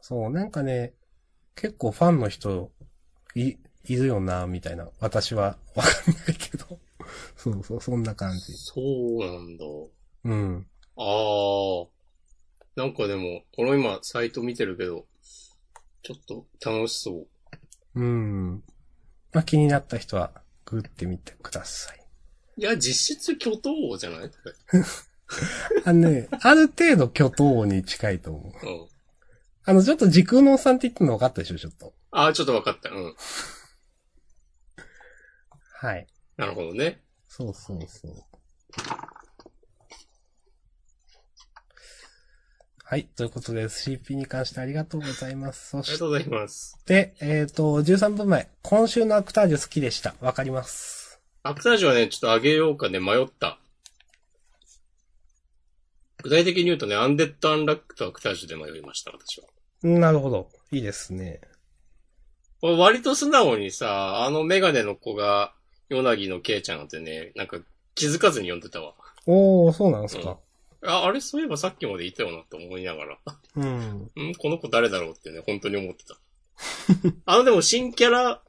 [0.00, 0.94] そう、なんかね、
[1.56, 2.72] 結構ファンの人、
[3.34, 4.88] い、いるよな、みたいな。
[5.00, 6.78] 私はわかんないけど。
[7.36, 8.54] そうそう、そんな感ー、じ。
[8.54, 9.64] そうなんだ。
[10.24, 10.66] うん。
[10.96, 11.88] あー。
[12.76, 15.06] なんかでも、この今、サイト見てるけど、
[16.02, 17.28] ちょっと楽しそう。
[17.94, 18.64] うん。
[19.32, 20.32] まあ、気になった人は、
[20.64, 21.99] ググってみてください。
[22.56, 24.30] いや、実質巨頭じゃない？
[25.84, 28.66] あのね、ある程度巨頭に近いと思う。
[28.66, 28.88] うん。
[29.64, 31.94] あの、ちょっと時空のおっさんって言ってるの分かったでしょ、ちょっと。
[32.10, 32.90] あー、ちょっとわかった。
[32.90, 33.14] うん。
[35.74, 36.06] はい。
[36.36, 37.02] なるほどね。
[37.28, 38.12] そうそうそう。
[42.84, 43.04] はい。
[43.04, 45.70] ということで、CP に関してありがとうございます。
[45.70, 46.76] そしありがとうございます。
[46.86, 48.50] て、えっ、と、13分前。
[48.62, 50.16] 今週のアクタージュ好きでした。
[50.20, 50.99] わかります。
[51.42, 53.58] アクタージュはね、ちょっと上げようかね、迷った。
[56.22, 59.46] 具体的に言うとね、アンデッド・アンラックとアクタージュで迷いました、私は。
[59.82, 60.50] なるほど。
[60.70, 61.40] いいですね。
[62.60, 65.54] 割と素直にさ、あのメガネの子が、
[65.88, 67.58] ヨナギのケイちゃんなんてね、なんか
[67.94, 68.94] 気づかずに読んでたわ。
[69.26, 70.38] おー、そうなんですか。
[70.86, 73.18] あ、あれそういえばさっきまでいたよなって思いながら。
[73.56, 74.10] うん。
[74.30, 76.18] んこの子誰だろうってね、本当に思ってた。
[77.24, 78.42] あのでも新キャラ、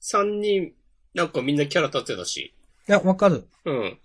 [0.00, 0.72] 3人、
[1.14, 2.54] なんかみんなキャラ立ってたし。
[2.88, 3.46] いや、わかる。
[3.64, 3.98] うん。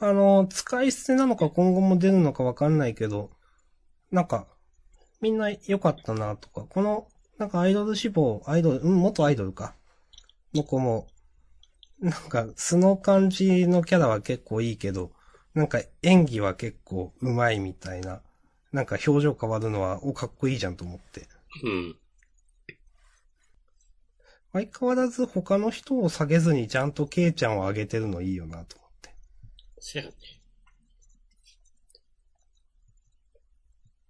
[0.00, 3.30] あの、使い捨てなのか今後も出るのかわかんないけど、
[4.10, 4.46] なんか、
[5.20, 9.74] みんな良かったなとか、この、なんかアイドル志望、アイドル、うん、元アイドルか。
[10.54, 11.08] の子も、
[12.00, 15.12] なんか素の感じのキャラは結構いいけど、
[15.54, 18.20] なんか演技は結構上手いみたいな。
[18.72, 21.28] なんか表情変わるのは、お、かっこいいじゃんと思って。
[21.62, 21.96] うん。
[24.54, 29.10] 相変わらず他の人を下げずにちゃんとケイちゃんを上げてるのいいよなと思って。
[29.80, 30.12] せやね。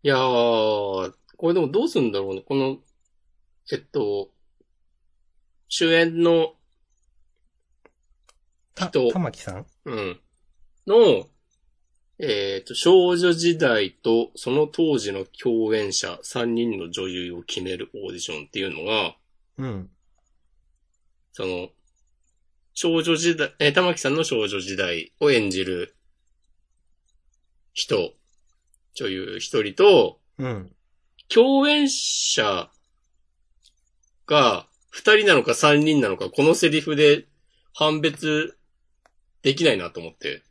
[0.02, 2.42] いやー、これでもどうすんだろうね。
[2.42, 2.76] この、
[3.72, 4.28] えっと、
[5.68, 6.52] 主演の
[8.74, 9.66] た、人玉木さん？
[9.86, 10.20] うん。
[10.86, 11.26] の、
[12.18, 19.16] えっ、と、少女時代とその当時の共演者3人の女優を決めるオーディションっていうのが、
[19.56, 19.90] うん。
[21.34, 21.68] その、
[22.74, 25.96] 少女時代、えー玉木さんの少女時代を演じる
[27.72, 28.14] 人、
[28.94, 30.72] 女優一人と、うん。
[31.28, 32.70] 共演者
[34.26, 37.26] が二人なのか三人なのか、このセリフで
[37.74, 38.56] 判別
[39.42, 40.43] できないなと思って。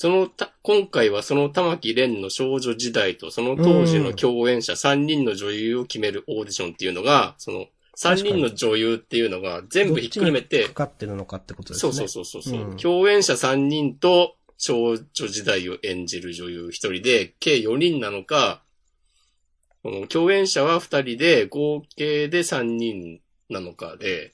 [0.00, 7.66] そのた、今回はその玉木蓮の少女時代とその当時の共演者三人の女優を決めるオーディションっていうのが、その
[7.96, 11.92] 三人の女優っていうのが全部ひっくるめてか、かってるのかってことですね。
[11.92, 18.62] そうそうそうそうそう、うん共演者3人と少女時代を演じる女優1人で、計4人なのか、
[19.82, 23.20] この共演者は2人で、合計で3人
[23.50, 24.32] なのかで、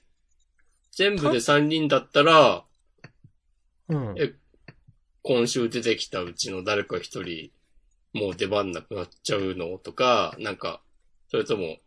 [0.92, 2.64] 全部で3人だったら、
[3.88, 4.14] うん。
[4.18, 4.34] え
[5.24, 7.50] 今週出てきたうちの誰か1人、
[8.12, 10.82] もう出番なくなっちゃうのとか、なんか、
[11.30, 11.78] それとも、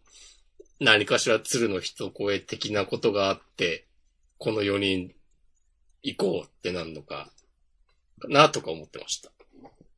[0.80, 3.86] 何かしら鶴の一声的なことがあって、
[4.40, 5.14] この4人
[6.02, 7.32] 行こうってなんのか、
[8.28, 9.32] なとか思ってました。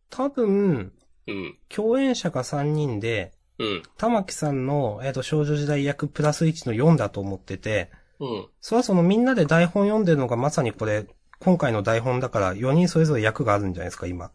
[0.10, 0.92] 多分、
[1.28, 1.58] うん。
[1.70, 3.84] 共演者が3人で、うん。
[3.98, 7.90] 玉木さんの、えっ、と、少女時代役プラス1の4だと思ってて、
[8.20, 8.48] うん。
[8.60, 11.06] それはそのみんなで台本読んでるのがまさにこれ、
[11.40, 14.32] 今回の台本だから4人それぞれ役があるんじゃないですか、今。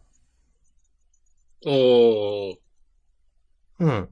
[1.65, 2.57] おー、
[3.79, 4.09] うん。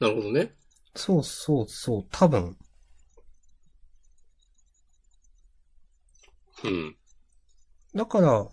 [0.00, 0.52] なるほどね。
[0.94, 2.56] そうそうそう、多分。
[6.64, 6.96] うん。
[7.94, 8.48] だから、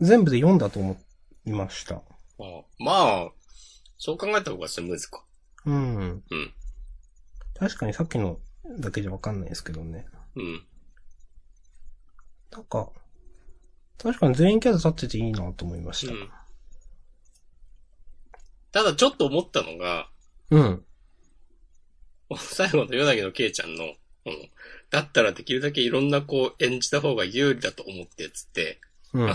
[0.00, 0.96] 全部で4だと思
[1.44, 1.96] いました。
[1.96, 2.02] あ
[2.78, 3.32] まあ、
[3.98, 5.24] そう考えた方がスムーズか。
[5.66, 5.96] うん。
[5.96, 6.22] うん。
[7.54, 8.38] 確かにさっきの
[8.78, 10.06] だけじゃわかんないですけどね。
[10.36, 10.66] うん。
[12.54, 12.88] なんか、
[13.98, 16.12] 確かに全員キャラ立ってていいなと思いました。
[16.12, 16.30] うん。
[18.70, 20.08] ただちょっと思ったのが、
[20.50, 20.84] うん。
[22.38, 23.94] 最後の柳のケイちゃんの、うん、
[24.90, 28.80] だったらできるだけいろんな子を演じた方が有利だと思って、つって、
[29.12, 29.24] うん。
[29.24, 29.34] あ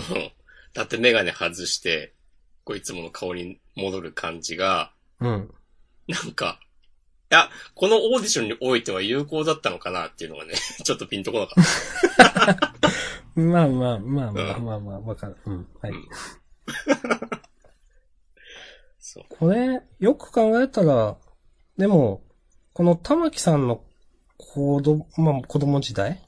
[0.72, 2.14] だってメガネ外して、
[2.64, 5.54] こういつもの顔に戻る感じが、うん。
[6.08, 6.58] なんか、
[7.30, 11.64] いや、このオーディションにおいては有効だったのかなっていうのがね、 ちょっとピンとこなかっ
[12.16, 12.74] た。
[13.40, 15.36] まあまあまあまあうんまあまあ、わかる。
[15.46, 15.68] うん。
[15.80, 15.92] はい。
[19.28, 21.16] これ、よく考えたら、
[21.76, 22.22] でも、
[22.72, 23.84] この玉木さんの
[24.36, 26.26] 子供、まあ子供時代？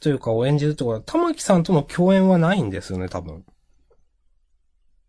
[0.00, 3.44] というかを演じるってことは、玉木さんとの共演はないんですよね、多分。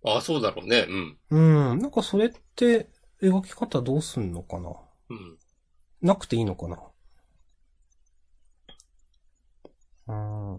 [0.03, 0.85] あそうだろうね。
[0.87, 1.17] うん。
[1.29, 1.39] う
[1.75, 1.79] ん。
[1.79, 2.89] なんかそれって、
[3.21, 4.75] 描き方どうすんのかな？
[5.09, 5.37] うん。
[6.01, 6.79] なくていいのかな？
[10.07, 10.57] うん。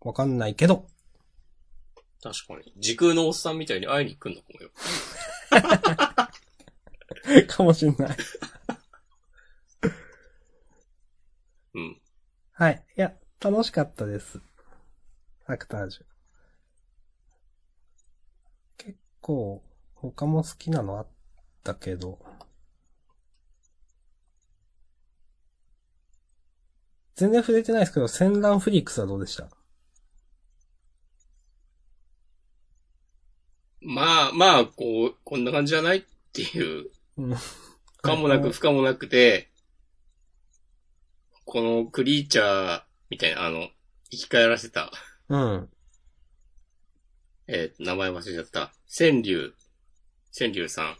[0.00, 0.86] わかんないけど。
[2.22, 2.72] 確かに。
[2.76, 4.70] 時空のおっさんみたいに会いに来んのかもよ。
[7.48, 8.16] かもしんない。
[11.74, 12.00] うん。
[12.52, 12.84] はい。
[12.96, 14.40] いや、楽しかったです。
[15.46, 16.02] アクタージュ。
[18.76, 19.62] 結構、
[19.94, 21.06] 他も好きなのあっ
[21.62, 22.18] たけど。
[27.20, 29.46] 全然触れてないですけど、戦乱フリークスはどうでした？
[33.82, 36.02] まあ、まあ、こう、こんな感じじゃないっ
[36.32, 37.34] ていう、うん。
[38.00, 39.50] かもなく不可もなくて、
[41.44, 43.68] このクリーチャーみたいな、あの、
[44.10, 44.90] 生き返らせた、
[45.28, 45.68] うん。
[47.48, 48.72] えー名前忘れちゃった。
[48.88, 49.52] 川柳。
[50.38, 50.96] 川柳さん。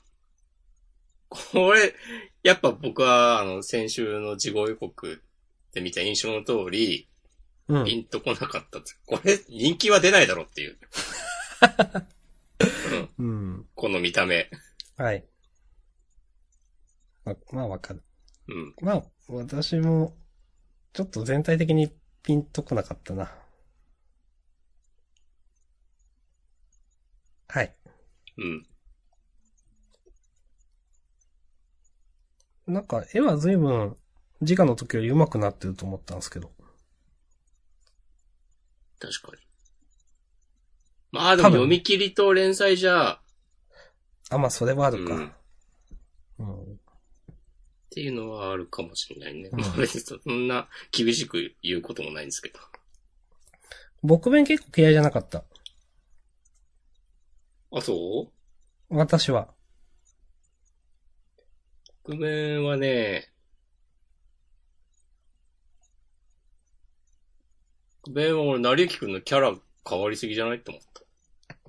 [1.31, 1.95] これ、
[2.43, 5.23] やっぱ僕は、あの、先週の事後予告
[5.73, 7.09] で見た印象の通り、
[7.69, 7.85] うん。
[7.85, 8.93] ピンとこなかったって。
[9.07, 10.79] これ、人気は出ないだろっていう。
[13.19, 13.67] うん、うん。
[13.75, 14.51] この見た目。
[14.97, 15.25] はい。
[17.25, 18.03] ま、まあわかる。
[18.49, 18.75] うん。
[18.81, 20.17] まあ、私も、
[20.93, 21.93] ちょっと全体的に
[22.23, 23.33] ピンとこなかったな。
[27.49, 27.75] はい。
[28.39, 28.67] うん。
[32.67, 33.97] なんか、絵は随分、
[34.41, 36.51] 自我の時より上手くなってると思ったんですけど。
[38.99, 39.43] 確かに。
[41.12, 43.21] まあでも読み切りと連載じゃ、
[44.31, 45.15] あ、まあ、それはあるか。
[45.15, 45.33] うん
[46.39, 46.62] うん。
[46.62, 46.77] っ
[47.91, 49.51] ていうのはあるかもしれないね。
[49.53, 52.61] うんまあ別にそんな厳しく言うこともないんですけど。
[54.03, 55.45] 僕弁結構嫌いじゃなかった。
[57.73, 58.29] あ、そ
[58.91, 58.97] う？
[58.97, 59.49] 私は。
[62.05, 63.30] 覆面はね、
[68.07, 69.55] 覆面は俺、成幸くんのキャラ
[69.89, 71.03] 変わりすぎじゃないって思った。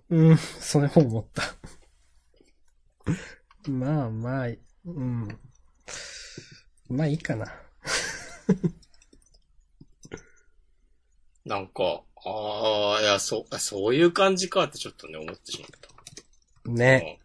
[0.09, 1.43] うん、それも思った。
[3.69, 4.47] まあまあ、
[4.85, 5.27] うん。
[6.89, 7.45] まあいいかな。
[11.45, 15.69] なんか、ああ、いや、そそういう感じかってちょっとね、思ってしまっ
[16.65, 16.71] た。
[16.71, 17.19] ね。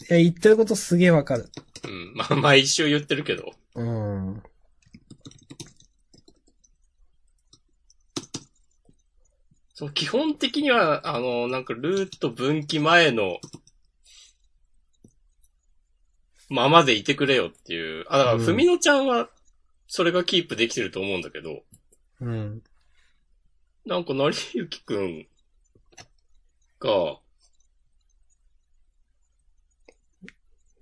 [0.00, 1.50] いや、言ってることすげえわかる。
[1.84, 1.90] うん。
[1.90, 2.14] うん。
[2.14, 3.52] まあ、毎週言ってるけど。
[3.74, 4.42] うん。
[9.82, 13.40] そう、基本的には、あの、なんか、ルート分岐前の、
[16.48, 18.04] ままでいてくれよっていう。
[18.08, 19.28] あ、だから、うんふみのちゃんは、
[19.88, 21.64] それがキープできてると思うんだけど、
[22.20, 22.62] うん。
[23.84, 25.26] なんか、成幸くん
[26.78, 27.18] が、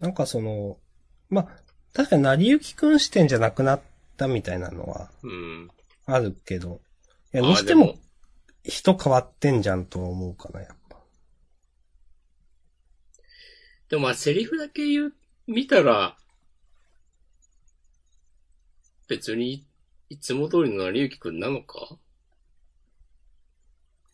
[0.01, 0.77] なんかその、
[1.31, 1.48] まあ、
[1.94, 3.81] 確かに成り行きくん視点じゃなくなっ
[4.18, 5.70] たみたいなのはうん。
[6.05, 6.81] あるけど、
[7.32, 7.97] いや、あにしても、
[8.71, 10.97] 人変わってんじゃんとは思うかな、やっぱ。
[13.91, 15.13] でもまあ、セリフだけ言う、
[15.47, 16.17] 見たら、
[19.09, 19.67] 別に、
[20.09, 21.99] いつも通りの成幸くんなのか？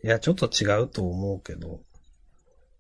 [0.03, 1.81] いや、ちょっと違うと思うけど。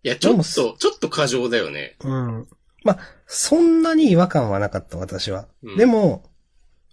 [0.03, 0.43] いや、ちょっと、
[0.78, 1.97] ちょっと過剰だよね。
[2.01, 2.48] うん。
[2.85, 5.48] まあ、そんなに違和感はなかった、私は。
[5.62, 6.31] うんでも、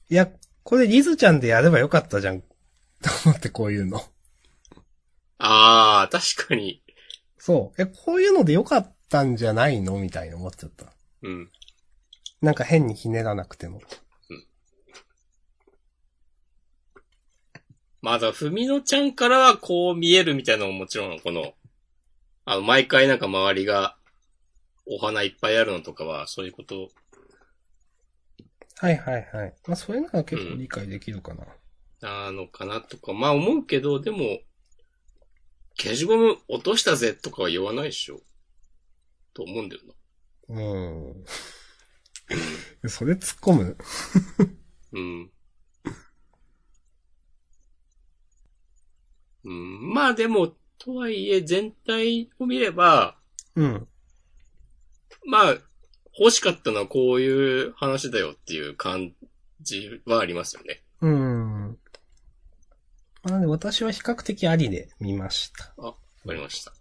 [0.09, 0.29] いや、
[0.63, 2.41] これリズちゃんでやればよかったじゃん。
[2.41, 2.47] と
[3.25, 4.01] 思ってこういうの。
[5.37, 6.81] ああ、確かに。
[7.37, 7.81] そう。
[7.81, 10.93] え、こういうのでよかったんじゃないのみたいに思っちゃった。
[11.23, 11.51] うん。
[12.41, 13.81] なんか変にひねらなくても。
[18.01, 21.53] まだ、ふみのちゃんからはこう見えるみたいなのももちろん、この、
[22.43, 23.97] あの、毎回なんか周りが、
[24.85, 26.89] お花いっぱいあるのとかは、そういうこと、
[28.79, 29.53] はいはいはい。
[29.65, 31.45] まあ、そういうのは結構理解できるかな。
[32.01, 34.39] なのかなとか、まあ思うけど、でも、
[35.77, 38.21] 消しゴム落としたぜとかは言わないでしょ。
[39.33, 39.93] と思うんだよな。
[40.55, 40.59] う
[42.83, 42.89] ん。
[42.89, 43.77] それ突っ込む
[44.93, 45.31] うん。
[49.45, 53.17] うん、まあでも、とはいえ全体を見れば、
[53.55, 53.87] うん。
[55.25, 55.57] まあ、
[56.17, 59.13] 欲しかったのはこういう話だよっていう感
[59.61, 60.83] じはありますよね。
[61.01, 61.77] うん。
[63.23, 65.73] なので私は比較的ありで見ました。
[65.77, 66.73] わかりました。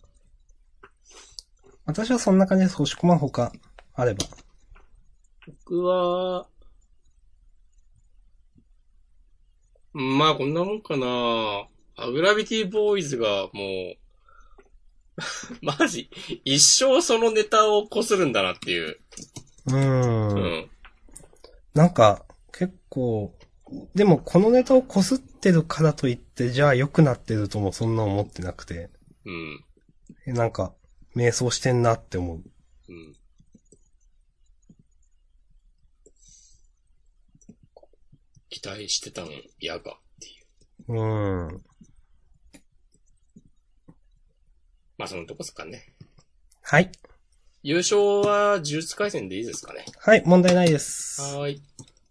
[1.85, 2.77] 私はそんな感じです。
[2.77, 3.53] 星駒他
[3.95, 4.27] あれば。
[5.47, 6.47] 僕は、
[9.95, 11.07] うんまあこんなもんかな。
[11.97, 13.97] あグラビティボーイズがもう、
[15.63, 16.09] マジ、
[16.45, 18.99] 一生そのネタをこするんだなっていう。
[19.67, 20.35] うーん。
[20.35, 20.71] うん。
[21.75, 23.35] なんか、結構、
[23.95, 28.91] でもこのネタをこすってるからといって、じゃあ良くなってるともそんな思ってなくて、
[29.25, 29.65] うん。
[30.27, 30.75] えなんか、
[31.15, 32.43] 迷走してんなって思う。
[32.89, 33.17] うん。
[38.49, 39.29] 期待してたの
[39.61, 40.31] 嫌がってい
[40.89, 40.93] う。
[40.93, 41.63] うーん。
[44.99, 45.95] まあそのとこですかね。
[46.63, 46.91] はい。
[47.63, 49.85] 優勝は呪術回戦でいいですかね。
[49.99, 51.23] はい、問題ないです。
[51.23, 51.63] はーい。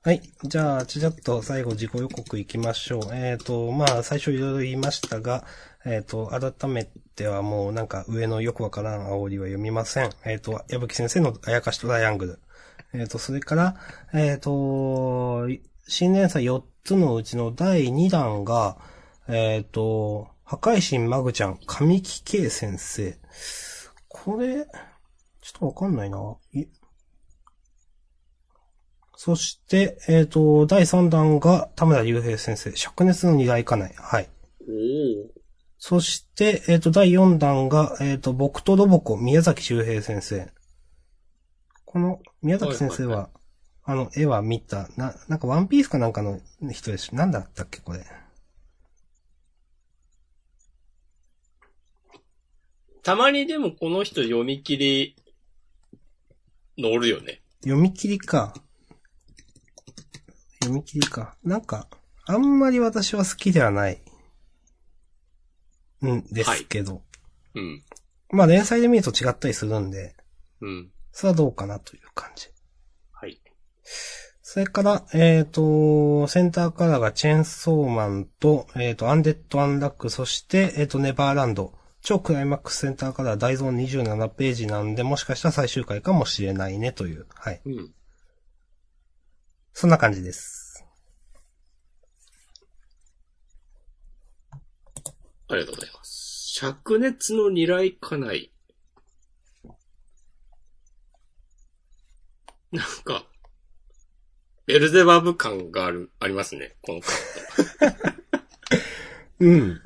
[0.04, 0.24] はい。
[0.44, 3.02] じゃあ、ちゃちゃっと最後自己予告いきましょう。
[3.14, 5.46] えっ、と、まあ、最初いろいろ言いましたが、
[5.86, 10.10] えっ、と、改めてはもうなんか上のよくわからん煽りは読みません。
[10.26, 12.40] えっ、と、矢吹先生のあやかしトライアングル。
[12.94, 13.76] えっ、と、それから、
[14.12, 15.48] えっ、と、
[15.88, 18.78] 新連載4つのうちの第2弾が、
[19.28, 23.20] えっ、と、破壊神マグちゃん、神木圭先生。
[24.08, 24.66] これ、
[25.42, 26.18] ちょっとわかんないな。
[29.22, 33.94] いそして、えっ、と、第3弾が田村隆平先生、灼熱の二大家内。
[33.96, 34.30] はい。
[34.68, 35.32] おお。
[35.78, 40.52] そして、えっ、と、第4弾が、えっ、と、僕とロボコ、宮崎周平先生。
[41.86, 43.42] この、宮崎先生は、はい
[43.84, 44.90] あの、絵は見た。
[44.96, 46.40] な、なんかワンピースかなんかの
[46.72, 47.16] 人でしょ。
[47.16, 48.06] なんだったっけ、これ。
[53.04, 55.16] たまにでもこの人読み切り
[56.78, 57.42] 乗るよね。
[57.64, 58.54] 読み切りか。
[60.70, 61.36] み切りか。
[61.44, 61.88] なんか、
[62.26, 64.02] あんまり私は好きではない。
[66.06, 67.02] んですけど。
[67.56, 67.84] うん。
[68.32, 70.16] まあ連載で見ると違ったりするんで、
[70.62, 70.92] うん。
[71.12, 72.48] それはどうかなという感じ。
[73.12, 73.42] はい。
[74.42, 81.74] それから、えっ、と、センターカラーがチェーンソーマンと、えっ、と、アンデッド・アンラック、そして、えっ、と、ネバーランド。
[82.02, 87.28] 超クライマックスセンターカラー大ゾーン27ページなんで、もしかしたら最終回かもしれないねという。
[87.36, 87.62] はい。
[87.66, 87.94] うん。
[89.74, 90.86] そんな感じです。
[95.48, 96.60] ありがとうございます。
[96.62, 98.52] 灼熱の二来家内。
[102.72, 103.26] なんか、
[104.66, 108.12] ベルゼバブ感がある、ありますね、このカット。
[109.44, 109.82] うん。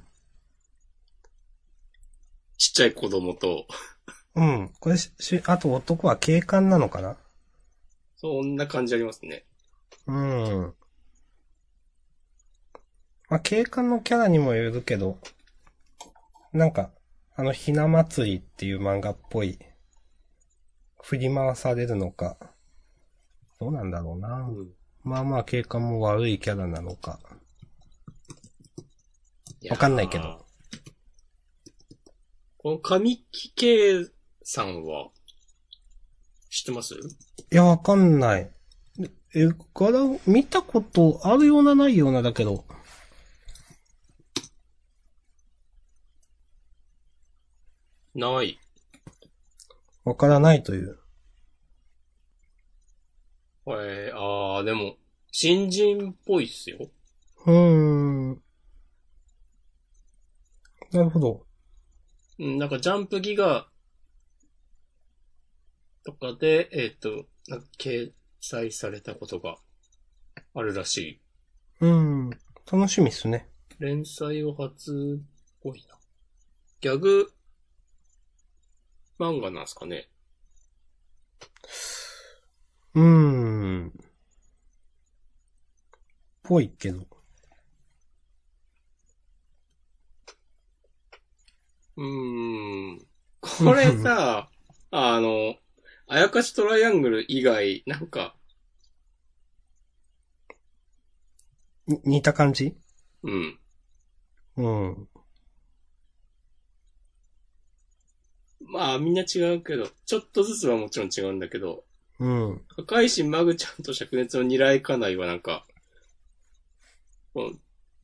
[2.57, 3.65] ちっちゃい子供と、
[4.35, 4.73] うん。
[4.79, 7.17] これし、しあと男は警官なのかな？
[8.17, 9.45] そんな感じありますね。
[10.07, 10.75] うん。
[13.27, 15.17] まあ、警官のキャラにもよるけど、
[16.53, 16.91] なんか、
[17.35, 19.59] あの、ひな祭りっていう漫画っぽい、
[21.01, 22.37] 振り回されるのか、
[23.59, 24.47] どうなんだろうな。
[24.47, 24.73] うん。
[25.03, 27.19] まあまあ、警官も悪いキャラなのか。
[29.69, 30.45] わかんないけど。
[32.57, 34.09] この神木圭
[34.43, 35.09] さんは、
[36.49, 36.95] 知ってます？
[36.95, 36.97] い
[37.55, 38.54] や、わかんない。
[39.37, 42.63] え、柄、見たことあるようなないようなだけど。
[48.13, 48.57] ない。
[50.05, 50.97] わからないという。
[53.67, 54.95] えー、あー、でも、
[55.33, 56.77] 新人っぽいっすよ。
[57.45, 58.41] うーん。
[60.91, 61.45] なるほど。
[62.39, 63.67] うん、なんかジャンプギガ
[66.05, 67.67] とかで、えっ、と、なんか
[68.45, 69.57] 掲載されたことが
[70.53, 71.21] あるらしい。
[71.81, 72.29] うん。
[72.71, 73.49] 楽しみっすね。
[73.79, 75.25] 連載を初っ
[75.61, 75.95] ぽいな。
[76.79, 77.31] ギャグ
[79.17, 80.09] 漫画なんすかね。
[82.93, 83.93] うーん。
[86.43, 86.99] ぽいけど。
[91.97, 93.07] うーん。
[93.41, 94.49] これさ、
[94.91, 95.55] あの、
[96.07, 98.35] あやかしトライアングル以外、なんか、
[101.87, 102.75] に似た感じ？
[103.23, 103.59] うん。
[104.57, 105.07] うん。
[108.67, 111.83] まあみんな違うけど、ちょっとずつはもちろん違うんだけど、
[112.19, 112.61] うん。
[112.75, 115.65] 破壊神マグちゃんと灼熱の二来家内はなんか、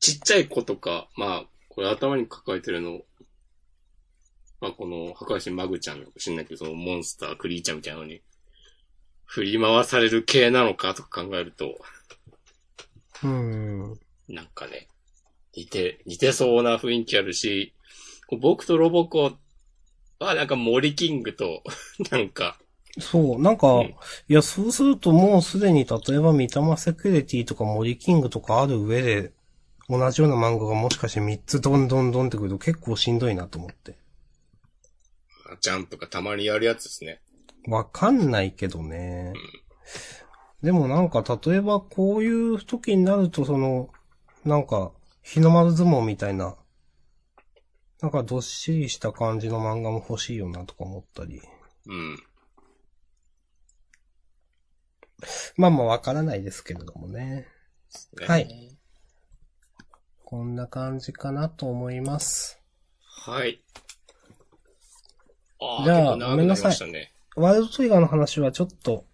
[0.00, 3.00] ちっちゃい子とか、まあ、これ頭に抱えてるの、
[4.62, 8.22] まあこの破壊神マグちゃんのかもしんないけど、そのモンスター、クリーチャーみたいなのに、
[9.24, 11.80] 振り回される系なのかとか考えると、
[13.24, 13.98] うん。
[14.28, 14.86] なんかね、
[15.56, 17.74] 似て、似てそうな雰囲気あるし、
[18.40, 19.32] 僕とロボコ
[20.20, 21.64] はなんか森キングと、
[22.12, 22.56] なんか、
[23.00, 23.94] そう、なんか、うんい
[24.28, 29.32] や、そうするともうすでに例えば三玉セキュリティとか森キングとかある上で、
[29.88, 34.01] 同じような漫画がもしかして3つどんどんどんってくると結構しんどいなと思って。
[35.60, 37.20] ジャンプがたまにやるやつですね。
[37.68, 39.32] わかんないけどね。
[40.62, 43.90] でもなんか、例えばこういう時になると、その、
[44.44, 44.92] なんか、
[45.22, 46.56] 日の丸相撲みたいな、
[48.00, 51.40] なんかどっしりした感じの漫画も欲しいよなとか思ったり。
[51.86, 52.16] うん。
[55.56, 57.46] まあまあわからないですけれどもね。
[58.20, 58.76] ねはい。
[60.24, 62.60] こんな感じかなと思います。
[63.24, 63.62] はい。
[65.62, 67.12] ああ、じゃあ結構長くなりましたね。
[67.36, 69.04] ワールドトリガーの話はちょっと、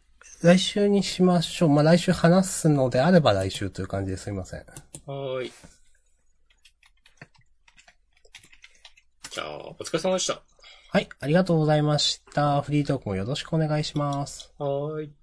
[0.42, 1.68] 来週にしましょう。
[1.68, 4.60] まあ来週話すのであれば来週という感じですいません。
[5.06, 5.52] はーい。
[9.30, 10.40] じゃあ、お疲れ様でした。
[10.90, 12.62] はい、ありがとうございました。
[12.62, 14.52] フリートークもよろしくお願いします。
[14.58, 15.17] はーい。